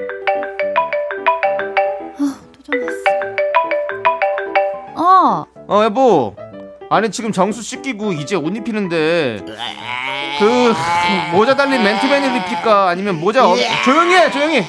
또 2.19 2.63
전화 2.63 2.85
왔어. 2.87 3.03
어. 4.97 5.52
어 5.73 5.85
여보. 5.85 6.37
아니 6.91 7.11
지금 7.11 7.33
정수 7.33 7.63
씻기고 7.63 8.13
이제 8.13 8.37
옷 8.37 8.55
입히는데. 8.55 9.43
그 10.39 10.75
모자 11.35 11.57
달린 11.57 11.83
맨투맨을 11.83 12.37
입힐까? 12.43 12.89
아니면 12.91 13.19
모자 13.19 13.49
없... 13.49 13.57
조용히 13.83 14.15
해 14.15 14.31
조용히. 14.31 14.63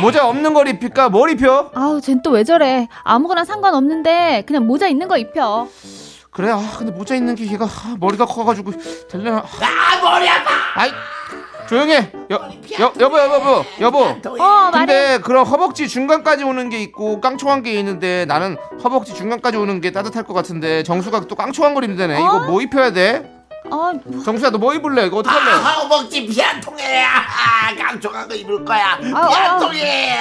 모자 0.00 0.26
없는 0.26 0.54
걸 0.54 0.66
입힐까? 0.66 1.08
뭘 1.08 1.30
입혀? 1.30 1.70
아우 1.74 2.00
쟨 2.00 2.20
또 2.20 2.30
왜 2.32 2.42
저래? 2.42 2.88
아무거나 3.04 3.44
상관없는데 3.44 4.42
그냥 4.44 4.66
모자 4.66 4.88
있는 4.88 5.06
거 5.06 5.16
입혀. 5.18 5.68
그래 6.32 6.50
아 6.50 6.58
근데 6.76 6.90
모자 6.90 7.14
있는 7.14 7.36
게 7.36 7.46
얘가 7.46 7.66
아, 7.66 7.94
머리가 8.00 8.24
커가지고 8.24 8.72
될려나 9.08 9.38
아 9.38 10.00
머리 10.02 10.26
아파 10.28 10.50
아이 10.76 10.90
조용해. 11.72 12.12
여, 12.30 12.34
여, 12.80 12.92
여보, 13.00 13.18
여보, 13.18 13.34
여보, 13.34 13.64
여보. 13.80 13.98
어 14.42 14.70
말해. 14.70 14.84
근데 14.86 15.18
그럼 15.22 15.46
허벅지 15.46 15.88
중간까지 15.88 16.44
오는 16.44 16.68
게 16.68 16.82
있고 16.82 17.18
깡총한 17.22 17.62
게 17.62 17.72
있는데 17.78 18.26
나는 18.26 18.58
허벅지 18.84 19.14
중간까지 19.14 19.56
오는 19.56 19.80
게 19.80 19.90
따뜻할 19.90 20.24
것 20.24 20.34
같은데 20.34 20.82
정수가 20.82 21.20
또 21.28 21.34
깡총한 21.34 21.72
걸 21.72 21.84
입는다네. 21.84 22.20
이거 22.20 22.40
뭐 22.40 22.60
입혀야 22.60 22.92
돼? 22.92 23.38
어 23.70 23.92
정수야 24.22 24.50
너 24.50 24.58
뭐 24.58 24.74
입을래? 24.74 25.06
이거 25.06 25.18
어떡할래? 25.18 25.50
허벅지 25.50 26.26
비한통에 26.26 27.04
아, 27.04 27.74
깡총한 27.74 28.28
거 28.28 28.34
입을 28.34 28.64
거야. 28.66 28.98
아, 29.14 29.28
비한통에. 29.28 30.14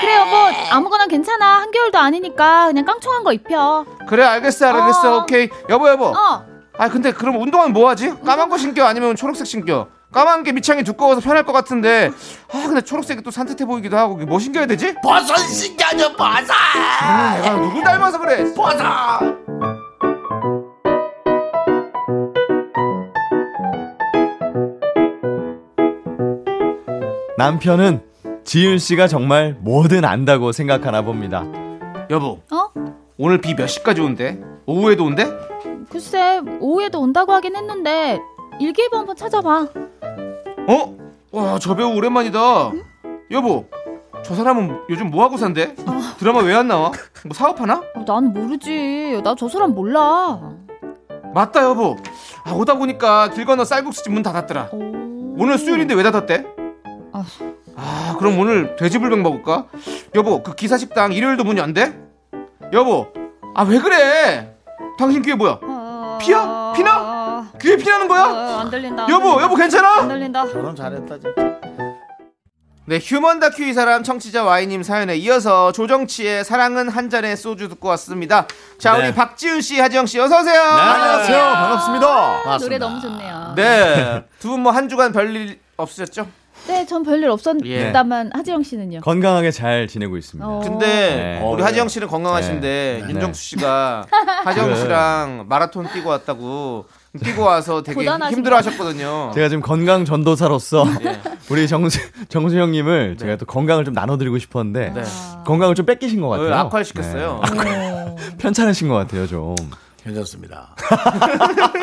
그래 0.00 0.16
여보 0.16 0.36
아무거나 0.72 1.06
괜찮아 1.06 1.60
한겨울도 1.60 1.96
아니니까 1.96 2.66
그냥 2.66 2.84
깡총한 2.84 3.22
거 3.22 3.32
입혀. 3.32 3.84
그래 4.08 4.24
알겠어 4.24 4.66
알겠어 4.66 5.14
어. 5.18 5.22
오케이 5.22 5.48
여보 5.68 5.88
여보. 5.88 6.06
어. 6.06 6.57
아 6.78 6.88
근데 6.88 7.12
그럼 7.12 7.40
운동화는 7.42 7.72
뭐 7.72 7.88
하지? 7.90 8.10
까만 8.24 8.48
거 8.48 8.56
신겨 8.56 8.84
아니면 8.84 9.16
초록색 9.16 9.46
신겨? 9.46 9.88
까만 10.12 10.42
게 10.42 10.52
밑창이 10.52 10.84
두꺼워서 10.84 11.20
편할 11.20 11.42
것 11.44 11.52
같은데 11.52 12.10
아 12.52 12.62
근데 12.66 12.80
초록색이 12.80 13.22
또 13.22 13.30
산뜻해 13.30 13.64
보이기도 13.66 13.98
하고 13.98 14.16
뭐 14.16 14.38
신겨야 14.38 14.66
되지? 14.66 14.94
버섯 15.02 15.36
신겨줘 15.36 16.14
버섯. 16.16 16.52
내가 17.42 17.56
누구 17.60 17.82
닮아서 17.82 18.18
그래? 18.18 18.54
버섯. 18.54 19.36
남편은 27.36 28.00
지윤 28.44 28.78
씨가 28.78 29.08
정말 29.08 29.56
뭐든 29.60 30.04
안다고 30.04 30.52
생각하나 30.52 31.02
봅니다. 31.02 31.44
여보 32.10 32.40
어? 32.50 32.70
오늘 33.16 33.40
비 33.40 33.54
몇 33.54 33.66
시까지 33.66 34.00
온대? 34.00 34.38
오후에도 34.66 35.04
온대? 35.04 35.24
글쎄 35.90 36.40
오후에도 36.60 37.00
온다고 37.00 37.32
하긴 37.32 37.56
했는데 37.56 38.20
일기예보 38.60 38.96
한번 38.96 39.16
찾아봐. 39.16 39.68
어? 40.68 40.98
와 41.30 41.58
저 41.60 41.74
배우 41.74 41.94
오랜만이다 41.94 42.72
여보 43.30 43.66
저 44.24 44.34
사람은 44.34 44.80
요즘 44.88 45.10
뭐 45.10 45.24
하고 45.24 45.36
산대? 45.36 45.74
드라마 46.18 46.40
왜 46.40 46.54
안 46.54 46.68
나와? 46.68 46.90
뭐 47.24 47.34
사업하나? 47.34 47.82
어, 47.94 48.04
난 48.06 48.32
모르지. 48.32 49.20
나 49.22 49.34
저 49.36 49.48
사람 49.48 49.72
몰라. 49.74 50.40
맞다 51.34 51.62
여보 51.62 51.96
아 52.44 52.52
오다 52.52 52.74
보니까 52.78 53.28
길 53.30 53.44
건너 53.44 53.62
쌀국수집 53.64 54.12
문 54.12 54.22
닫았더라 54.22 54.70
오. 54.72 54.78
오늘 55.38 55.58
수요일인데 55.58 55.94
왜 55.94 56.02
닫았대? 56.02 56.44
아. 57.12 57.24
아 57.76 58.16
그럼 58.18 58.38
오늘 58.38 58.74
돼지불백 58.76 59.20
먹을까? 59.20 59.66
여보 60.14 60.42
그 60.42 60.54
기사식당 60.54 61.12
일요일도 61.12 61.44
문이 61.44 61.60
안 61.60 61.74
돼? 61.74 61.94
여보 62.72 63.06
아 63.54 63.62
왜 63.64 63.78
그래? 63.78 64.54
당신 64.98 65.20
귀에 65.22 65.34
뭐야? 65.34 65.60
아, 65.62 65.77
피야? 66.18 66.72
피나? 66.76 67.50
귀에 67.60 67.76
피나는 67.76 68.08
거야? 68.08 68.22
아, 68.24 68.60
안 68.60 68.70
들린다. 68.70 69.04
안 69.04 69.10
여보 69.10 69.24
들린다. 69.36 69.42
여보 69.44 69.54
안 69.54 69.60
괜찮아? 69.60 70.08
들린다. 70.08 70.44
결혼 70.46 70.76
잘했다 70.76 71.14
진짜. 71.18 71.58
네 72.86 72.98
휴먼 73.02 73.38
다큐 73.38 73.64
이 73.64 73.74
사람 73.74 74.02
청취자 74.02 74.44
와이님 74.44 74.82
사연에 74.82 75.14
이어서 75.16 75.72
조정치의 75.72 76.42
사랑은 76.42 76.88
한 76.88 77.10
잔의 77.10 77.36
소주 77.36 77.68
듣고 77.68 77.86
왔습니다 77.88 78.46
자 78.78 78.96
네. 78.96 79.08
우리 79.08 79.14
박지훈 79.14 79.60
씨 79.60 79.78
하지영 79.78 80.06
씨 80.06 80.18
어서 80.18 80.40
오세요 80.40 80.58
안녕하세요. 80.62 81.38
반갑습니다. 81.38 82.56
노래 82.58 82.78
너무 82.78 82.98
좋네요. 82.98 83.52
네. 83.56 84.24
두 84.40 84.48
분 84.48 84.60
뭐 84.62 84.70
한 84.70 84.88
주간 84.88 85.12
별일 85.12 85.60
없으셨죠? 85.76 86.28
네, 86.68 86.84
전 86.84 87.02
별일 87.02 87.30
없었다만 87.30 88.30
하지영 88.34 88.62
씨는요. 88.62 89.00
건강하게 89.00 89.50
잘 89.50 89.88
지내고 89.88 90.18
있습니다. 90.18 90.46
어. 90.46 90.60
근데 90.60 90.86
네. 90.86 91.40
우리 91.42 91.62
어, 91.62 91.64
하지영 91.64 91.88
씨는 91.88 92.08
건강하신데 92.08 93.04
네. 93.06 93.10
윤정수 93.12 93.42
씨가 93.42 94.06
하지영 94.44 94.66
그래. 94.66 94.76
씨랑 94.76 95.46
마라톤 95.48 95.88
뛰고 95.90 96.10
왔다고 96.10 96.84
뛰고 97.24 97.42
와서 97.42 97.82
되게 97.82 97.94
고단하신 97.94 98.36
힘들어 98.36 98.56
하셨거든요. 98.58 99.30
제가 99.34 99.48
지금 99.48 99.62
건강 99.62 100.04
전도사로서 100.04 100.84
예. 101.04 101.18
우리 101.50 101.66
정수 101.66 102.00
정수 102.28 102.58
형님을 102.58 103.16
제가 103.16 103.36
또 103.36 103.46
건강을 103.46 103.86
좀 103.86 103.94
나눠드리고 103.94 104.38
싶었는데 104.38 104.92
네. 104.94 105.02
건강을 105.46 105.74
좀 105.74 105.86
뺏기신 105.86 106.20
것 106.20 106.28
같아요. 106.28 106.50
어, 106.50 106.54
악화를 106.66 106.84
시켰어요. 106.84 107.40
어. 107.42 107.64
네. 107.64 108.14
편찮으신 108.38 108.88
것 108.88 108.94
같아요, 108.94 109.26
좀. 109.26 109.54
괜찮습니다. 110.04 110.74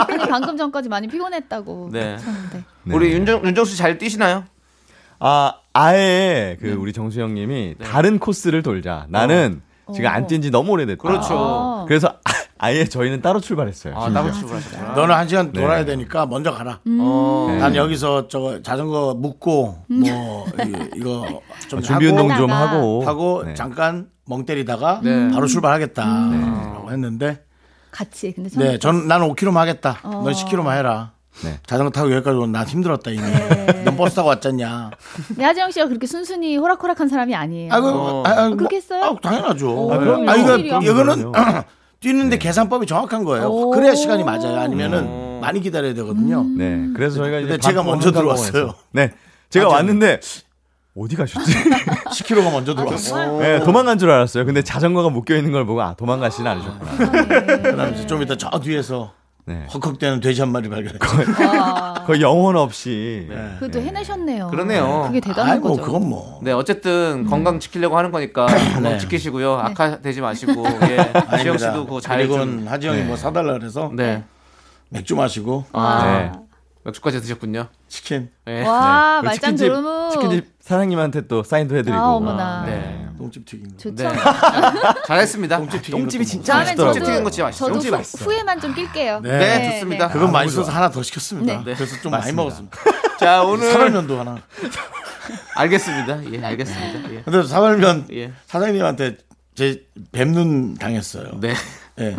아니 0.08 0.28
방금 0.30 0.56
전까지 0.58 0.90
많이 0.90 1.08
피곤했다고. 1.08 1.90
네. 1.92 2.18
네. 2.84 2.96
우리 2.96 3.12
윤정 3.14 3.44
윤정수 3.46 3.72
씨잘 3.72 3.98
뛰시나요? 3.98 4.44
아 5.20 5.54
아예 5.74 6.58
그 6.60 6.72
우리 6.74 6.94
정수 6.94 7.22
형님이 7.22 7.76
다른 7.84 8.20
코스를 8.20 8.64
돌자. 8.64 9.06
나는 9.10 9.62
지금 9.94 10.10
안 10.10 10.28
뛴 10.28 10.42
지 10.42 10.50
너무 10.52 10.72
오래됐다. 10.72 11.02
그렇죠. 11.02 11.36
아. 11.38 11.86
그래서 11.88 12.14
아예 12.58 12.86
저희는 12.86 13.22
따로 13.22 13.40
출발했어요. 13.40 13.96
아. 13.96 14.12
따로 14.12 14.32
출발하셨구나. 14.32 14.94
너는 14.94 15.16
한 15.16 15.28
시간 15.28 15.52
네. 15.52 15.62
돌아야 15.62 15.86
되니까 15.86 16.26
먼저 16.26 16.52
가라. 16.52 16.80
어. 17.00 17.48
네. 17.52 17.58
난 17.60 17.76
여기서 17.76 18.28
저거 18.28 18.62
자전거 18.62 19.14
묶고 19.16 19.84
뭐 19.88 20.46
이- 20.66 20.90
이거 20.98 21.42
좀 21.68 21.82
준비 21.82 22.06
하고 22.08 22.22
운동 22.24 22.38
좀 22.38 22.52
하고 22.52 23.04
하고 23.06 23.44
네. 23.46 23.54
잠깐 23.54 24.08
멍 24.28 24.46
때리다가 24.46 25.02
네. 25.04 25.30
바로 25.32 25.46
출발하겠다라고 25.48 26.92
했는데 26.92 27.44
같이. 27.92 28.32
근데 28.34 28.50
네, 28.58 28.80
전 28.80 29.08
나는 29.08 29.28
5km만 29.30 29.56
하겠다. 29.56 30.00
어. 30.04 30.10
넌 30.24 30.34
10km만 30.34 30.76
해라. 30.78 31.12
네. 31.44 31.60
자전거 31.66 31.92
타고 31.92 32.12
여기까지 32.14 32.38
오면 32.38 32.52
난 32.52 32.66
힘들었다 32.68 33.12
이미. 33.12 33.22
네. 33.22 33.84
넌 33.84 33.98
버스 33.98 34.16
타고 34.16 34.30
왔잖냐. 34.30 34.92
근데 35.28 35.44
하지영 35.44 35.72
씨가 35.72 35.88
그렇게 35.88 36.08
순순히 36.08 36.58
호락호락한 36.58 37.08
사람이 37.10 37.36
아니에요. 37.36 37.74
아이고, 37.74 37.88
어. 37.88 38.24
아, 38.26 38.30
아, 38.30 38.50
그렇게 38.50 38.78
했어요? 38.78 39.04
아, 39.04 39.16
당연하죠. 39.22 39.70
오, 39.70 39.88
그럼요. 39.90 40.30
아, 40.30 40.36
이거. 40.36 40.58
이거는. 40.58 41.32
뛰는데 42.02 42.38
계산법이 42.38 42.86
정확한 42.86 43.24
거예요. 43.24 43.48
오. 43.48 43.72
그래야 43.72 43.96
시간이 43.96 44.24
맞아요. 44.24 44.60
아니면은 44.60 45.00
음. 45.06 45.40
많이 45.42 45.60
기다려야 45.60 45.94
되거든요. 45.96 46.44
네. 46.56 46.88
그래서 46.96 47.16
저희가 47.16 47.40
근데 47.40 47.56
이제 47.56 47.58
제가 47.68 47.82
먼저. 47.84 48.12
들어왔어요. 48.12 48.76
네. 48.92 49.12
제가 49.50 49.68
아, 49.68 49.70
왔는데 49.70 50.20
어디 50.98 51.16
가셨지? 51.16 51.52
10km가 52.12 52.52
먼저 52.52 52.76
들어왔어. 52.76 53.40
네, 53.40 53.60
도망간 53.62 53.98
줄 53.98 54.12
알았어요. 54.12 54.46
근데 54.46 54.62
자전거가 54.62 55.10
묶여 55.10 55.36
있는 55.36 55.52
걸 55.52 55.66
보고 55.66 55.82
아 55.82 55.94
도망가시는 55.96 56.50
않으셨구나. 56.52 56.92
그다음에 57.62 57.92
이제 57.94 58.06
좀 58.08 58.22
이따 58.22 58.36
저 58.38 58.50
뒤에서 58.60 59.12
네. 59.48 59.68
헉헉대는 59.72 60.22
돼지 60.22 60.42
한 60.42 60.52
마리 60.52 60.68
발견했죠. 60.70 61.48
와. 61.60 61.94
거의 62.06 62.22
영혼 62.22 62.56
없이 62.58 63.30
그래도 63.60 63.80
해내셨네요. 63.80 64.48
그러네요. 64.48 65.04
그게 65.08 65.20
대단한 65.20 65.54
아이 65.54 65.60
뭐 65.60 65.72
거죠. 65.72 65.84
그건 65.84 66.10
뭐. 66.10 66.40
네, 66.42 66.52
어쨌든 66.52 67.26
건강 67.26 67.60
지키려고 67.60 67.96
하는 67.96 68.12
거니까 68.12 68.48
건강 68.48 68.84
네. 68.84 68.98
지키시고요. 68.98 69.54
악화되지 69.54 70.22
마시고. 70.22 70.66
예. 70.90 71.38
지영 71.44 71.58
씨도 71.60 71.86
그거 71.86 72.02
잘 72.02 72.18
그리고 72.18 72.40
좀. 72.40 72.66
하지영이 72.68 73.00
네. 73.02 73.06
뭐 73.06 73.16
사달라 73.16 73.54
그래서 73.54 73.92
네. 73.94 74.24
맥주 74.90 75.16
마시고 75.16 75.66
아, 75.74 76.04
네. 76.06 76.32
맥주까지 76.86 77.20
드셨군요. 77.22 77.68
치킨 77.88 78.30
예. 78.48 78.62
와그 78.64 79.26
말짱 79.26 79.56
치킨집- 79.56 79.58
조르무. 79.68 80.10
치킨집 80.14 80.46
사장님한테 80.62 81.28
또 81.28 81.42
사인도 81.44 81.76
해드리고. 81.78 81.98
아 82.00 82.14
어머나. 82.14 82.64
네. 82.66 83.08
똥집 83.18 83.46
튀긴 83.46 83.70
거. 83.72 83.78
좋죠. 83.78 84.04
네. 84.04 84.16
잘했습니다. 85.08 85.58
똥집 85.58 85.82
튀긴 85.82 86.00
똥집이 86.02 86.26
진짜 86.26 86.56
맛있더라고요. 86.58 86.94
저도 86.94 87.06
튀긴 87.06 87.24
거 87.24 87.30
진짜 87.32 87.44
맛있어요. 87.46 87.68
저도 87.68 87.74
똥집 87.74 87.92
후, 87.92 87.98
맛있어요. 87.98 88.26
후회만 88.30 88.60
좀 88.62 88.74
낄게요. 88.76 89.20
네. 89.22 89.38
네, 89.38 89.72
좋습니다. 89.74 90.10
그건 90.10 90.30
아, 90.30 90.32
맛있어서. 90.32 90.72
하나 90.72 90.90
더 90.92 91.02
시켰습니다. 91.02 91.64
네. 91.64 91.74
그래서 91.74 91.96
좀 92.02 92.12
많이 92.12 92.32
맞습니다. 92.34 92.44
먹었습니다. 92.44 92.78
자, 93.20 93.44
오늘 93.44 93.72
사발면도 93.72 94.20
하나. 94.20 94.38
알겠습니다. 95.56 96.34
예, 96.34 96.44
알겠습니다. 96.46 97.12
예. 97.14 97.22
근데 97.24 97.44
사발면 97.44 98.08
예. 98.12 98.32
사장님한테 98.46 99.18
제 99.56 99.86
뱀눈 100.12 100.76
당했어요. 100.76 101.32
네. 101.40 101.54
예. 102.00 102.16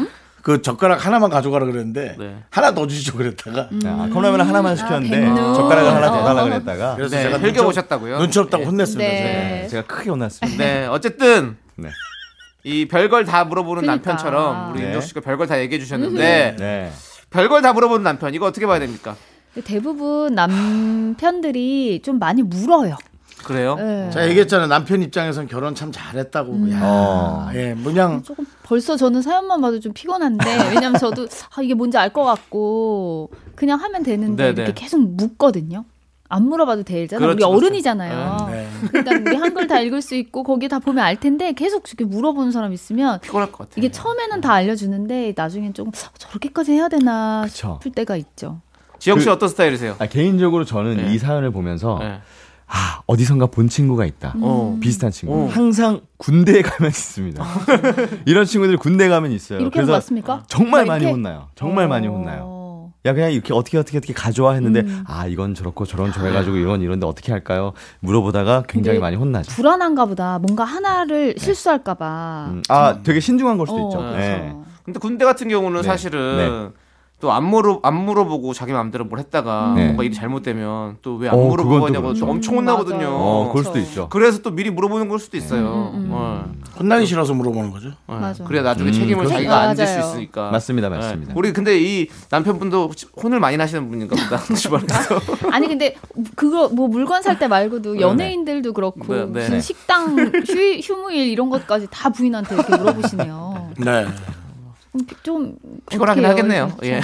그 0.47 0.63
젓가락 0.63 1.05
하나만 1.05 1.29
가져가라 1.29 1.67
그랬는데 1.67 2.15
네. 2.17 2.37
하나 2.51 2.73
더 2.73 2.87
주시죠 2.87 3.17
그랬다가 3.17 3.69
아, 3.85 4.09
컵라면 4.13 4.43
하나만 4.43 4.77
시켰는데 4.77 5.19
뱀눈. 5.23 5.55
젓가락을 5.55 5.93
하나 5.93 6.07
더 6.13 6.21
어. 6.21 6.25
달라 6.25 6.45
그랬다가 6.45 6.95
그래서 6.95 7.17
네, 7.17 7.23
제가 7.41 7.63
없- 7.63 7.69
오셨다고요? 7.71 8.19
눈치 8.21 8.39
없다고 8.39 8.63
예. 8.63 8.67
혼냈습니다. 8.69 9.11
네. 9.11 9.17
제가. 9.19 9.33
네, 9.33 9.67
제가 9.67 9.87
크게 9.89 10.11
혼났습니다. 10.11 10.57
네, 10.65 10.87
어쨌든 10.87 11.57
네. 11.75 11.89
이 12.63 12.87
별걸 12.87 13.25
다 13.25 13.45
물어보는 13.45 13.83
그러니까. 13.83 14.09
남편처럼 14.09 14.71
우리 14.71 14.83
네. 14.83 14.87
윤정 14.87 15.01
씨가 15.01 15.21
별걸 15.21 15.49
다 15.49 15.59
얘기해 15.59 15.81
주셨는데 15.81 16.55
네. 16.57 16.93
별걸 17.31 17.61
다 17.63 17.73
물어보는 17.73 18.05
남편 18.05 18.33
이거 18.33 18.47
어떻게 18.47 18.69
봐야 18.69 18.79
됩니까? 18.79 19.17
대부분 19.65 20.33
남편들이 20.37 22.03
좀 22.05 22.21
많이 22.21 22.45
물어요. 22.45 22.97
그래요? 23.45 23.77
네. 23.77 24.11
제가 24.13 24.29
얘기했잖아요. 24.29 24.67
남편 24.69 25.03
입장에선 25.03 25.47
결혼 25.47 25.75
참 25.75 25.93
잘했다고. 25.93 26.71
야, 26.73 26.81
어. 26.83 27.49
예, 27.55 27.77
그냥 27.85 28.23
조금 28.23 28.45
벌써 28.63 28.97
저는 28.97 29.23
사연만 29.23 29.61
봐도 29.61 29.79
좀 29.79 29.93
피곤한데 29.93 30.45
왜냐면 30.75 30.99
저도 30.99 31.27
아, 31.57 31.63
이게 31.63 31.75
뭔지 31.75 31.97
알 31.99 32.11
것 32.13 32.25
같고 32.25 33.31
그냥 33.55 33.79
하면 33.81 34.03
되는데 34.03 34.45
네네. 34.55 34.63
이렇게 34.63 34.81
계속 34.83 35.01
묻거든요. 35.01 35.85
안 36.29 36.43
물어봐도 36.49 36.83
되잖아요. 36.83 37.29
우리 37.29 37.37
그렇죠, 37.37 37.55
어른이잖아요. 37.55 38.49
네. 38.51 38.69
그러니까 38.91 39.31
우리 39.31 39.37
한글 39.37 39.67
다 39.69 39.79
읽을 39.81 40.03
수 40.03 40.17
있고 40.17 40.43
거기 40.43 40.69
다 40.69 40.81
보면 40.81 41.05
알 41.05 41.15
텐데 41.21 41.53
계속 41.53 41.87
이렇게 41.87 42.05
물어보는 42.05 42.51
사람 42.51 42.73
있으면 42.73 43.21
피곤할 43.21 43.53
것 43.53 43.59
같아요. 43.59 43.75
이게 43.77 43.93
처음에는 43.93 44.41
다 44.41 44.53
알려주는데 44.55 45.35
나중엔 45.37 45.75
조금 45.75 45.93
저렇게까지 46.19 46.73
해야 46.73 46.89
되나 46.89 47.43
그쵸. 47.45 47.79
싶을 47.81 47.93
때가 47.93 48.17
있죠. 48.17 48.61
지영 48.99 49.21
씨 49.21 49.27
그- 49.27 49.31
어떤 49.33 49.49
스타일이세요? 49.49 49.95
아, 50.01 50.07
개인적으로 50.07 50.65
저는 50.65 50.97
네. 50.97 51.13
이 51.15 51.19
사연을 51.19 51.53
보면서 51.53 51.99
네. 52.01 52.19
아 52.67 53.01
어디선가 53.07 53.47
본 53.47 53.69
친구가 53.69 54.05
있다. 54.07 54.35
어. 54.41 54.77
비슷한 54.81 55.11
친구. 55.11 55.35
어. 55.35 55.47
항상 55.47 56.01
군대에 56.17 56.63
가면 56.63 56.91
있습니다. 56.91 57.45
이런 58.27 58.45
친구들이 58.45 58.77
군대 58.77 59.09
가면 59.09 59.31
있어요. 59.33 59.61
이렇게 59.61 59.75
그래서 59.75 59.93
거 59.93 59.97
맞습니까? 59.97 60.43
정말 60.49 60.85
막 60.85 60.95
많이 60.95 61.05
이렇게? 61.05 61.15
혼나요. 61.15 61.49
정말 61.55 61.89
많이 61.89 62.09
어. 62.09 62.13
혼나요. 62.13 62.57
야 63.05 63.13
그냥 63.15 63.31
이렇게 63.31 63.55
어떻게 63.55 63.79
어떻게 63.79 63.99
어떻게 63.99 64.13
가져와 64.13 64.55
했는데 64.55 64.81
음. 64.81 65.05
아 65.07 65.29
이건 65.29 65.55
저렇고 65.55 65.85
저런 65.87 66.13
저래 66.13 66.33
가지고 66.33 66.57
이건 66.57 66.83
이런데 66.83 67.07
어떻게 67.07 67.31
할까요? 67.31 67.73
물어보다가 68.01 68.65
굉장히 68.69 68.99
많이 68.99 69.15
혼나죠. 69.15 69.53
불안한가 69.53 70.07
보다. 70.07 70.41
뭔가 70.41 70.65
하나를 70.65 71.37
실수할까 71.39 71.95
봐. 71.95 72.47
음, 72.51 72.63
아 72.69 72.99
되게 73.05 73.21
신중한 73.21 73.59
걸 73.59 73.69
수도 73.69 73.87
어, 73.87 73.89
있죠. 73.89 73.99
그래서. 73.99 74.43
네. 74.43 74.57
근데 74.83 74.99
군대 74.99 75.25
같은 75.25 75.49
경우는 75.49 75.83
네. 75.83 75.87
사실은 75.87 76.73
또 77.19 77.33
안 77.33 77.45
물어 77.45 77.81
안 77.83 77.95
물어보고 78.05 78.53
자기 78.53 78.73
마음대로 78.73 79.07
뭘 79.07 79.19
했다가 79.21 79.73
네. 79.75 79.85
뭔가 79.87 80.05
일이 80.05 80.15
잘못되면 80.15 80.99
또 81.01 81.17
왜 81.17 81.29
안 81.29 81.35
어, 81.35 81.39
물어보고 81.49 81.65
그건 81.77 81.81
또 81.81 81.87
하냐고 81.87 82.03
그렇죠. 82.09 82.27
또 82.27 82.31
엄청 82.31 82.55
음, 82.55 82.59
혼나거든요. 82.59 83.09
어 83.11 83.49
그럴 83.53 83.65
수도 83.65 83.73
그렇죠. 83.75 83.89
있죠. 83.91 84.09
그래서 84.11 84.43
또 84.43 84.51
미리 84.51 84.71
물어보는 84.71 85.09
걸 85.09 85.19
수도 85.19 85.39
있어요. 85.39 85.93
음, 85.95 86.01
음, 86.05 86.09
어. 86.13 86.45
혼나기 86.79 87.07
싫어서 87.07 87.33
물어보는 87.33 87.71
거죠. 87.71 87.93
어. 88.07 88.19
맞아. 88.21 88.45
그래야 88.45 88.63
나중에 88.63 88.91
음, 88.91 88.93
책임을 88.93 89.17
그렇죠. 89.25 89.33
자기가 89.35 89.61
안 89.61 89.77
질 89.77 89.87
수. 89.87 89.99
있으니까. 89.99 90.51
맞습니다, 90.51 90.91
네. 90.91 90.97
맞습니다. 90.97 91.33
우리 91.37 91.53
근데 91.55 91.81
이 91.81 92.07
남편분도 92.31 92.91
혼을 93.23 93.41
많이 93.41 93.57
나시는 93.57 93.89
분인가 93.89 94.15
보다. 94.15 94.43
주말에서. 94.55 95.19
아니 95.53 95.69
근데 95.69 95.95
그거 96.35 96.69
뭐 96.69 96.87
물건 96.89 97.23
살 97.23 97.39
때 97.39 97.49
말고도 97.49 97.99
연예인들도 98.01 98.73
그렇고 98.75 99.15
네, 99.15 99.21
네. 99.21 99.25
무슨 99.27 99.51
네. 99.53 99.61
식당 99.61 100.17
휴, 100.19 100.79
휴무일 100.83 101.29
이런 101.29 101.49
것까지 101.51 101.87
다 101.91 102.11
부인한테 102.11 102.55
이렇게 102.55 102.77
물어보시네요. 102.77 103.71
네. 103.79 104.07
음, 104.97 105.07
좀 105.23 105.57
피곤하긴 105.91 106.25
하겠네요. 106.25 106.73
이제. 106.79 106.95
예. 106.95 107.01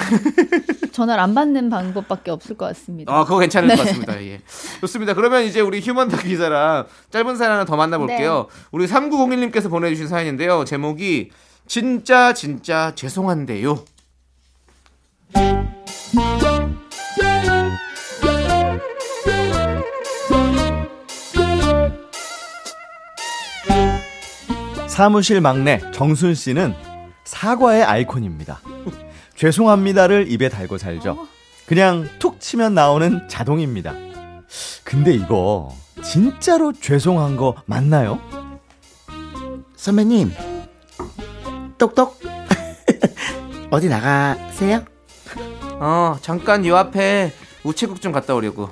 전화를 0.92 1.22
안 1.22 1.34
받는 1.34 1.68
방법밖에 1.70 2.30
없을 2.30 2.56
것 2.56 2.66
같습니다. 2.66 3.12
아, 3.12 3.24
그거 3.24 3.38
괜찮을 3.38 3.68
네. 3.68 3.76
것 3.76 3.84
같습니다. 3.84 4.22
예. 4.22 4.40
좋습니다. 4.80 5.14
그러면 5.14 5.44
이제 5.44 5.60
우리 5.60 5.80
휴먼 5.80 6.08
더 6.08 6.16
기자랑 6.16 6.86
짧은 7.10 7.36
사연 7.36 7.52
하나 7.52 7.64
더 7.64 7.76
만나볼게요. 7.76 8.46
네. 8.48 8.60
우리 8.72 8.86
3901님께서 8.86 9.68
보내주신 9.70 10.08
사연인데요. 10.08 10.64
제목이 10.64 11.30
진짜 11.66 12.32
진짜 12.32 12.92
죄송한데요. 12.94 13.84
사무실 24.88 25.40
막내 25.40 25.80
정순 25.92 26.34
씨는 26.34 26.74
사과의 27.24 27.84
아이콘입니다. 27.84 28.60
죄송합니다를 29.36 30.30
입에 30.30 30.48
달고 30.48 30.78
살죠. 30.78 31.26
그냥 31.66 32.08
툭 32.18 32.40
치면 32.40 32.74
나오는 32.74 33.26
자동입니다. 33.28 33.94
근데 34.84 35.12
이거 35.14 35.74
진짜로 36.02 36.72
죄송한 36.72 37.36
거 37.36 37.54
맞나요? 37.66 38.20
선배님, 39.76 40.32
똑똑. 41.78 42.20
어디 43.70 43.88
나가세요? 43.88 44.84
어, 45.80 46.16
잠깐 46.20 46.66
요 46.66 46.76
앞에 46.76 47.32
우체국 47.64 48.00
좀 48.00 48.12
갔다 48.12 48.34
오려고. 48.34 48.68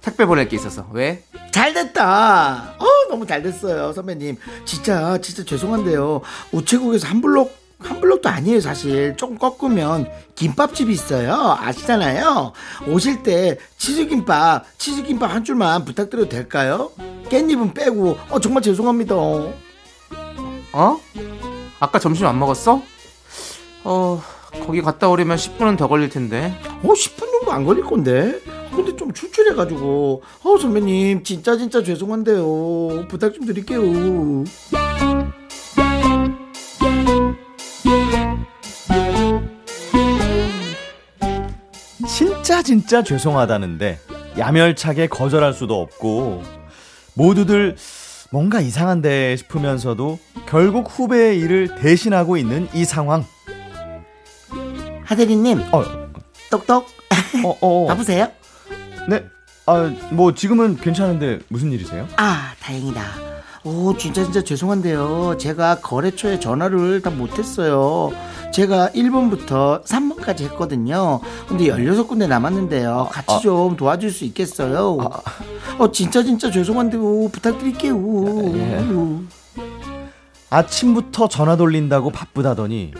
택배 0.00 0.24
보낼 0.24 0.48
게 0.48 0.56
있어서. 0.56 0.86
왜? 0.92 1.22
잘 1.50 1.74
됐다. 1.74 2.74
어, 2.78 2.86
너무 3.10 3.26
잘 3.26 3.42
됐어요, 3.42 3.92
선배님. 3.92 4.36
진짜, 4.64 5.18
진짜 5.18 5.44
죄송한데요. 5.44 6.22
우체국에서 6.52 7.06
한 7.08 7.20
블록, 7.20 7.54
한 7.78 8.00
블록도 8.00 8.28
아니에요, 8.28 8.60
사실. 8.60 9.16
좀 9.16 9.38
꺾으면 9.38 10.08
김밥집 10.34 10.90
이 10.90 10.92
있어요. 10.92 11.56
아시잖아요. 11.60 12.52
오실 12.88 13.22
때 13.22 13.58
치즈김밥, 13.76 14.78
치즈김밥 14.78 15.30
한 15.30 15.44
줄만 15.44 15.84
부탁드려도 15.84 16.28
될까요? 16.28 16.90
깻잎은 17.28 17.74
빼고, 17.74 18.18
어, 18.30 18.40
정말 18.40 18.62
죄송합니다. 18.62 19.14
어? 19.14 21.00
아까 21.78 21.98
점심 21.98 22.26
안 22.26 22.38
먹었어? 22.38 22.82
어, 23.84 24.22
거기 24.66 24.82
갔다 24.82 25.08
오려면 25.08 25.36
10분은 25.36 25.76
더 25.78 25.86
걸릴 25.86 26.08
텐데. 26.08 26.52
어, 26.82 26.88
10분 26.88 27.18
정도 27.30 27.52
안 27.52 27.64
걸릴 27.64 27.84
건데? 27.84 28.40
근데 28.74 28.96
좀 28.96 29.12
출출해가지고, 29.12 30.22
어, 30.44 30.58
선배님, 30.58 31.22
진짜, 31.22 31.56
진짜 31.56 31.82
죄송한데요. 31.82 33.06
부탁 33.08 33.34
좀 33.34 33.44
드릴게요. 33.44 33.80
진짜 42.06 42.62
진짜 42.62 43.02
죄송하다는데 43.02 43.98
야멸차게 44.38 45.08
거절할 45.08 45.52
수도 45.52 45.80
없고 45.80 46.42
모두들 47.14 47.76
뭔가 48.30 48.60
이상한데 48.60 49.36
싶으면서도 49.36 50.18
결국 50.46 50.86
후배의 50.88 51.38
일을 51.40 51.76
대신하고 51.76 52.36
있는 52.36 52.68
이 52.74 52.84
상황. 52.84 53.24
하대리님, 55.04 55.60
어, 55.72 55.82
똑똑. 56.50 56.86
어, 57.44 57.56
어. 57.60 57.86
바쁘세요? 57.86 58.30
네. 59.08 59.24
아, 59.66 59.92
뭐 60.12 60.34
지금은 60.34 60.76
괜찮은데 60.76 61.40
무슨 61.48 61.72
일이세요? 61.72 62.08
아, 62.16 62.52
다행이다. 62.60 63.27
오, 63.68 63.94
진짜 63.98 64.24
진짜 64.24 64.42
죄송한데요. 64.42 65.36
제가 65.38 65.80
거래처에 65.80 66.40
전화를 66.40 67.02
다 67.02 67.10
못했어요. 67.10 68.10
제가 68.52 68.88
1번부터 68.94 69.84
3번까지 69.84 70.40
했거든요. 70.44 71.20
근데 71.46 71.64
16군데 71.66 72.26
남았는데요. 72.28 73.08
같이 73.12 73.34
아. 73.34 73.38
좀 73.40 73.76
도와줄 73.76 74.10
수 74.10 74.24
있겠어요? 74.24 74.96
어, 75.78 75.92
진짜 75.92 76.22
진짜 76.22 76.50
죄송한데요. 76.50 77.28
부탁드릴게요. 77.30 78.56
예. 78.56 78.86
아침부터 80.48 81.28
전화 81.28 81.56
돌린다고 81.56 82.08
바쁘다더니 82.10 82.94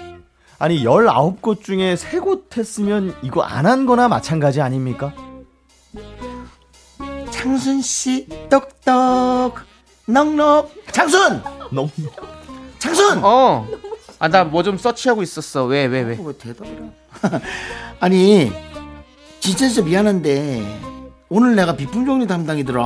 아니 0.59 0.85
19곳 0.85 1.63
중에 1.63 1.95
3곳 1.95 2.59
했으면 2.59 3.15
이거 3.23 3.41
안 3.41 3.65
한 3.65 3.87
거나 3.87 4.09
마찬가지 4.09 4.61
아닙니까? 4.61 5.15
창순 7.31 7.81
씨, 7.81 8.27
똑똑. 8.51 9.67
넉넉. 10.09 10.71
장순! 10.93 11.43
너무 11.71 11.89
장순! 12.79 13.21
어. 13.23 13.67
아, 14.19 14.29
나 14.29 14.45
뭐 14.45 14.63
좀 14.63 14.79
서치하고 14.79 15.23
있었어. 15.23 15.65
왜, 15.67 15.85
왜, 15.87 16.01
왜? 16.01 16.19
왜 16.21 16.33
대답을 16.39 16.91
하- 17.11 17.41
아니 18.01 18.51
진짜 19.41 19.69
진짜 19.69 19.83
미안한데 19.83 20.65
오늘 21.29 21.55
내가 21.55 21.77
비품 21.77 22.05
정리 22.07 22.27
담당이더라 22.27 22.83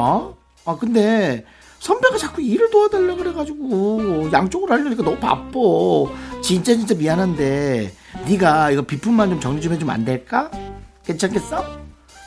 아 0.64 0.76
근데 0.78 1.44
선배가 1.78 2.16
자꾸 2.18 2.42
일을 2.42 2.70
도와달라 2.70 3.14
그래가지고 3.16 4.30
양쪽으로 4.32 4.72
하려니까 4.72 5.02
너무 5.02 5.16
바빠 5.18 5.58
진짜 6.42 6.74
진짜 6.74 6.94
미안한데 6.94 7.92
네가 8.28 8.70
이거 8.70 8.82
비품만 8.82 9.30
좀 9.30 9.40
정리 9.40 9.60
좀 9.62 9.72
해주면 9.72 9.94
안 9.94 10.04
될까? 10.04 10.50
괜찮겠어? 11.04 11.64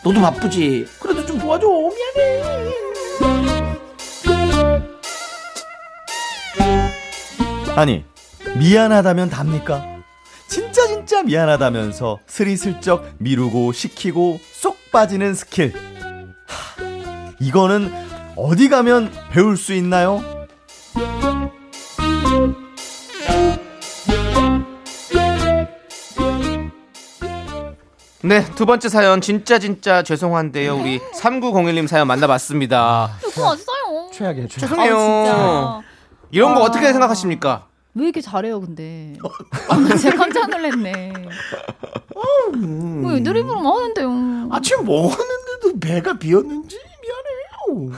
너도 0.03 0.19
바쁘지? 0.21 0.85
그래도 0.99 1.25
좀 1.25 1.37
도와줘 1.39 1.67
미안해 1.67 2.73
아니 7.75 8.05
미안하다면 8.57 9.29
답니까? 9.29 9.85
진짜 10.47 10.87
진짜 10.87 11.23
미안하다면서 11.23 12.19
스리슬쩍 12.25 13.15
미루고 13.17 13.73
시키고 13.73 14.39
쏙 14.53 14.77
빠지는 14.91 15.33
스킬 15.33 15.73
하, 16.47 16.81
이거는 17.39 17.91
어디 18.37 18.69
가면 18.69 19.11
배울 19.31 19.57
수 19.57 19.73
있나요? 19.73 20.23
네, 28.21 28.43
두 28.55 28.65
번째 28.65 28.89
사연 28.89 29.21
진짜 29.21 29.59
진짜 29.59 30.01
죄송한데요. 30.01 30.77
우리 30.77 30.99
3901님 30.99 31.87
사연 31.87 32.07
만나봤습니다. 32.07 33.17
그거 33.21 33.43
왔어요. 33.43 34.09
최악이에요 34.13 34.47
최악 34.47 34.69
죄송해요. 34.69 34.97
아. 34.97 35.81
이런 36.31 36.53
거 36.55 36.61
아. 36.61 36.63
어떻게 36.65 36.91
생각하십니까? 36.91 37.67
왜 37.93 38.03
이렇게 38.05 38.19
잘해요, 38.21 38.59
근데? 38.59 39.13
아, 39.69 39.77
나 39.77 39.95
진짜 39.95 40.15
깜짝 40.17 40.49
놀랐네. 40.49 41.13
뭐 42.53 43.11
드리블 43.23 43.43
뭐 43.43 43.77
하는데요? 43.77 44.49
아침 44.51 44.83
뭐 44.85 45.09
하는데도 45.09 45.79
배가 45.79 46.13
비었는지 46.17 46.77
미안해요 47.67 47.97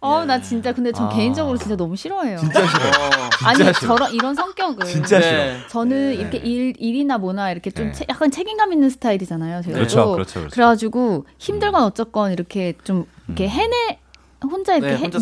아, 0.00 0.24
나 0.24 0.40
진짜 0.40 0.72
근데 0.72 0.92
전 0.92 1.06
아. 1.06 1.08
개인적으로 1.08 1.56
진짜 1.58 1.74
너무 1.76 1.96
싫어해요. 1.96 2.38
진짜 2.38 2.64
싫어 2.66 2.84
아니 3.48 3.56
싫어. 3.58 3.72
저런 3.72 4.12
이런 4.12 4.34
성격을 4.36 4.86
진짜 4.86 5.20
싫어 5.20 5.36
네. 5.36 5.56
저는 5.68 6.14
이렇게 6.14 6.38
일 6.38 6.74
일이나 6.78 7.18
뭐나 7.18 7.50
이렇게 7.50 7.70
좀 7.72 7.86
네. 7.86 7.92
체- 7.92 8.06
약간 8.08 8.30
책임감 8.30 8.72
있는 8.72 8.88
스타일이잖아요. 8.90 9.62
제가 9.62 9.74
그렇죠, 9.74 10.12
그렇죠, 10.12 10.40
그렇죠. 10.40 10.54
그래가지고 10.54 11.26
힘들건 11.38 11.82
어쨌건 11.82 12.30
이렇게 12.32 12.74
좀 12.84 13.06
이렇게 13.26 13.48
해내 13.48 13.98
혼자 14.44 14.76
이렇게 14.76 14.92
네, 14.92 14.96
해- 14.98 15.02
혼자서 15.02 15.20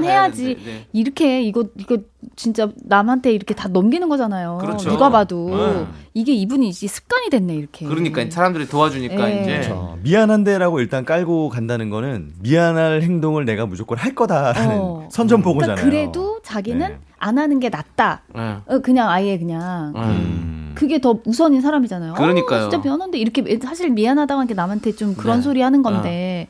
내 0.00 0.06
해야 0.06 0.22
해야지 0.22 0.56
네. 0.64 0.86
이렇게 0.92 1.42
이거 1.42 1.64
이거 1.78 1.98
진짜 2.36 2.68
남한테 2.84 3.32
이렇게 3.32 3.54
다 3.54 3.68
넘기는 3.68 4.06
거잖아요. 4.08 4.58
그렇죠. 4.60 4.90
누가 4.90 5.08
봐도 5.10 5.48
네. 5.48 5.86
이게 6.14 6.32
이분이 6.34 6.68
이제 6.68 6.86
습관이 6.86 7.30
됐네 7.30 7.54
이렇게. 7.54 7.86
그러니까 7.86 8.24
사람들이 8.28 8.68
도와주니까 8.68 9.26
네. 9.26 9.40
이제 9.40 9.50
그렇죠. 9.52 9.98
미안한데라고 10.02 10.80
일단 10.80 11.04
깔고 11.04 11.48
간다는 11.48 11.88
거는 11.90 12.32
미안할 12.40 13.02
행동을 13.02 13.44
내가 13.46 13.64
무조건 13.66 13.96
할 13.98 14.14
거다라는 14.14 14.76
어. 14.78 15.08
선전포고잖아요. 15.10 15.76
그러니까 15.76 15.90
그래도 16.12 16.40
자기는 16.42 16.86
네. 16.88 16.98
안 17.18 17.38
하는 17.38 17.60
게 17.60 17.70
낫다. 17.70 18.22
네. 18.34 18.56
어, 18.66 18.78
그냥 18.80 19.08
아예 19.08 19.38
그냥 19.38 19.92
네. 19.94 20.00
음. 20.00 20.72
그게 20.74 21.00
더 21.00 21.18
우선인 21.24 21.60
사람이잖아요. 21.62 22.14
그러니까요. 22.14 22.66
어, 22.66 22.68
진짜 22.68 22.78
미안한데 22.78 23.18
이렇게 23.18 23.58
사실 23.62 23.90
미안하다고 23.90 24.40
한게 24.40 24.54
남한테 24.54 24.92
좀 24.92 25.14
그런 25.14 25.38
네. 25.38 25.42
소리 25.42 25.60
하는 25.62 25.82
건데 25.82 26.48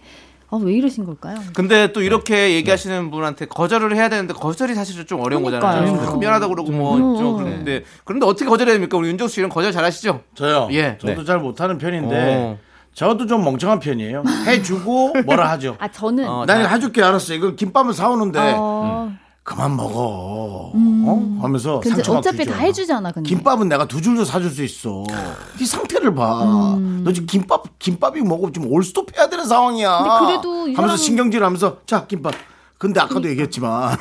아, 0.53 0.59
왜 0.61 0.73
이러신 0.75 1.07
걸까요? 1.07 1.37
근데 1.55 1.93
또 1.93 2.03
이렇게 2.03 2.55
얘기하시는 2.55 3.11
분한테 3.11 3.47
거절을 3.47 3.95
해야 3.95 4.09
되는데 4.09 4.35
거절이 4.35 4.75
사실 4.75 5.07
좀 5.07 5.21
어려운 5.21 5.45
그러니까요. 5.45 5.81
거잖아요. 5.83 6.11
좀 6.11 6.19
미안하다고 6.19 6.55
그러고 6.55 6.73
뭐 6.73 6.97
음, 6.97 7.17
좀 7.17 7.39
음. 7.39 7.45
그런데 7.45 7.85
그런데 8.05 8.27
어떻게 8.27 8.47
거절해야 8.47 8.75
됩니까? 8.75 8.97
우리 8.97 9.09
윤정수 9.09 9.35
씨는 9.37 9.49
거절 9.49 9.71
잘하시죠? 9.73 10.23
저요. 10.35 10.69
예. 10.73 10.99
저도 11.01 11.15
네. 11.21 11.25
잘 11.25 11.39
못하는 11.39 11.79
편인데 11.79 12.35
어. 12.37 12.59
저도 12.95 13.27
좀 13.27 13.45
멍청한 13.45 13.79
편이에요. 13.79 14.25
해주고 14.47 15.15
뭐라 15.25 15.49
하죠. 15.51 15.77
아 15.79 15.87
저는 15.89 16.29
어, 16.29 16.45
난 16.47 16.61
이거 16.61 16.69
해줄게 16.69 17.03
알았어. 17.03 17.35
이거 17.35 17.55
김밥을 17.55 17.95
사오는데 17.95 18.55
어, 18.57 19.13
그만 19.51 19.77
먹어. 19.77 20.71
어? 20.73 21.39
하면서 21.43 21.81
근데 21.81 21.97
상처가 21.97 22.19
어차피 22.21 22.39
주죠. 22.39 22.51
다 22.53 22.59
해주잖아. 22.59 23.11
근데 23.11 23.29
김밥은 23.29 23.69
내가 23.69 23.87
두 23.89 24.01
줄도 24.01 24.25
사줄 24.25 24.49
수 24.49 24.63
있어. 24.63 25.03
이 25.61 25.67
상태를 25.67 26.15
봐. 26.15 26.45
음. 26.77 27.01
너 27.05 27.13
지금 27.13 27.27
김밥 27.27 27.65
김밥이 27.81 28.21
먹어 28.21 28.53
지금 28.53 28.71
올스톱 28.73 29.17
해야 29.17 29.29
되는 29.29 29.45
상황이야. 29.45 29.99
근데 29.99 30.27
그래도 30.27 30.69
이 30.69 30.75
하면서 30.75 30.95
사람은- 30.95 30.99
신경질하면서 31.05 31.79
자 31.85 32.07
김밥. 32.07 32.33
근데 32.79 32.99
아까도 33.01 33.29
얘기했지만 33.29 33.95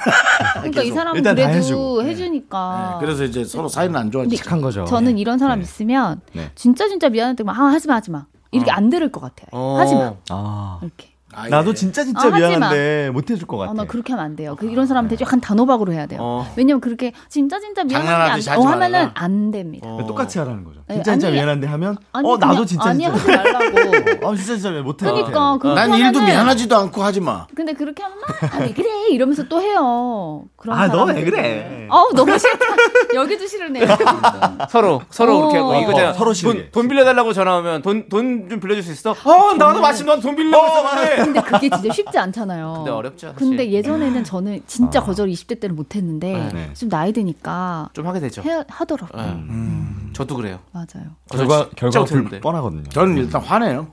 그러니까 0.54 0.84
이. 0.84 0.92
사람은 0.92 1.22
그래도 1.24 1.42
해주고. 1.42 2.04
해주니까. 2.04 2.98
그래서 3.02 3.24
이제 3.26 3.44
서로 3.44 3.68
사이는 3.68 3.96
안 4.00 4.10
좋아지. 4.12 4.38
착한 4.38 4.62
거죠. 4.62 4.86
저는 4.86 5.18
이런 5.18 5.38
사람 5.40 5.62
있으면 5.62 6.22
네. 6.34 6.52
진짜 6.56 6.88
진짜 6.88 7.10
미안한데 7.10 7.44
막 7.44 7.60
아, 7.60 7.64
하지 7.66 7.88
마 7.88 7.96
하지 7.96 8.12
마 8.12 8.26
이렇게 8.52 8.70
안 8.72 8.90
들을 8.90 9.12
것 9.12 9.20
같아요. 9.20 9.48
어. 9.52 9.78
하지 9.80 9.96
마 9.96 10.14
아. 10.30 10.80
이렇게. 10.84 11.10
아, 11.40 11.46
예. 11.46 11.50
나도 11.50 11.74
진짜 11.74 12.04
진짜 12.04 12.28
아. 12.28 12.32
미안한데 12.32 13.10
못 13.12 13.30
해줄 13.30 13.48
것 13.48 13.58
같아. 13.58 13.72
아, 13.72 13.74
나 13.74 13.86
그렇게 13.86 14.14
하면 14.14 14.26
안 14.26 14.36
돼요. 14.36 14.56
그 14.60 14.66
이런 14.70 14.86
사람한테 14.86 15.18
약간 15.22 15.40
단호박으로 15.40 15.94
해야 15.94 16.06
돼요. 16.06 16.20
어. 16.22 16.54
왜냐면 16.56 16.82
그렇게 16.82 17.14
진짜 17.30 17.60
진짜 17.60 17.84
미안한데 17.84 18.50
안, 18.52 18.60
어, 18.60 18.62
하면은. 18.64 19.10
안 19.14 19.52
됩니다. 19.52 19.88
어. 19.88 20.06
똑같이 20.08 20.40
하라는 20.40 20.64
거죠. 20.64 20.82
네, 20.88 20.96
진짜 20.96 21.12
진짜 21.14 21.28
아니, 21.28 21.36
미안한데 21.38 21.68
하면 21.68 21.98
아니, 22.12 22.28
어 22.30 22.38
나도 22.38 22.66
진짜 22.66 22.90
아니 22.90 23.04
진짜 23.04 23.14
하지 23.18 23.28
말라고. 23.32 24.26
아 24.28 24.36
진짜 24.36 24.56
진짜 24.56 24.72
못 24.82 25.02
해. 25.02 25.06
그러니까 25.12 25.58
그렇게 25.58 25.76
난 25.80 25.94
일도 25.94 26.22
미안하지도 26.22 26.76
않고 26.78 27.04
하지 27.04 27.22
마. 27.22 27.48
근데 27.56 27.74
그렇게 27.74 28.04
하면 28.04 28.18
막, 28.20 28.54
아, 28.56 28.60
왜 28.60 28.74
그래 28.74 29.08
이러면서 29.10 29.44
또 29.48 29.62
해요. 29.62 30.44
그런 30.58 30.78
아, 30.78 30.88
너 30.88 31.06
왜. 31.06 31.24
그래? 31.24 31.88
아우 31.90 32.12
너무 32.14 32.38
싫다. 32.38 32.66
여기도 33.16 33.46
싫으네. 33.48 33.82
서로 34.70 35.02
서로 35.10 35.38
어. 35.38 35.40
그렇게 35.42 35.58
하고 35.58 35.76
이거 35.76 35.92
어, 35.92 35.96
제가 35.96 36.14
서로 36.14 36.26
돈, 36.26 36.34
싫게. 36.34 36.72
돈 36.72 36.88
빌려달라고 36.88 37.34
전화 37.34 37.58
오면 37.58 37.82
돈 37.82 38.10
돈 38.10 38.50
좀 38.50 38.60
빌려줄 38.60 38.84
수 38.84 38.92
있어? 38.92 39.12
어 39.24 39.54
나도 39.54 39.82
마침 39.82 40.06
넌돈 40.08 40.36
했었는데. 40.38 41.29
근데 41.34 41.42
그게 41.42 41.70
진짜 41.70 41.94
쉽지 41.94 42.18
않잖아요. 42.18 42.74
근데 42.78 42.92
어렵죠, 42.92 43.28
사실. 43.34 43.36
근데 43.50 43.72
예전에는 43.72 44.24
저는 44.24 44.62
진짜 44.68 45.02
거절 45.02 45.30
20대 45.30 45.60
때는 45.60 45.76
못했는데 45.76 46.50
네. 46.54 46.74
좀 46.74 46.90
나이 46.90 47.14
드니까 47.14 47.90
좀 47.94 48.08
하게 48.08 48.20
되죠. 48.20 48.42
해, 48.42 48.64
하더라고요. 48.68 49.22
예. 49.24 50.14
저도 50.14 50.36
그래요. 50.36 50.60
맞아요. 50.72 51.10
결과 51.32 51.70
결과. 51.76 52.04
불 52.06 52.40
뻔하거든요. 52.42 52.84
저는 52.90 53.18
일단 53.18 53.42
화내요. 53.42 53.88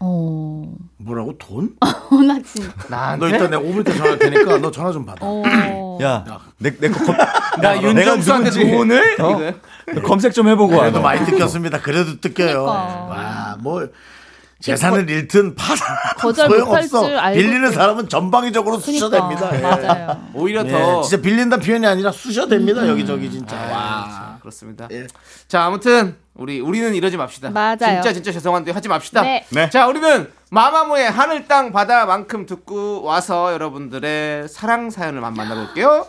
어, 0.00 0.74
뭐라고 0.98 1.38
돈? 1.38 1.74
어, 1.80 2.16
나 2.22 2.38
진짜. 2.42 2.68
너 2.88 2.96
나한테? 2.96 3.26
일단 3.28 3.50
내가 3.50 3.62
5분 3.62 3.80
있다 3.80 3.94
전화 3.94 4.18
테니까 4.18 4.58
너 4.58 4.70
전화 4.70 4.92
좀 4.92 5.06
받아. 5.06 5.20
어. 5.22 5.98
야 6.02 6.24
내내거 6.58 7.14
나 7.62 7.80
윤정수한테 7.80 8.50
돈을? 8.50 9.16
어? 9.20 10.00
검색 10.02 10.32
좀 10.34 10.48
해보고 10.48 10.74
와. 10.74 10.80
그래도 10.80 10.98
너. 10.98 11.02
많이 11.04 11.24
뜯겼습니다. 11.24 11.80
그래도 11.80 12.20
뜯겨요. 12.20 12.64
그러니까. 12.64 13.04
와, 13.08 13.56
뭐 13.60 13.86
재산을 14.64 15.08
잃든 15.10 15.54
못할 16.22 16.48
소용없어. 16.48 17.04
줄 17.06 17.18
알고 17.18 17.38
빌리는 17.38 17.68
또- 17.68 17.74
사람은 17.74 18.08
전방위적으로 18.08 18.78
쑤셔댑니다. 18.78 19.54
예. 19.54 19.58
그러니까, 19.58 19.76
맞아요. 19.76 20.28
오히려 20.34 20.64
예, 20.66 20.70
더 20.70 21.02
진짜 21.02 21.22
빌린다 21.22 21.58
표현이 21.58 21.86
아니라 21.86 22.10
쑤셔댑니다. 22.10 22.78
음. 22.78 22.88
여기저기 22.88 23.30
진짜. 23.30 23.56
와. 23.56 23.68
아, 23.74 24.38
그렇습니다. 24.40 24.88
예. 24.90 25.06
자, 25.48 25.64
아무튼 25.64 26.16
우리 26.34 26.60
우리는 26.60 26.94
이러지 26.94 27.16
맙시다. 27.18 27.50
맞아요. 27.50 27.76
진짜 27.78 28.12
진짜 28.14 28.32
죄송한데 28.32 28.70
하지 28.72 28.88
맙시다. 28.88 29.20
네. 29.22 29.44
네. 29.50 29.68
자, 29.70 29.86
우리는 29.86 30.30
마마무의 30.50 31.10
하늘 31.10 31.46
땅 31.46 31.70
바다만큼 31.72 32.46
듣고 32.46 33.02
와서 33.02 33.52
여러분들의 33.52 34.48
사랑 34.48 34.88
사연을 34.90 35.22
한번 35.22 35.46
만나 35.46 35.62
볼게요. 35.62 36.06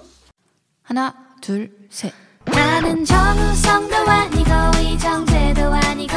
하나 0.82 1.14
둘 1.42 1.72
셋. 1.90 2.14
나는 2.46 3.04
정우성도 3.04 3.96
아니고 3.96 4.52
이정재도 4.82 5.62
아니고 5.74 6.14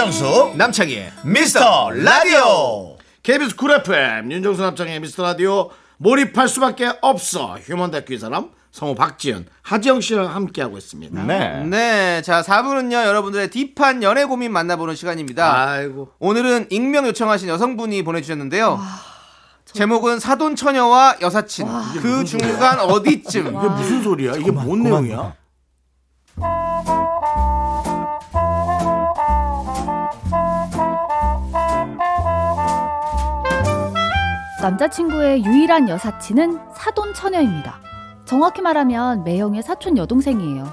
윤정수 0.00 0.54
남창희의 0.56 1.12
미스터 1.24 1.90
라디오 1.90 2.96
KBS 3.22 3.54
쿨 3.54 3.70
FM 3.72 4.32
윤정수 4.32 4.62
남창희의 4.62 4.98
미스터 4.98 5.22
라디오 5.22 5.68
몰입할 5.98 6.48
수밖에 6.48 6.90
없어 7.02 7.58
휴먼 7.62 7.90
다큐 7.90 8.14
이 8.14 8.18
사람 8.18 8.48
성우 8.72 8.94
박지현 8.94 9.44
하지영 9.60 10.00
씨랑 10.00 10.34
함께하고 10.34 10.78
있습니다. 10.78 11.22
네. 11.24 11.64
네, 11.66 12.22
자 12.22 12.40
4부는요 12.40 12.94
여러분들의 12.94 13.50
deep한 13.50 14.02
연애 14.02 14.24
고민 14.24 14.52
만나보는 14.52 14.94
시간입니다. 14.94 15.68
아이고 15.68 16.08
오늘은 16.18 16.68
익명 16.70 17.06
요청하신 17.06 17.50
여성분이 17.50 18.02
보내주셨는데요. 18.02 18.80
제목은 19.66 20.18
사돈 20.18 20.56
처녀와 20.56 21.16
여사친 21.20 21.66
그 22.00 22.24
중간 22.24 22.80
어디쯤 22.80 23.48
이게 23.48 23.68
무슨 23.68 24.02
소리야? 24.02 24.32
이게 24.36 24.50
뭔 24.50 24.82
내용이야? 24.82 25.34
남자친구의 34.62 35.44
유일한 35.44 35.88
여사친은 35.88 36.60
사돈 36.74 37.14
처녀입니다. 37.14 37.80
정확히 38.26 38.60
말하면 38.60 39.24
매형의 39.24 39.62
사촌 39.62 39.96
여동생이에요. 39.96 40.68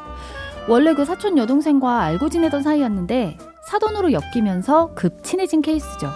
원래 0.67 0.93
그 0.93 1.05
사촌 1.05 1.37
여동생과 1.37 2.01
알고 2.01 2.29
지내던 2.29 2.63
사이였는데 2.63 3.37
사돈으로 3.69 4.11
엮이면서 4.11 4.91
급 4.93 5.23
친해진 5.23 5.61
케이스죠. 5.61 6.09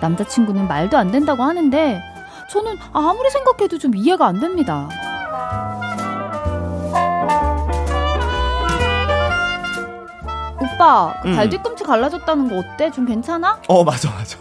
남자친구는 0.00 0.68
말도 0.68 0.96
안 0.96 1.10
된다고 1.10 1.42
하는데 1.42 2.00
저는 2.50 2.76
아무리 2.92 3.28
생각해도 3.30 3.78
좀 3.78 3.94
이해가 3.94 4.26
안 4.26 4.40
됩니다. 4.40 4.88
오빠, 10.58 11.14
그 11.22 11.28
음. 11.28 11.36
발 11.36 11.48
뒤꿈치 11.50 11.84
갈라졌다는 11.84 12.48
거 12.48 12.56
어때? 12.58 12.90
좀 12.90 13.04
괜찮아? 13.04 13.60
어 13.68 13.84
맞아 13.84 14.10
맞아. 14.10 14.38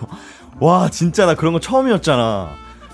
와 0.59 0.89
진짜 0.89 1.25
나 1.25 1.35
그런 1.35 1.53
거 1.53 1.59
처음이었잖아. 1.59 2.49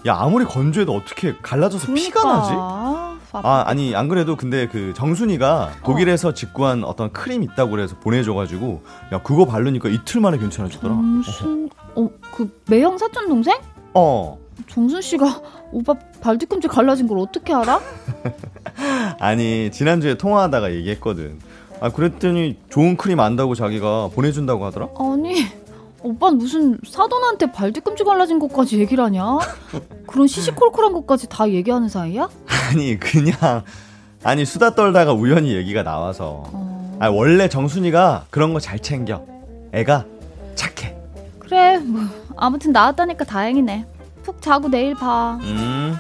야 0.08 0.18
아무리 0.20 0.46
건조해도 0.46 0.94
어떻게 0.96 1.36
갈라져서 1.42 1.94
피가 1.94 2.24
나지? 2.24 2.50
그러니까. 2.50 3.12
아 3.34 3.64
아니 3.66 3.96
안 3.96 4.08
그래도 4.10 4.36
근데 4.36 4.68
그 4.68 4.94
정순이가 4.96 5.72
독일에서 5.86 6.34
직구한 6.34 6.84
어떤 6.84 7.14
크림 7.14 7.44
있다고 7.44 7.72
그래서 7.72 7.96
보내줘가지고 8.00 8.82
야 9.14 9.22
그거 9.22 9.46
바르니까 9.46 9.90
이틀 9.90 10.20
만에 10.22 10.38
괜찮아지더라. 10.38 10.94
정순, 10.94 11.70
어, 11.96 12.10
그 12.36 12.60
매형 12.68 12.98
사촌 12.98 13.30
동생? 13.30 13.58
어 13.94 14.38
정순 14.68 15.02
씨가 15.02 15.42
오빠 15.72 15.94
발 16.20 16.38
뒤꿈치 16.38 16.68
갈라진 16.68 17.08
걸 17.08 17.20
어떻게 17.20 17.54
알아? 17.54 17.80
아니 19.20 19.72
지난주에 19.72 20.16
통화하다가 20.16 20.74
얘기했거든. 20.74 21.40
아 21.80 21.90
그랬더니 21.90 22.58
좋은 22.70 22.98
크림 22.98 23.20
안다고 23.20 23.56
자기가 23.56 24.10
보내준다고 24.14 24.66
하더라. 24.66 24.90
아니, 25.00 25.46
오빠는 26.04 26.38
무슨 26.40 26.78
사돈한테 26.88 27.52
발뒤꿈치 27.52 28.04
갈라진 28.04 28.40
것까지 28.40 28.80
얘기를 28.80 29.04
하냐? 29.06 29.38
그런 30.08 30.28
시시콜콜한 30.28 30.94
것까지 30.94 31.28
다 31.30 31.50
얘기하는 31.50 31.90
사이야? 31.90 32.30
아니 32.72 33.00
그냥 33.00 33.64
아니 34.24 34.46
수다 34.46 34.76
떨다가 34.76 35.14
우연히 35.14 35.54
얘기가 35.56 35.84
나와서. 35.84 36.44
어, 36.52 36.98
아 37.00 37.10
원래 37.10 37.48
정순이가 37.50 38.26
그런 38.30 38.54
거 38.54 38.60
잘 38.60 38.80
챙겨. 38.80 39.26
애가 39.74 40.06
착해. 40.56 40.96
그래, 41.40 41.78
뭐 41.80 42.02
아무튼 42.36 42.72
나왔다니까 42.72 43.26
다행이네. 43.26 43.86
푹 44.24 44.42
자고 44.42 44.68
내일 44.70 44.94
봐. 44.96 45.38
음. 45.42 45.96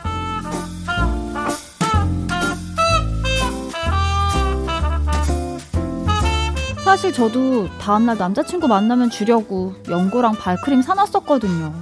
사실 6.91 7.13
저도 7.13 7.69
다음날 7.77 8.17
남자친구 8.17 8.67
만나면 8.67 9.09
주려고 9.11 9.73
연고랑 9.89 10.33
발크림 10.33 10.81
사놨었거든요. 10.81 11.73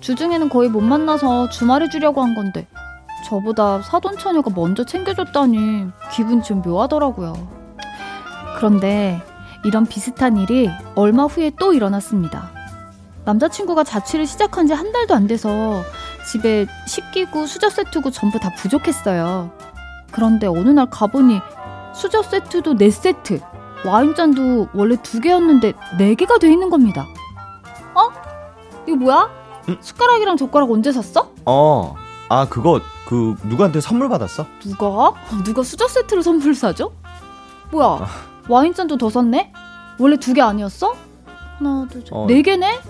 주중에는 0.00 0.50
거의 0.50 0.68
못 0.68 0.82
만나서 0.82 1.48
주말에 1.48 1.88
주려고 1.88 2.22
한 2.22 2.34
건데 2.34 2.66
저보다 3.26 3.80
사돈 3.80 4.18
처녀가 4.18 4.50
먼저 4.54 4.84
챙겨줬다니 4.84 5.86
기분이 6.12 6.42
좀 6.42 6.60
묘하더라고요. 6.60 7.32
그런데 8.58 9.22
이런 9.64 9.86
비슷한 9.86 10.36
일이 10.36 10.68
얼마 10.96 11.24
후에 11.24 11.50
또 11.58 11.72
일어났습니다. 11.72 12.50
남자친구가 13.24 13.84
자취를 13.84 14.26
시작한 14.26 14.66
지 14.66 14.74
한 14.74 14.92
달도 14.92 15.14
안 15.14 15.26
돼서 15.26 15.82
집에 16.30 16.66
식기구, 16.86 17.46
수저 17.46 17.70
세트구 17.70 18.10
전부 18.10 18.38
다 18.38 18.50
부족했어요. 18.54 19.50
그런데 20.10 20.46
어느 20.46 20.68
날 20.68 20.90
가보니 20.90 21.40
수저 21.94 22.22
세트도 22.22 22.74
4세트, 22.74 23.55
와인잔도 23.84 24.68
원래 24.74 24.96
두 25.02 25.20
개였는데 25.20 25.74
네 25.98 26.14
개가 26.14 26.38
돼 26.38 26.50
있는 26.50 26.70
겁니다. 26.70 27.06
어? 27.94 28.10
이거 28.86 28.96
뭐야? 28.96 29.30
응? 29.68 29.76
숟가락이랑 29.80 30.36
젓가락 30.36 30.70
언제 30.70 30.92
샀어? 30.92 31.30
어, 31.44 31.94
아 32.28 32.46
그거 32.48 32.80
그 33.06 33.36
누구한테 33.44 33.80
선물 33.80 34.08
받았어? 34.08 34.46
누가? 34.60 35.12
누가 35.44 35.62
수저 35.62 35.86
세트를 35.88 36.22
선물 36.22 36.54
사줘? 36.54 36.90
뭐야? 37.70 38.06
와인잔도 38.48 38.96
더 38.96 39.10
샀네? 39.10 39.52
원래 39.98 40.16
두 40.16 40.34
개 40.34 40.40
아니었어? 40.40 40.94
하나, 41.58 41.86
둘, 41.90 42.02
셋. 42.02 42.12
어. 42.12 42.26
네 42.28 42.42
개네? 42.42 42.80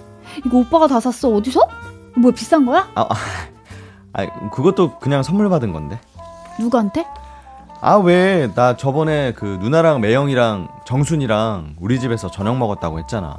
이거 0.44 0.58
오빠가 0.58 0.86
다 0.86 0.98
샀어. 1.00 1.28
어디서? 1.30 1.60
뭐야, 2.16 2.34
비싼 2.34 2.66
거야? 2.66 2.88
아, 2.94 3.02
아, 3.02 3.14
아 4.12 4.50
그것도 4.50 4.98
그냥 4.98 5.22
선물 5.22 5.48
받은 5.48 5.72
건데. 5.72 6.00
누구한테? 6.58 7.06
아 7.86 7.98
왜 8.00 8.48
나 8.54 8.76
저번에 8.76 9.32
그 9.32 9.58
누나랑 9.60 10.00
매영이랑 10.00 10.68
정순이랑 10.84 11.76
우리 11.80 12.00
집에서 12.00 12.28
저녁 12.30 12.56
먹었다고 12.56 12.98
했잖아. 12.98 13.36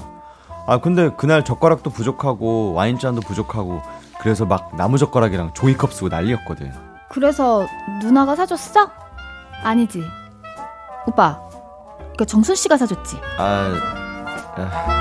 아 0.66 0.78
근데 0.80 1.10
그날 1.18 1.44
젓가락도 1.44 1.90
부족하고 1.90 2.74
와인잔도 2.74 3.22
부족하고 3.22 3.82
그래서 4.22 4.46
막 4.46 4.76
나무 4.78 4.98
젓가락이랑 4.98 5.54
종이컵 5.54 5.92
쓰고 5.94 6.08
난리였거든. 6.10 6.72
그래서 7.10 7.66
누나가 8.02 8.36
사줬어? 8.36 8.90
아니지. 9.64 10.04
오빠, 11.06 11.40
이거 12.14 12.24
정순 12.26 12.56
씨가 12.56 12.78
사줬지? 12.78 13.18
아, 13.38 13.74
아 14.58 14.98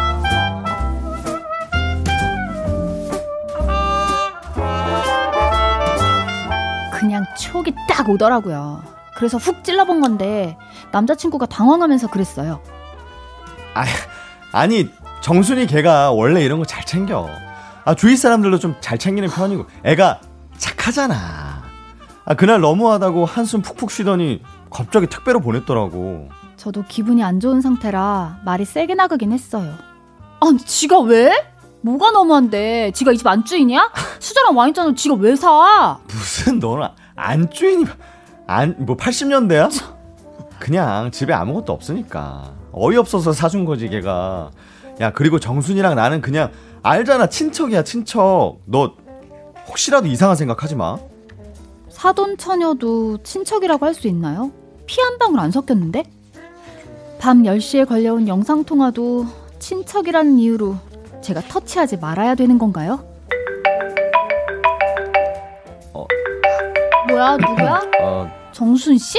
그냥 6.93 7.25
촉이 7.39 7.73
딱 7.89 8.09
오더라고요. 8.09 8.83
그래서 9.17 9.39
훅 9.39 9.65
찔러본 9.65 10.01
건데 10.01 10.57
남자친구가 10.93 11.47
당황하면서 11.47 12.09
그랬어요. 12.09 12.61
아니 14.53 14.89
정순이 15.23 15.67
걔가 15.67 16.13
원래 16.13 16.43
이런 16.45 16.59
거 16.59 16.65
잘 16.65 16.85
챙겨. 16.85 17.29
아 17.85 17.95
주위 17.95 18.17
사람들도 18.17 18.59
좀 18.59 18.75
잘 18.81 18.99
챙기는 18.99 19.29
편이고 19.29 19.67
애가 19.85 20.21
착하잖아. 20.59 21.63
아 22.25 22.35
그날 22.35 22.61
너무하다고 22.61 23.25
한숨 23.25 23.63
푹푹 23.63 23.91
쉬더니 23.91 24.43
갑자기 24.71 25.07
택배로 25.07 25.41
보냈더라고. 25.41 26.29
저도 26.57 26.85
기분이 26.89 27.23
안 27.23 27.39
좋은 27.41 27.61
상태라 27.61 28.41
말이 28.45 28.65
세게 28.65 28.95
나가긴 28.95 29.33
했어요. 29.33 29.75
아니, 30.41 30.59
지가 30.59 31.01
왜? 31.01 31.31
뭐가 31.83 32.11
너무한데? 32.11 32.91
지가 32.93 33.13
이 33.13 33.17
집 33.17 33.27
안주인이야? 33.27 33.93
수저랑 34.19 34.57
와인잔을 34.57 34.97
지가 34.97 35.15
왜 35.17 35.37
사? 35.37 35.99
무슨 36.09 36.59
너는 36.59 36.89
안주인이 37.15 37.85
안 38.47 38.75
뭐 38.79 38.97
80년대야? 38.97 39.71
그냥 40.59 41.11
집에 41.11 41.33
아무것도 41.33 41.73
없으니까 41.73 42.53
어이없어서 42.73 43.33
사준 43.33 43.65
거지 43.65 43.89
걔가. 43.89 44.51
야 45.01 45.13
그리고 45.13 45.39
정순이랑 45.39 45.95
나는 45.95 46.21
그냥 46.21 46.51
알잖아 46.83 47.27
친척이야 47.29 47.83
친척. 47.85 48.59
너 48.65 48.95
혹시라도 49.69 50.07
이상한 50.07 50.37
생각 50.37 50.63
하지 50.63 50.75
마. 50.77 50.97
사돈 51.91 52.37
처녀도 52.37 53.19
친척이라고 53.23 53.85
할 53.87 53.95
수 53.95 54.07
있나요? 54.09 54.53
피 54.87 55.01
한 55.01 55.19
방울 55.19 55.41
안 55.41 55.51
섞였는데? 55.51 56.05
밤 57.19 57.43
10시에 57.43 57.89
걸려온 57.89 58.29
영상통화도 58.29 59.27
친척이라는 59.59 60.39
이유로 60.39 60.77
제가 61.23 61.41
터치하지 61.41 61.97
말아야 61.97 62.35
되는 62.37 62.59
건가요? 62.59 63.05
어. 65.93 66.07
뭐야, 67.09 67.37
누구야? 67.39 67.81
어, 68.57 68.59
정순 68.59 68.97
씨? 68.99 69.19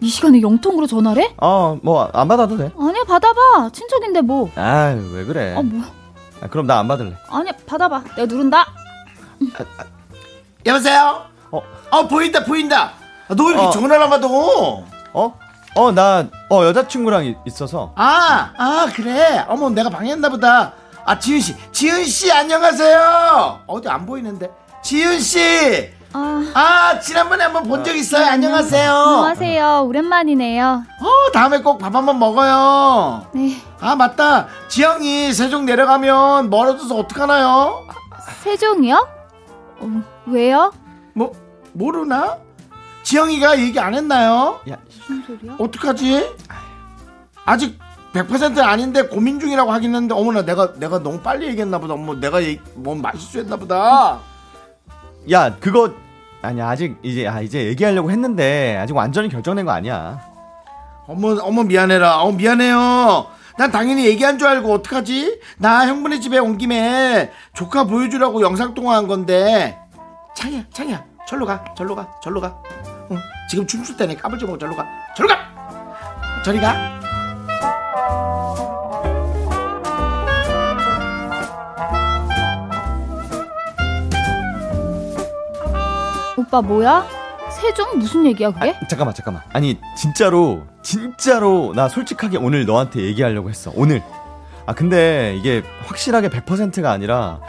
이 0.00 0.08
시간에 0.08 0.40
영통으로 0.40 0.86
전화를 0.86 1.22
해? 1.22 1.34
어, 1.38 1.78
뭐 1.82 2.08
안 2.14 2.26
받아도 2.28 2.56
돼. 2.56 2.70
아니야, 2.78 3.04
받아봐. 3.06 3.70
친척인데 3.72 4.22
뭐. 4.22 4.50
아, 4.56 4.96
왜 5.12 5.24
그래? 5.24 5.54
아, 5.56 5.62
뭐야. 5.62 5.84
아, 6.42 6.48
그럼 6.48 6.66
나 6.66 6.78
안 6.78 6.88
받을래. 6.88 7.14
아니야, 7.28 7.52
받아봐. 7.66 8.02
내가 8.16 8.26
누른다. 8.26 8.66
여보세요? 10.64 11.26
어. 11.50 11.62
어, 11.90 12.08
보인다, 12.08 12.42
보인다. 12.44 12.92
아, 13.28 13.34
너왜 13.34 13.50
이렇게 13.52 13.66
어. 13.66 13.70
전화를 13.70 14.02
안 14.02 14.10
받아? 14.10 14.26
어? 14.26 15.38
어, 15.76 15.92
나, 15.92 16.26
어, 16.50 16.64
여자친구랑 16.64 17.26
이- 17.26 17.36
있어서. 17.46 17.92
아, 17.96 18.52
아, 18.56 18.86
그래. 18.94 19.44
어머, 19.48 19.68
내가 19.70 19.90
방해했나 19.90 20.28
보다. 20.30 20.72
아, 21.04 21.18
지윤 21.18 21.40
씨. 21.40 21.54
지윤 21.72 22.04
씨, 22.06 22.32
안녕하세요. 22.32 23.60
어디 23.66 23.88
안 23.88 24.06
보이는데. 24.06 24.50
지윤 24.82 25.20
씨. 25.20 25.92
아, 26.14 26.44
아, 26.54 27.00
지난번에 27.00 27.44
한번 27.44 27.64
본 27.64 27.82
적 27.84 27.94
있어요. 27.96 28.26
안녕하세요. 28.26 28.90
안녕하세요. 28.92 29.84
오랜만이네요. 29.86 30.84
어, 31.00 31.32
다음에 31.32 31.58
꼭 31.60 31.78
밥 31.78 31.94
한번 31.94 32.18
먹어요. 32.18 33.26
네. 33.32 33.56
아, 33.80 33.96
맞다. 33.96 34.46
지영이 34.68 35.32
세종 35.32 35.64
내려가면 35.66 36.50
멀어져서 36.50 36.96
어떡하나요? 36.96 37.86
세종이요? 38.42 39.08
어, 39.80 40.02
왜요? 40.26 40.72
뭐, 41.14 41.32
모르나? 41.72 42.38
지영이가 43.02 43.58
얘기 43.58 43.78
안 43.80 43.94
했나요? 43.94 44.60
야, 44.70 44.76
무슨 44.86 45.22
소리야? 45.26 45.56
어떡하지? 45.58 46.30
아직 47.44 47.78
100% 48.14 48.58
아닌데 48.60 49.02
고민 49.08 49.40
중이라고 49.40 49.72
하긴 49.72 49.92
했는데 49.94 50.14
어머나 50.14 50.42
내가 50.42 50.72
내가 50.74 51.00
너무 51.02 51.18
빨리 51.20 51.48
얘기했나 51.48 51.78
보다. 51.78 51.94
어머 51.94 52.14
내가 52.14 52.40
얘기, 52.42 52.60
뭐 52.76 52.94
말실수했나 52.94 53.56
보다. 53.56 54.20
야, 55.30 55.56
그거, 55.58 55.90
아니, 56.44 56.60
아직, 56.62 56.96
이제, 57.02 57.26
아, 57.26 57.40
이제 57.40 57.64
얘기하려고 57.66 58.10
했는데, 58.10 58.76
아직 58.80 58.94
완전히 58.94 59.28
결정된 59.28 59.64
거 59.64 59.72
아니야. 59.72 60.34
어머 61.06 61.36
어머 61.42 61.62
미안해라. 61.64 62.22
어 62.22 62.32
미안해요. 62.32 63.26
난 63.58 63.70
당연히 63.70 64.06
얘기한 64.06 64.38
줄 64.38 64.48
알고 64.48 64.72
어떡하지? 64.72 65.40
나 65.58 65.86
형부네 65.86 66.20
집에 66.20 66.38
온 66.38 66.58
김에 66.58 67.30
조카 67.52 67.84
보여주라고 67.84 68.40
영상 68.40 68.74
통화한 68.74 69.06
건데 69.06 69.78
창이야 70.34 70.64
창이야 70.72 71.04
절로 71.28 71.46
가 71.46 71.62
절로 71.76 71.94
가 71.94 72.10
절로 72.22 72.40
가. 72.40 72.48
어, 72.48 73.16
지금 73.48 73.66
춤출 73.66 73.96
때네 73.96 74.16
까불지 74.16 74.44
말고 74.44 74.58
절로 74.58 74.74
가 74.74 74.86
절로 75.16 75.28
가. 75.28 75.36
저리 76.44 76.58
가. 76.60 77.03
오빠 86.36 86.60
뭐야? 86.62 87.06
세종 87.50 87.98
무슨 87.98 88.24
얘기야 88.26 88.50
그게? 88.50 88.70
아, 88.70 88.86
잠깐만, 88.88 89.14
잠깐만. 89.14 89.42
아니, 89.52 89.78
진짜로, 89.96 90.62
진짜로, 90.82 91.72
나 91.74 91.88
솔직하게 91.88 92.38
오늘 92.38 92.66
너한테 92.66 93.00
얘기하려고 93.02 93.48
했어. 93.50 93.70
오늘. 93.76 94.02
아, 94.66 94.74
근데 94.74 95.36
이게 95.36 95.62
확실하게 95.86 96.30
100%가 96.30 96.90
아니라, 96.90 97.40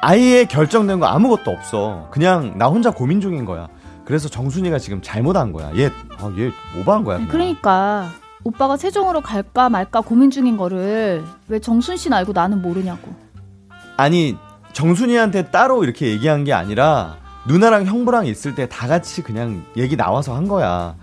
아예 0.00 0.44
결정된 0.44 1.00
거 1.00 1.06
아무것도 1.06 1.50
없어. 1.50 2.08
그냥 2.12 2.56
나 2.56 2.66
혼자 2.66 2.90
고민 2.90 3.20
중인 3.20 3.44
거야. 3.44 3.68
그래서 4.04 4.28
정순이가 4.28 4.78
지금 4.78 5.02
잘못한 5.02 5.52
거야. 5.52 5.72
얘, 5.76 5.86
아, 6.18 6.32
얘 6.38 6.50
오버한 6.80 7.04
거야. 7.04 7.16
그냥. 7.16 7.30
그러니까 7.30 8.10
오빠가 8.44 8.76
세종으로 8.76 9.20
갈까 9.20 9.68
말까 9.68 10.00
고민 10.00 10.30
중인 10.30 10.56
거를 10.56 11.24
왜 11.48 11.58
정순 11.58 11.96
씨는 11.96 12.16
알고 12.16 12.32
나는 12.32 12.62
모르냐고. 12.62 13.12
아니 13.96 14.36
정순이한테 14.72 15.50
따로 15.50 15.82
이렇게 15.82 16.06
얘기한 16.06 16.44
게 16.44 16.52
아니라 16.52 17.16
누나랑 17.48 17.86
형부랑 17.86 18.26
있을 18.26 18.54
때 18.54 18.66
다 18.68 18.86
같이 18.86 19.22
그냥 19.22 19.64
얘기 19.76 19.96
나와서 19.96 20.36
한 20.36 20.46
거야. 20.48 20.94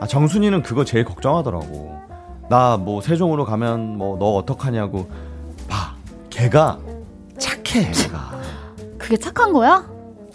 아, 0.00 0.06
정순이는 0.06 0.62
그거 0.62 0.84
제일 0.84 1.04
걱정하더라고. 1.04 2.00
나 2.48 2.76
뭐 2.76 3.00
세종으로 3.00 3.44
가면 3.44 3.98
뭐 3.98 4.18
너 4.18 4.34
어떡하냐고. 4.36 5.08
봐, 5.68 5.94
걔가 6.30 6.78
착해, 7.38 7.90
걔가. 7.92 8.32
그게 8.98 9.16
착한 9.16 9.52
거야? 9.52 9.86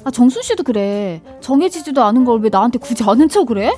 아 0.03 0.11
정순 0.11 0.41
씨도 0.43 0.63
그래. 0.63 1.21
정해지지도 1.41 2.03
않은 2.03 2.23
걸 2.23 2.39
왜 2.41 2.49
나한테 2.49 2.77
굳이 2.79 3.03
아는 3.03 3.27
척 3.27 3.45
그래? 3.47 3.75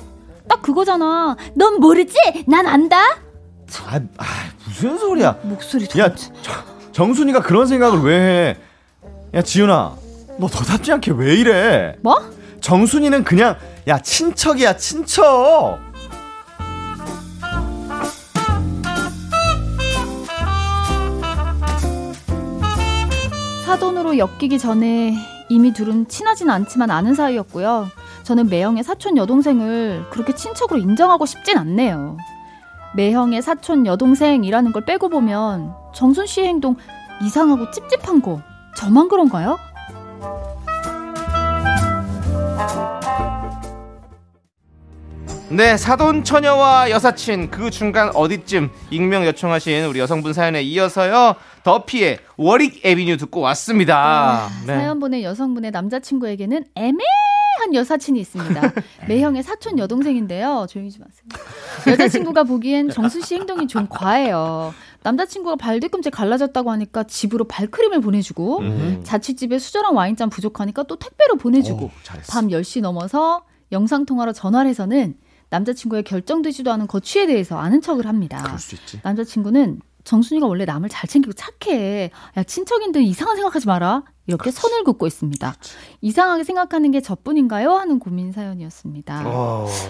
딱 0.48 0.60
그거잖아. 0.62 1.36
넌 1.54 1.80
모르지? 1.80 2.14
난 2.46 2.66
안다. 2.66 2.96
아, 3.86 4.00
아, 4.18 4.24
무슨 4.66 4.98
소리야? 4.98 5.38
목소리 5.44 5.86
야, 6.00 6.12
정, 6.14 6.32
정순이가 6.92 7.40
그런 7.42 7.66
생각을 7.66 8.00
왜 8.02 8.18
해? 8.20 8.56
야, 9.34 9.42
지윤아, 9.42 9.94
너 10.40 10.46
너답지 10.46 10.90
않게 10.90 11.12
왜 11.12 11.34
이래? 11.34 11.96
뭐? 12.00 12.16
정순이는 12.62 13.24
그냥 13.24 13.56
야 13.86 13.98
친척이야 13.98 14.76
친척. 14.78 15.78
사돈으로 23.66 24.16
엮이기 24.16 24.58
전에 24.58 25.14
이미 25.50 25.72
둘은 25.74 26.08
친하진 26.08 26.48
않지만 26.48 26.90
아는 26.90 27.14
사이였고요. 27.14 27.88
저는 28.22 28.48
매형의 28.48 28.82
사촌 28.82 29.18
여동생을 29.18 30.06
그렇게 30.10 30.34
친척으로 30.34 30.80
인정하고 30.80 31.26
싶진 31.26 31.58
않네요. 31.58 32.16
매형의 32.96 33.42
사촌 33.42 33.84
여동생이라는 33.86 34.72
걸 34.72 34.84
빼고 34.86 35.10
보면 35.10 35.74
정순 35.94 36.26
씨의 36.26 36.48
행동 36.48 36.76
이상하고 37.22 37.70
찝찝한 37.70 38.22
거 38.22 38.40
저만 38.76 39.08
그런가요? 39.08 39.58
네, 45.52 45.76
사돈 45.76 46.22
처녀와 46.22 46.90
여사친 46.90 47.50
그 47.50 47.70
중간 47.72 48.10
어디쯤 48.14 48.70
익명 48.90 49.26
요청하신 49.26 49.84
우리 49.86 49.98
여성분 49.98 50.32
사연에 50.32 50.62
이어서요. 50.62 51.34
더피의 51.62 52.18
워릭 52.36 52.80
에비뉴 52.84 53.16
듣고 53.16 53.40
왔습니다. 53.40 54.48
네. 54.66 54.74
사연 54.74 54.98
보낸 55.00 55.22
여성분의 55.22 55.70
남자친구에게는 55.70 56.64
애매 56.74 57.04
한 57.60 57.74
여사친이 57.74 58.18
있습니다. 58.20 58.72
매형의 59.08 59.42
사촌 59.42 59.78
여동생인데요. 59.78 60.66
조용히 60.68 60.90
좀 60.90 61.04
하세요. 61.04 61.92
여자친구가 61.92 62.44
보기엔 62.44 62.88
정수 62.88 63.20
씨 63.20 63.34
행동이 63.34 63.66
좀 63.66 63.86
과해요. 63.88 64.72
남자친구가 65.02 65.56
발 65.56 65.80
뒤꿈치 65.80 66.10
갈라졌다고 66.10 66.70
하니까 66.70 67.04
집으로 67.04 67.44
발크림을 67.44 68.00
보내주고 68.00 68.62
자취집에 69.02 69.58
수저랑 69.58 69.94
와인잔 69.96 70.30
부족하니까 70.30 70.84
또 70.84 70.96
택배로 70.96 71.36
보내주고 71.36 71.90
밤 72.30 72.48
10시 72.48 72.80
넘어서 72.80 73.44
영상통화로 73.72 74.32
전화를 74.32 74.68
해서는 74.70 75.14
남자친구의 75.50 76.04
결정되지도 76.04 76.70
않은 76.72 76.86
거취에 76.86 77.26
대해서 77.26 77.58
아는 77.58 77.80
척을 77.80 78.06
합니다. 78.06 78.56
남자친구는 79.02 79.80
정순이가 80.04 80.46
원래 80.46 80.64
남을 80.64 80.88
잘 80.88 81.08
챙기고 81.08 81.32
착해. 81.32 82.10
야, 82.36 82.42
친척인들 82.42 83.02
이상한 83.02 83.36
생각하지 83.36 83.66
마라. 83.66 84.02
이렇게 84.26 84.50
선을 84.50 84.84
긋고 84.84 85.06
있습니다. 85.06 85.54
이상하게 86.00 86.44
생각하는 86.44 86.90
게 86.92 87.00
저뿐인가요? 87.00 87.72
하는 87.72 87.98
고민 87.98 88.30
사연이었습니다. 88.32 89.24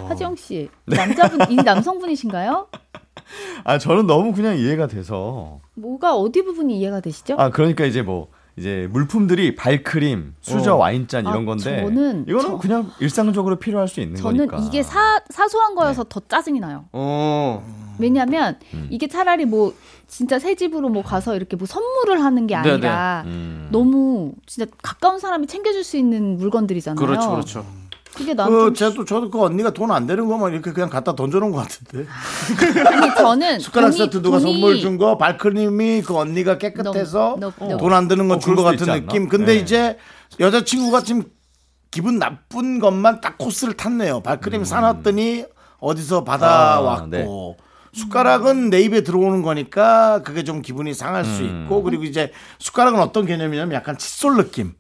하지영 0.09 0.37
씨, 0.37 0.71
남자분, 0.87 1.51
이 1.51 1.57
남성분이신가요? 1.57 2.69
아 3.65 3.79
저는 3.79 4.07
너무 4.07 4.33
그냥 4.33 4.57
이해가 4.57 4.87
돼서 4.87 5.59
뭐가 5.75 6.17
어디 6.17 6.43
부분이 6.43 6.79
이해가 6.79 7.01
되시죠? 7.01 7.37
아 7.39 7.51
그러니까 7.51 7.85
이제 7.85 8.03
뭐 8.03 8.29
이제 8.57 8.89
물품들이 8.91 9.55
발크림, 9.55 10.35
수저, 10.41 10.75
어. 10.75 10.77
와인잔 10.79 11.25
이런 11.25 11.43
아, 11.43 11.45
건데 11.45 11.83
저는 11.83 12.25
이거는 12.29 12.41
저- 12.51 12.59
그냥 12.59 12.91
일상적으로 13.01 13.57
필요할 13.57 13.89
수 13.89 14.01
있는 14.01 14.17
저는 14.17 14.47
거니까. 14.49 14.67
이게 14.69 14.83
사, 14.83 15.21
사소한 15.31 15.75
거여서 15.75 16.05
더 16.05 16.21
짜증이 16.29 16.61
나요. 16.61 16.85
어. 16.93 17.65
왜냐면 17.99 18.59
음. 18.75 18.87
이게 18.91 19.07
차라리 19.07 19.45
뭐 19.45 19.75
진짜 20.09 20.39
새 20.39 20.55
집으로 20.55 20.89
뭐 20.89 21.03
가서 21.03 21.37
이렇게 21.37 21.57
뭐 21.57 21.67
선물을 21.67 22.23
하는 22.23 22.47
게. 22.47 22.55
아니라 22.55 23.23
음. 23.27 23.69
너무 23.71 24.33
진짜 24.47 24.71
가까운 24.83 25.19
사람이 25.19 25.47
챙겨줄 25.47 25.85
수 25.85 25.97
있는 25.97 26.37
물건들이잖아요. 26.39 27.05
그렇죠, 27.07 27.31
그렇죠. 27.31 27.67
그게 28.17 28.35
난그좀 28.35 28.75
저도 28.75 29.05
저도 29.05 29.31
그 29.31 29.41
언니가 29.43 29.71
돈 29.71 29.91
안 29.91 30.07
되는 30.07 30.27
거만 30.27 30.53
이렇게 30.53 30.73
그냥 30.73 30.91
갖다 30.91 31.15
던져놓은 31.15 31.53
것 31.53 31.59
같은데 31.59 32.07
아니 32.87 33.15
저는 33.15 33.59
숟가락 33.61 33.91
돈이- 33.91 33.97
세트 33.99 34.23
누가 34.23 34.39
돈이- 34.39 34.43
선물 34.43 34.79
준 34.81 34.99
거 34.99 35.17
발크림이 35.17 36.03
그 36.03 36.17
언니가 36.17 36.59
깨끗해서 36.59 37.37
돈 37.79 37.93
안 37.93 38.09
드는 38.09 38.29
건 38.29 38.37
어, 38.37 38.41
준것 38.41 38.65
같은? 38.65 38.87
느낌. 38.93 39.29
근데 39.29 39.55
네. 39.55 39.61
이제 39.61 39.99
여자친구가 40.39 41.03
지금 41.03 41.23
기분 41.91 42.19
나쁜 42.19 42.79
것만 42.79 43.21
딱 43.21 43.37
코스를 43.39 43.75
탔네요. 43.75 44.21
발크림 44.21 44.65
사놨더니 44.65 45.45
어디서 45.79 46.25
받아왔고 46.25 46.91
아, 46.91 47.07
네. 47.11 47.27
숟가락은 47.93 48.71
내 48.71 48.81
입에 48.83 49.03
들어오는 49.03 49.43
거니까 49.43 50.23
그게 50.23 50.45
좀 50.45 50.63
기분이 50.63 50.95
상할 50.95 51.25
수 51.25 51.43
음. 51.43 51.65
있고 51.65 51.83
그리고 51.83 52.05
이제 52.05 52.31
숟가락은 52.61 53.01
어떤 53.01 53.27
개념이냐면 53.27 53.75
약간 53.75 53.99
칫솔 53.99 54.37
느낌. 54.37 54.75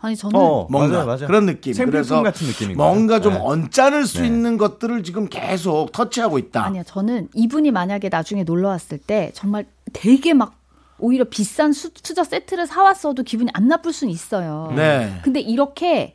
아니 0.00 0.16
저는 0.16 0.38
어, 0.38 0.66
뭔가 0.70 0.96
맞아요, 0.96 1.06
맞아요. 1.06 1.26
그런 1.26 1.46
느낌. 1.46 1.74
그래서 1.74 2.22
같은 2.22 2.46
느낌인 2.46 2.76
뭔가. 2.76 3.20
좀 3.20 3.34
네. 3.34 3.40
언짢을 3.40 4.06
수 4.06 4.20
네. 4.20 4.26
있는 4.26 4.58
것들을 4.58 5.02
지금 5.02 5.28
계속 5.28 5.92
터치하고 5.92 6.38
있다. 6.38 6.64
아니야 6.64 6.82
저는 6.82 7.28
이분이 7.34 7.70
만약에 7.70 8.08
나중에 8.08 8.44
놀러 8.44 8.68
왔을 8.68 8.98
때 8.98 9.30
정말 9.34 9.66
되게 9.92 10.34
막 10.34 10.54
오히려 10.98 11.24
비싼 11.24 11.72
수, 11.72 11.90
수저 12.02 12.24
세트를 12.24 12.66
사왔어도 12.66 13.22
기분이 13.22 13.50
안 13.54 13.68
나쁠 13.68 13.92
수는 13.92 14.12
있어요. 14.12 14.72
네. 14.76 15.20
근데 15.22 15.40
이렇게 15.40 16.14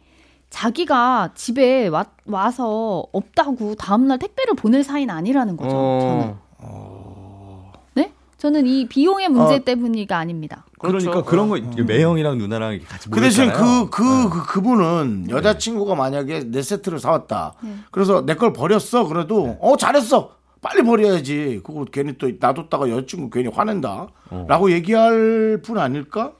자기가 0.49 1.31
집에 1.35 1.87
와, 1.87 2.05
와서 2.25 3.05
없다고 3.11 3.75
다음날 3.75 4.19
택배를 4.19 4.53
보낼 4.55 4.83
사이는 4.83 5.13
아니라는 5.13 5.57
거죠. 5.57 5.69
저는. 5.71 6.35
어. 6.59 7.71
네? 7.95 8.11
저는 8.37 8.67
이 8.67 8.87
비용의 8.87 9.29
문제 9.29 9.55
어. 9.55 9.59
때문이가 9.59 10.17
아닙니다. 10.17 10.65
그러니까 10.87 11.11
그렇죠. 11.11 11.25
그런 11.25 11.49
거 11.49 11.83
매형이랑 11.83 12.37
누나랑 12.37 12.79
같이 12.87 13.09
그 13.09 13.19
대신 13.21 13.45
모였잖아요. 13.45 13.89
그, 13.89 14.03
그, 14.03 14.29
그, 14.29 14.45
그분은 14.45 15.27
여자친구가 15.29 15.95
만약에 15.95 16.51
내 16.51 16.61
세트를 16.61 16.99
사왔다. 16.99 17.53
그래서 17.91 18.25
내 18.25 18.35
걸 18.35 18.53
버렸어. 18.53 19.07
그래도, 19.07 19.57
어, 19.61 19.77
잘했어. 19.77 20.31
빨리 20.61 20.81
버려야지. 20.83 21.61
그거 21.65 21.85
괜히 21.91 22.17
또 22.17 22.29
놔뒀다가 22.39 22.89
여자친구 22.89 23.29
괜히 23.29 23.49
화낸다. 23.49 24.07
라고 24.47 24.71
얘기할 24.71 25.61
분 25.63 25.77
아닐까? 25.77 26.31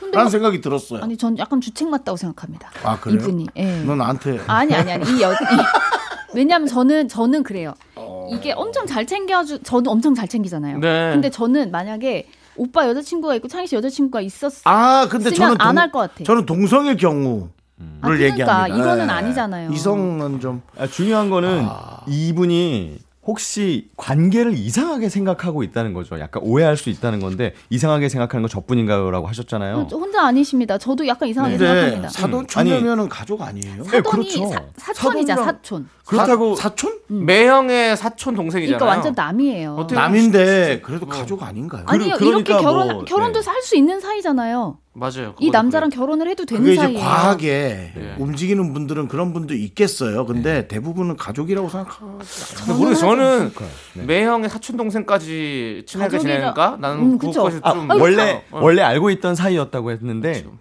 라는 0.00 0.24
막- 0.24 0.28
생각이 0.28 0.60
들었어요. 0.60 1.02
아니 1.02 1.16
전 1.16 1.38
약간 1.38 1.60
주책 1.60 1.88
맞다고 1.88 2.16
생각합니다. 2.16 2.70
아, 2.82 2.98
그래요? 3.00 3.20
이분이. 3.20 3.46
예. 3.56 3.82
너 3.84 3.94
나한테. 3.94 4.40
아니 4.46 4.74
아니 4.74 4.92
아니 4.92 5.04
이 5.16 5.22
여. 5.22 5.32
이, 5.32 5.36
왜냐면 6.34 6.66
저는 6.66 7.08
저는 7.08 7.42
그래요. 7.42 7.74
이게 8.32 8.52
엄청 8.52 8.86
잘 8.86 9.06
챙겨주. 9.06 9.62
저는 9.62 9.88
엄청 9.88 10.14
잘 10.14 10.26
챙기잖아요. 10.28 10.78
네. 10.78 11.10
근데 11.12 11.30
저는 11.30 11.70
만약에 11.70 12.28
오빠 12.56 12.86
여자친구가 12.88 13.34
있고 13.36 13.48
창희 13.48 13.66
씨 13.66 13.74
여자친구가 13.76 14.20
있었. 14.20 14.52
아, 14.64 15.06
근데 15.10 15.30
저는. 15.30 15.56
안 15.58 15.74
동- 15.74 15.82
할것 15.82 16.10
같아. 16.12 16.24
저는 16.24 16.46
동성일 16.46 16.96
경우를 16.96 17.48
아, 18.00 18.06
그러니까 18.08 18.24
얘기합니다. 18.32 18.68
이거는 18.68 19.06
예. 19.06 19.10
아니잖아요. 19.10 19.70
이성은 19.72 20.40
좀. 20.40 20.62
아, 20.78 20.86
중요한 20.86 21.30
거는 21.30 21.66
이분이 22.08 22.98
혹시 23.26 23.88
관계를 23.96 24.52
이상하게 24.52 25.08
생각하고 25.08 25.62
있다는 25.62 25.94
거죠. 25.94 26.20
약간 26.20 26.42
오해할 26.44 26.76
수 26.76 26.90
있다는 26.90 27.20
건데 27.20 27.54
이상하게 27.70 28.10
생각하는 28.10 28.42
건 28.42 28.50
저뿐인가요라고 28.50 29.26
하셨잖아요. 29.28 29.86
저 29.88 29.96
혼자 29.96 30.26
아니십니다. 30.26 30.76
저도 30.76 31.06
약간 31.06 31.30
이상하게 31.30 31.56
생각합니다. 31.56 32.08
사돈 32.10 32.46
초녀면은 32.46 33.08
가족 33.08 33.40
아니에요? 33.40 33.82
네, 33.84 33.88
사돈이 34.02 34.28
그렇죠. 34.28 34.50
사, 34.76 34.92
사촌이자 34.92 35.36
사돈이랑- 35.36 35.44
사촌. 35.44 35.88
그렇다고 36.06 36.54
사, 36.54 36.74
촌 36.74 36.98
매형의 37.08 37.96
사촌 37.96 38.34
동생이잖아요. 38.34 38.78
그러니까 38.78 38.86
완전 38.96 39.14
남이에요. 39.16 39.74
어떻게 39.76 39.94
남인데 39.98 40.80
그래도 40.82 41.06
가족 41.06 41.42
아닌가요? 41.42 41.84
아니요 41.86 42.16
그- 42.18 42.24
이렇게 42.26 42.44
그러니까 42.44 42.58
결혼 42.60 42.88
뭐, 42.92 43.04
결혼도 43.04 43.40
네. 43.40 43.50
할수 43.50 43.76
있는 43.76 44.00
사이잖아요. 44.00 44.78
맞아요. 44.92 45.34
이 45.40 45.50
남자랑 45.50 45.90
그래요. 45.90 46.00
결혼을 46.00 46.28
해도 46.28 46.44
되는 46.44 46.62
그게 46.62 46.74
이제 46.74 46.82
사이예요. 46.82 47.00
과하게 47.00 47.92
네. 47.96 48.14
움직이는 48.18 48.72
분들은 48.74 49.08
그런 49.08 49.32
분도 49.32 49.54
있겠어요. 49.54 50.24
근데 50.26 50.68
대부분은 50.68 51.16
가족이라고 51.16 51.68
생각하고 51.68 52.18
모르겠어요. 52.68 52.94
저는 52.94 53.52
네. 53.94 54.04
매형의 54.04 54.50
사촌 54.50 54.76
동생까지 54.76 55.84
친하게 55.86 56.18
가족이라- 56.18 56.20
지내는가? 56.20 56.76
나는 56.80 56.98
음, 57.00 57.18
그쵸. 57.18 57.44
그것까지 57.44 57.60
아, 57.64 57.72
좀 57.72 57.88
원래 58.00 58.44
어. 58.50 58.60
원래 58.62 58.82
알고 58.82 59.10
있던 59.10 59.34
사이였다고 59.34 59.90
했는데 59.90 60.42
그 60.42 60.52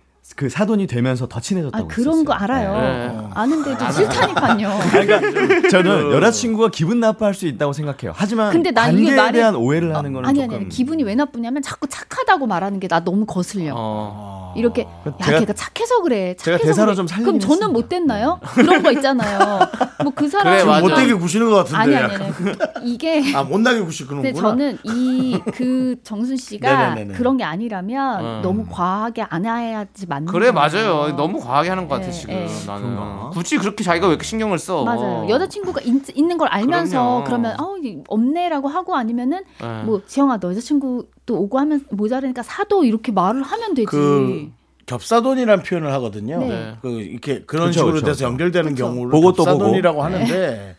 사돈이 0.50 0.88
되면서 0.88 1.28
더 1.28 1.40
친해졌다고 1.40 1.84
아 1.84 1.88
그런 1.88 2.26
거 2.26 2.34
했었어요. 2.34 2.58
알아요. 2.60 2.74
네. 3.22 3.28
아는데도 3.34 3.92
싫다니까요. 3.92 4.80
그러니까 4.92 5.70
저는 5.70 6.12
여자친구가 6.12 6.70
기분 6.70 7.00
나빠할 7.00 7.34
수 7.34 7.46
있다고 7.48 7.74
생각해요. 7.74 8.14
하지만 8.16 8.52
근데 8.52 8.72
난 8.72 8.86
관계에 8.88 9.04
이게 9.06 9.16
말이- 9.16 9.34
대한 9.34 9.56
오해를 9.56 9.96
하는 9.96 10.14
거는 10.14 10.28
아니 10.30 10.40
조금 10.40 10.56
아니 10.56 10.64
아니 10.66 10.70
기분이 10.70 11.04
왜 11.04 11.16
나쁘냐면 11.16 11.62
자꾸 11.62 11.88
착하다고 11.88 12.48
말하는 12.48 12.80
게 12.80 12.88
나 12.88 13.00
너무 13.04 13.26
거슬려. 13.26 13.74
어. 13.76 14.43
이렇게 14.56 14.82
야 14.84 14.88
제가- 15.22 15.40
걔가 15.40 15.54
착해서 15.54 16.02
그래. 16.02 16.36
제가 16.36 16.58
착해서 16.58 16.68
대사로 16.72 16.86
그래. 16.88 16.96
좀 16.96 17.08
살리긴 17.08 17.26
그럼 17.26 17.40
저는 17.40 17.54
했습니다. 17.54 17.68
못 17.80 17.90
됐나요? 17.90 18.40
그런 18.54 18.84
거 18.84 18.92
있잖아요. 18.92 19.40
뭐 20.04 20.14
그 20.16 20.28
사람 20.30 20.54
그래, 20.54 20.64
맞아. 20.64 20.82
못되게 20.82 21.14
구시는 21.14 21.50
것 21.50 21.56
같은데. 21.58 21.78
아니 21.78 21.96
아니. 21.96 22.14
아니 22.16 22.34
이게 22.84 23.22
아 23.36 23.44
못 23.44 23.60
나게 23.60 23.82
구시는구나. 23.82 24.22
근데 24.22 24.34
저는 24.40 24.78
이 24.84 25.40
그 25.54 25.96
정순 26.04 26.38
씨가 26.38 26.70
네네네네. 26.94 27.14
그런 27.18 27.38
게 27.38 27.44
아니라면 27.44 28.20
음. 28.26 28.42
너무 28.44 28.66
과하게 28.70 29.24
안 29.30 29.46
해야지 29.46 30.06
맞는 30.08 30.28
그래 30.28 30.52
거예요. 30.52 30.54
맞아요. 30.54 31.16
너무 31.16 31.40
과하게 31.40 31.70
하는 31.70 31.88
것 31.88 31.96
같아 31.96 32.08
예, 32.08 32.12
지금 32.12 32.34
예. 32.34 32.48
나는 32.68 33.30
굳이 33.32 33.58
그렇게 33.58 33.84
자기가 33.84 34.08
왜 34.08 34.14
이렇게 34.14 34.26
신경을 34.26 34.60
써? 34.60 34.84
맞아요. 34.84 35.28
여자친구가 35.30 35.82
있, 35.82 35.94
있는 36.16 36.38
걸 36.38 36.48
알면서 36.50 37.00
그럼요. 37.00 37.24
그러면 37.26 37.60
어, 37.60 37.76
이 37.84 37.98
없네라고 38.08 38.68
하고 38.68 38.96
아니면은 38.96 39.44
예. 39.64 39.84
뭐 39.84 40.02
지영아 40.06 40.38
너 40.38 40.50
여자친구 40.52 41.06
또 41.26 41.40
오고 41.40 41.60
하면 41.60 41.86
모자르니까 41.90 42.44
사도 42.44 42.84
이렇게 42.84 43.12
말을 43.12 43.44
하면 43.44 43.74
되지. 43.74 43.86
그 43.86 44.50
겹사돈이라는 44.86 45.64
표현을 45.64 45.92
하거든요. 45.94 46.40
네. 46.40 46.76
그 46.82 46.90
이렇게 47.02 47.44
그런 47.44 47.68
그쵸, 47.68 47.80
식으로 47.80 47.94
그쵸, 47.94 48.06
돼서 48.08 48.16
그쵸. 48.18 48.26
연결되는 48.26 48.76
경우를 48.76 49.12
보고 49.12 49.32
또 49.34 49.46
겹사돈이라고 49.46 49.96
보고. 49.96 50.04
하는데 50.06 50.76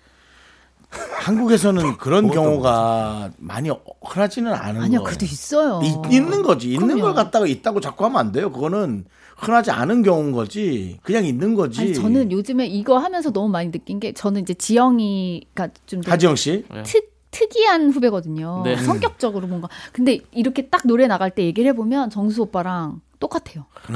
한국에서는 1.23 1.97
그런 1.97 2.31
경우가 2.31 3.31
많이 3.39 3.71
흔하지는 4.05 4.53
않은 4.53 4.83
아니야, 4.83 4.99
거예요. 4.99 5.03
그래도 5.05 5.25
있어요. 5.25 5.81
있, 5.83 6.13
있는 6.15 6.43
거지. 6.43 6.69
있는 6.69 6.87
그럼요. 6.89 7.03
걸 7.03 7.15
갖다가 7.15 7.47
있다고 7.47 7.81
자꾸 7.81 8.05
하면 8.05 8.19
안 8.19 8.31
돼요. 8.33 8.53
그거는 8.53 9.07
흔하지 9.37 9.71
않은 9.73 10.03
경우인 10.03 10.33
거지. 10.33 10.99
그냥 11.03 11.25
있는 11.25 11.55
거지. 11.55 11.81
아니 11.81 11.95
저는 11.95 12.31
요즘에 12.31 12.67
이거 12.67 12.99
하면서 12.99 13.33
너무 13.33 13.49
많이 13.49 13.73
느낀 13.73 13.99
게 13.99 14.13
저는 14.13 14.43
이제 14.43 14.55
지영이가 14.55 15.69
좀 15.87 16.03
하지영 16.07 16.37
씨. 16.37 16.65
특 16.85 17.14
특이한 17.35 17.91
후배거든요. 17.91 18.63
네. 18.65 18.77
성격적으로 18.77 19.47
뭔가. 19.49 19.69
근데 19.93 20.21
이렇게 20.33 20.69
딱 20.69 20.83
노래 20.87 21.07
나갈 21.09 21.31
때 21.31 21.45
얘기를 21.45 21.69
해보면 21.71 22.11
정수 22.11 22.43
오빠랑 22.43 23.01
똑같아요. 23.19 23.67
음. 23.91 23.95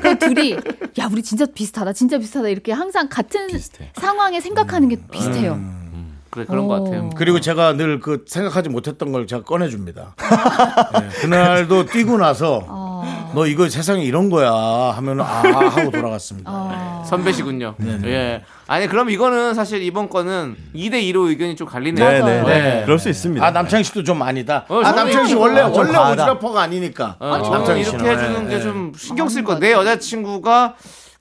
그 0.00 0.18
둘이 0.18 0.52
야 0.98 1.08
우리 1.12 1.22
진짜 1.22 1.44
비슷하다, 1.46 1.92
진짜 1.92 2.18
비슷하다 2.18 2.48
이렇게 2.48 2.72
항상 2.72 3.08
같은 3.10 3.48
상황에 3.94 4.40
생각하는 4.40 4.88
게 4.88 4.96
비슷해요. 5.10 5.60
그래 6.30 6.46
그런 6.46 6.66
것 6.66 6.82
같아요. 6.82 7.02
어. 7.04 7.10
그리고 7.16 7.38
제가 7.40 7.74
늘 7.74 8.00
그 8.00 8.24
생각하지 8.26 8.68
못했던 8.68 9.12
걸 9.12 9.26
제가 9.26 9.42
꺼내줍니다. 9.44 10.16
네, 11.00 11.08
그날도 11.20 11.86
뛰고 11.86 12.16
나서 12.18 12.64
어. 12.66 12.93
너 13.34 13.46
이거 13.46 13.68
세상에 13.68 14.02
이런 14.04 14.30
거야 14.30 14.50
하면 14.52 15.20
아 15.20 15.24
하고 15.24 15.90
돌아갔습니다. 15.90 16.50
어. 16.52 17.04
선배시군요. 17.08 17.74
네네. 17.78 18.08
예. 18.08 18.42
아니 18.66 18.86
그럼 18.86 19.10
이거는 19.10 19.54
사실 19.54 19.82
이번 19.82 20.08
거는 20.08 20.56
2대 20.74 20.94
2로 21.12 21.28
의견이 21.28 21.56
좀 21.56 21.66
갈리네요. 21.66 22.08
네, 22.08 22.20
네, 22.20 22.42
네. 22.42 22.62
네. 22.62 22.82
그럴 22.84 22.98
수 22.98 23.08
있습니다. 23.08 23.44
아 23.44 23.50
남창희 23.50 23.84
씨도 23.84 24.02
좀 24.04 24.22
아니다. 24.22 24.64
어, 24.68 24.80
아 24.82 24.92
남창희 24.92 25.26
씨 25.28 25.32
좀- 25.34 25.42
원래 25.42 25.60
아, 25.60 25.66
좀 25.70 25.78
원래 25.78 25.92
과하다. 25.92 26.22
오지라퍼가 26.22 26.62
아니니까. 26.62 27.16
어, 27.18 27.42
저는 27.42 27.50
남창희 27.58 27.80
이렇게. 27.82 27.96
해주는 28.08 28.44
예, 28.46 28.48
게 28.48 28.54
예. 28.56 28.60
좀 28.60 28.92
신경 28.96 29.28
쓸 29.28 29.42
거. 29.44 29.54
것 29.54 29.58
내. 29.60 29.72
여자친구가 29.72 30.74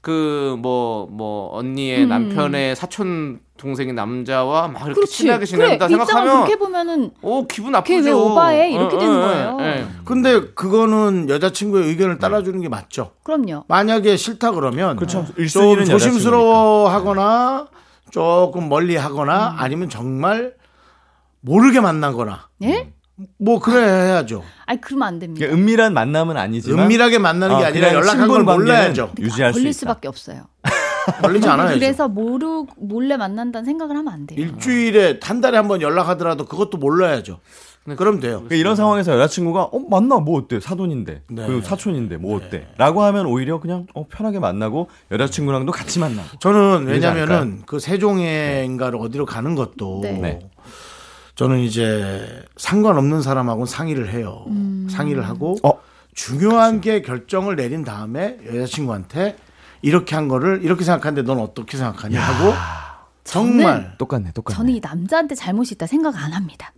그뭐뭐 0.04 1.56
언니의 1.56 2.06
남편의 2.08 2.76
사촌 2.76 3.40
동생인 3.56 3.96
남자와 3.96 4.68
막 4.68 4.82
이렇게 4.82 4.96
그렇지. 4.96 5.14
친하게 5.14 5.38
그래 5.38 5.46
지낸다 5.46 5.86
입장을 5.86 6.06
생각하면 6.06 6.36
그렇게 6.44 6.56
보면은 6.58 7.12
오 7.22 7.48
기분 7.48 7.72
걔 7.72 7.78
나쁘죠. 7.78 8.04
왜 8.04 8.12
오바해? 8.12 8.72
이렇게 8.72 8.98
어, 8.98 9.00
되는 9.00 9.16
어, 9.16 9.22
거예요. 9.22 9.58
예, 9.62 9.66
예. 9.66 9.88
근데 10.04 10.42
그거는 10.54 11.30
여자친구의 11.30 11.88
의견을 11.88 12.18
따라주는 12.18 12.60
게 12.60 12.68
맞죠. 12.68 13.12
그럼요. 13.24 13.64
만약에 13.70 14.18
싫다 14.18 14.52
그러면 14.52 14.98
그렇죠. 14.98 15.26
좀 15.50 15.86
조심스러워하거나 15.86 17.70
조금 18.12 18.68
멀리하거나 18.68 19.56
아니면 19.58 19.88
정말 19.88 20.54
모르게 21.40 21.80
만나거나 21.80 22.50
예? 22.64 22.92
뭐 23.40 23.60
그래 23.60 23.82
해야죠. 23.82 24.44
아니 24.66 24.80
그러면 24.82 25.08
안 25.08 25.20
됩니다. 25.20 25.46
그러니까 25.46 25.62
은밀한 25.62 25.94
만남은 25.94 26.38
아니지만 26.38 26.86
은밀하게 26.86 27.18
만나는 27.20 27.58
게 27.58 27.64
어, 27.64 27.68
아니라 27.68 27.94
연락한 27.94 28.28
걸 28.28 28.44
몰라야죠. 28.44 29.12
유지할 29.20 29.54
수 29.54 29.60
걸릴 29.60 29.70
있다. 29.72 29.80
수밖에 29.80 30.08
없어요. 30.08 30.44
걸리지 31.22 31.48
않아야죠. 31.50 31.80
그래서 31.80 32.08
모르 32.08 32.64
몰래 32.78 33.18
만난다는 33.18 33.66
생각을 33.66 33.96
하면 33.98 34.14
안 34.14 34.26
돼요. 34.26 34.40
일주일에 34.40 35.20
한 35.22 35.42
달에 35.42 35.58
한 35.58 35.68
번 35.68 35.82
연락하더라도 35.82 36.46
그것도 36.46 36.78
몰라야죠. 36.78 37.40
그럼 37.98 38.22
돼요. 38.22 38.36
그러니까 38.36 38.56
이런 38.56 38.78
상황에서 38.78 39.12
여자친구가 39.14 39.64
어 39.64 39.80
만나 39.90 40.16
뭐 40.18 40.40
어때 40.40 40.62
사돈인데 40.62 41.24
네. 41.30 41.46
그리고 41.46 41.62
사촌인데 41.62 42.16
뭐 42.16 42.38
어때?라고 42.38 43.04
하면 43.04 43.26
오히려 43.26 43.60
그냥 43.60 43.88
어 43.94 44.06
편하게 44.08 44.40
만나고 44.40 44.88
여자친구랑도 45.12 45.74
같이 45.74 46.00
만나고 46.00 46.38
저는 46.40 46.86
왜냐면은 46.88 47.64
그 47.66 47.80
세종에인가를 47.80 48.98
어디로 49.02 49.26
가는 49.26 49.56
것도 49.56 50.00
네. 50.04 50.40
네. 51.34 51.36
저는 51.36 51.60
이제 51.60 52.46
상관없는 52.58 53.22
사람하고는 53.22 53.66
상의를 53.66 54.10
해요. 54.10 54.46
음. 54.48 54.88
상의를 54.90 55.28
하고 55.28 55.56
어. 55.64 55.80
중요한 56.14 56.80
게 56.80 57.02
결정을 57.02 57.56
내린 57.56 57.84
다음에 57.84 58.38
여자친구한테 58.46 59.36
이렇게 59.82 60.16
한 60.16 60.28
거를 60.28 60.64
이렇게 60.64 60.84
생각하는데 60.84 61.24
넌 61.24 61.40
어떻게 61.42 61.76
생각하냐 61.78 62.22
하고 62.22 62.54
정말 63.24 63.96
똑같네 63.98 64.32
똑같네. 64.34 64.56
저는 64.58 64.74
이 64.74 64.80
남자한테 64.80 65.34
잘못이 65.34 65.74
있다 65.76 65.88
생각 65.88 66.16
안 66.16 66.34
합니다. 66.34 66.72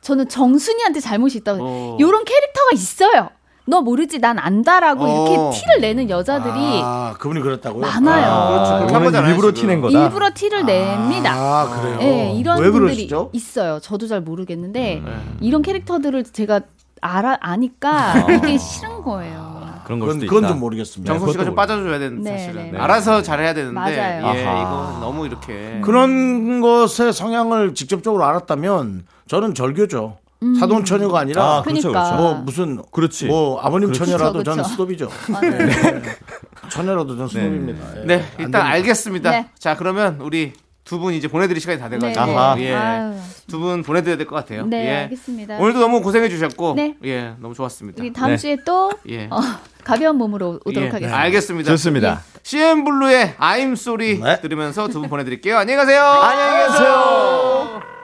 저는 0.00 0.28
정순이한테 0.28 1.00
잘못이 1.00 1.38
있다. 1.38 1.56
어. 1.58 1.96
요런 2.00 2.24
캐릭터가 2.24 2.70
있어요. 2.74 3.30
너 3.64 3.80
모르지 3.80 4.18
난 4.18 4.38
안다라고 4.38 5.04
어. 5.04 5.08
이렇게 5.48 5.58
티를 5.60 5.80
내는 5.80 6.10
여자들이 6.10 6.80
아 6.82 7.14
그분이 7.18 7.40
그랬다고요? 7.40 7.80
많아요. 7.86 8.24
아, 8.26 8.86
그렇죠. 8.86 9.26
일부러. 9.28 9.52
티낸 9.52 9.80
거다. 9.80 9.98
일부러 10.04 10.30
티를 10.34 10.64
냅니다. 10.66 11.32
아 11.34 11.80
그래요. 11.80 11.98
예, 12.00 12.32
이런 12.32 12.58
왜 12.58 12.70
분들이 12.70 12.80
그러시죠? 12.94 13.30
있어요. 13.32 13.78
저도 13.80 14.08
잘 14.08 14.20
모르겠는데 14.20 15.02
음. 15.04 15.36
이런 15.40 15.62
캐릭터들을 15.62 16.24
제가 16.24 16.60
알아 17.00 17.38
아니까 17.40 18.14
이게 18.30 18.58
싫은 18.58 19.02
거예요. 19.02 19.62
그런 19.84 19.98
걸 19.98 20.08
그건, 20.08 20.20
수도 20.20 20.26
그건 20.28 20.42
있다. 20.44 20.48
좀 20.52 20.60
모르겠습니다. 20.60 21.12
정선 21.12 21.32
씨가 21.32 21.44
좀 21.44 21.54
빠져줘야 21.56 21.98
되는 21.98 22.22
네, 22.22 22.38
사실은 22.38 22.64
네, 22.66 22.70
네. 22.72 22.78
알아서 22.78 23.22
잘해야 23.22 23.52
되는데 23.54 23.74
맞아요. 23.74 24.36
예, 24.36 24.44
아하. 24.44 24.60
이거 24.60 24.98
너무 25.00 25.26
이렇게 25.26 25.80
그런 25.84 26.60
것의 26.60 27.12
성향을 27.12 27.74
직접적으로 27.74 28.24
알았다면 28.24 29.04
저는 29.28 29.54
절교죠. 29.54 30.18
사돈 30.58 30.84
처녀가 30.84 31.20
아니라 31.20 31.58
아, 31.58 31.62
그렇죠, 31.62 31.88
그러니까. 31.90 32.16
뭐 32.16 32.34
무슨 32.34 32.82
그렇지. 32.90 33.26
뭐 33.26 33.60
아버님 33.60 33.88
그렇죠. 33.90 34.04
처녀라도 34.04 34.32
그렇죠. 34.42 34.50
저는 34.50 34.64
스톱이죠. 34.64 35.08
맞아요. 35.28 36.02
처녀라도 36.70 37.14
저는 37.16 37.28
스톱입니다. 37.28 38.00
예. 38.00 38.04
네안 38.04 38.20
일단 38.20 38.36
됩니다. 38.38 38.64
알겠습니다. 38.66 39.30
네. 39.30 39.46
자 39.58 39.76
그러면 39.76 40.18
우리 40.20 40.52
두분 40.84 41.14
이제 41.14 41.28
보내드릴 41.28 41.60
시간이 41.60 41.78
다 41.78 41.88
네, 41.88 41.96
돼가지고 41.98 42.26
네. 42.26 42.36
아하. 42.36 42.58
예. 42.60 43.18
두 43.48 43.60
분 43.60 43.82
보내드려야 43.82 44.16
될 44.16 44.26
것 44.26 44.34
같아요. 44.34 44.66
네, 44.66 44.86
예. 44.86 44.96
알겠습니다. 45.04 45.58
오늘도 45.58 45.78
너무 45.78 46.00
고생해 46.02 46.28
주셨고 46.28 46.74
네. 46.74 46.96
예 47.04 47.34
너무 47.38 47.54
좋았습니다. 47.54 48.02
우리 48.02 48.12
다음 48.12 48.30
네. 48.30 48.36
주에 48.36 48.56
또 48.64 48.90
예. 49.08 49.26
어, 49.30 49.38
가벼운 49.84 50.16
몸으로 50.16 50.58
오도록 50.64 50.76
예, 50.88 50.90
하겠습니다. 50.90 51.18
알겠습니다. 51.18 51.70
좋습니다. 51.70 52.22
CM 52.42 52.82
블루의 52.84 53.34
I'm 53.38 53.72
Sorry 53.72 54.18
네. 54.18 54.40
들으면서 54.40 54.88
두 54.88 55.00
분 55.00 55.08
보내드릴게요. 55.08 55.58
안녕히 55.58 55.76
가세요. 55.76 56.02
안녕히 56.02 56.68
계세요. 56.72 58.01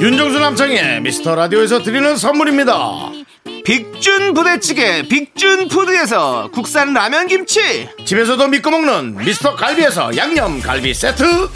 윤정수 0.00 0.38
남창의 0.40 1.00
미스터 1.02 1.34
라디오에서 1.36 1.82
드리는 1.82 2.16
선물입니다. 2.16 3.10
빅준 3.64 4.34
부대찌개 4.34 5.02
빅준 5.06 5.68
푸드에서 5.68 6.50
국산 6.52 6.92
라면 6.92 7.28
김치 7.28 7.88
집에서도 8.04 8.48
믿고 8.48 8.70
먹는 8.70 9.16
미스터 9.18 9.54
갈비에서 9.54 10.16
양념 10.16 10.60
갈비 10.60 10.92
세트. 10.92 11.48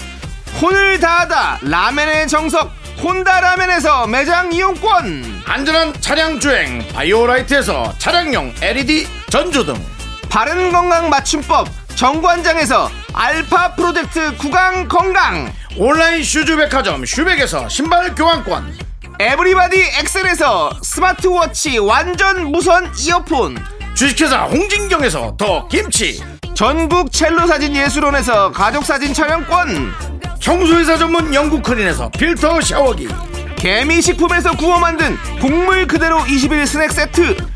혼을 0.62 1.00
다하다 1.00 1.58
라면의 1.62 2.28
정석 2.28 2.70
혼다 3.02 3.40
라면에서 3.40 4.06
매장 4.06 4.52
이용권 4.52 5.42
안전한 5.44 5.92
차량 6.00 6.38
주행 6.38 6.86
바이오라이트에서 6.94 7.94
차량용 7.98 8.54
LED 8.62 9.06
전조등. 9.28 9.95
바른 10.36 10.70
건강 10.70 11.08
맞춤법 11.08 11.66
정관장에서 11.94 12.90
알파 13.14 13.74
프로젝트 13.74 14.36
구강 14.36 14.86
건강 14.86 15.50
온라인 15.78 16.22
슈즈 16.22 16.58
백화점 16.58 17.06
슈백에서 17.06 17.70
신발 17.70 18.14
교환권. 18.14 18.76
에브리바디 19.18 19.80
엑셀에서 19.98 20.72
스마트워치 20.82 21.78
완전 21.78 22.52
무선 22.52 22.92
이어폰 22.98 23.56
주식회사 23.94 24.42
홍진경에서 24.42 25.38
더 25.38 25.66
김치. 25.68 26.22
전국 26.52 27.10
첼로 27.10 27.46
사진 27.46 27.74
예술원에서 27.74 28.52
가족 28.52 28.84
사진 28.84 29.14
촬영권 29.14 29.90
청소회사 30.38 30.98
전문 30.98 31.32
영국 31.32 31.62
크린에서 31.62 32.10
필터 32.10 32.60
샤워기. 32.60 33.08
개미식품에서 33.56 34.54
구워 34.58 34.78
만든 34.80 35.16
곡물 35.40 35.86
그대로 35.86 36.26
21 36.26 36.66
스낵 36.66 36.92
세트 36.92 37.55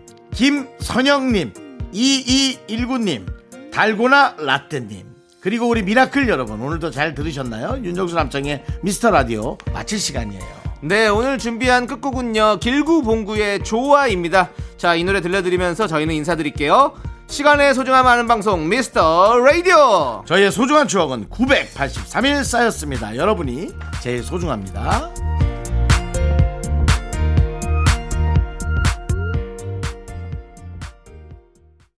김선영님, 0.33 1.53
2219님, 1.93 3.25
달고나 3.71 4.35
라떼님, 4.39 5.05
그리고 5.41 5.67
우리 5.67 5.83
미라클 5.83 6.27
여러분, 6.29 6.61
오늘도 6.61 6.91
잘 6.91 7.13
들으셨나요? 7.13 7.79
윤정수 7.83 8.15
남창희의 8.15 8.63
미스터 8.81 9.11
라디오 9.11 9.57
마칠 9.73 9.99
시간이에요. 9.99 10.61
네 10.83 11.07
오늘 11.09 11.37
준비한 11.37 11.85
끝곡은요 11.85 12.57
길구봉구의 12.59 13.63
좋아입니다 13.63 14.49
자 14.77 14.95
이 14.95 15.03
노래 15.03 15.21
들려드리면서 15.21 15.85
저희는 15.85 16.15
인사드릴게요 16.15 16.93
시간의 17.27 17.75
소중함 17.75 18.07
아는 18.07 18.27
방송 18.27 18.67
미스터 18.67 19.37
라디오 19.37 20.23
저희의 20.25 20.51
소중한 20.51 20.87
추억은 20.87 21.29
983일 21.29 22.43
쌓였습니다. 22.43 23.15
여러분이 23.15 23.69
제일 24.01 24.23
소중합니다. 24.23 25.11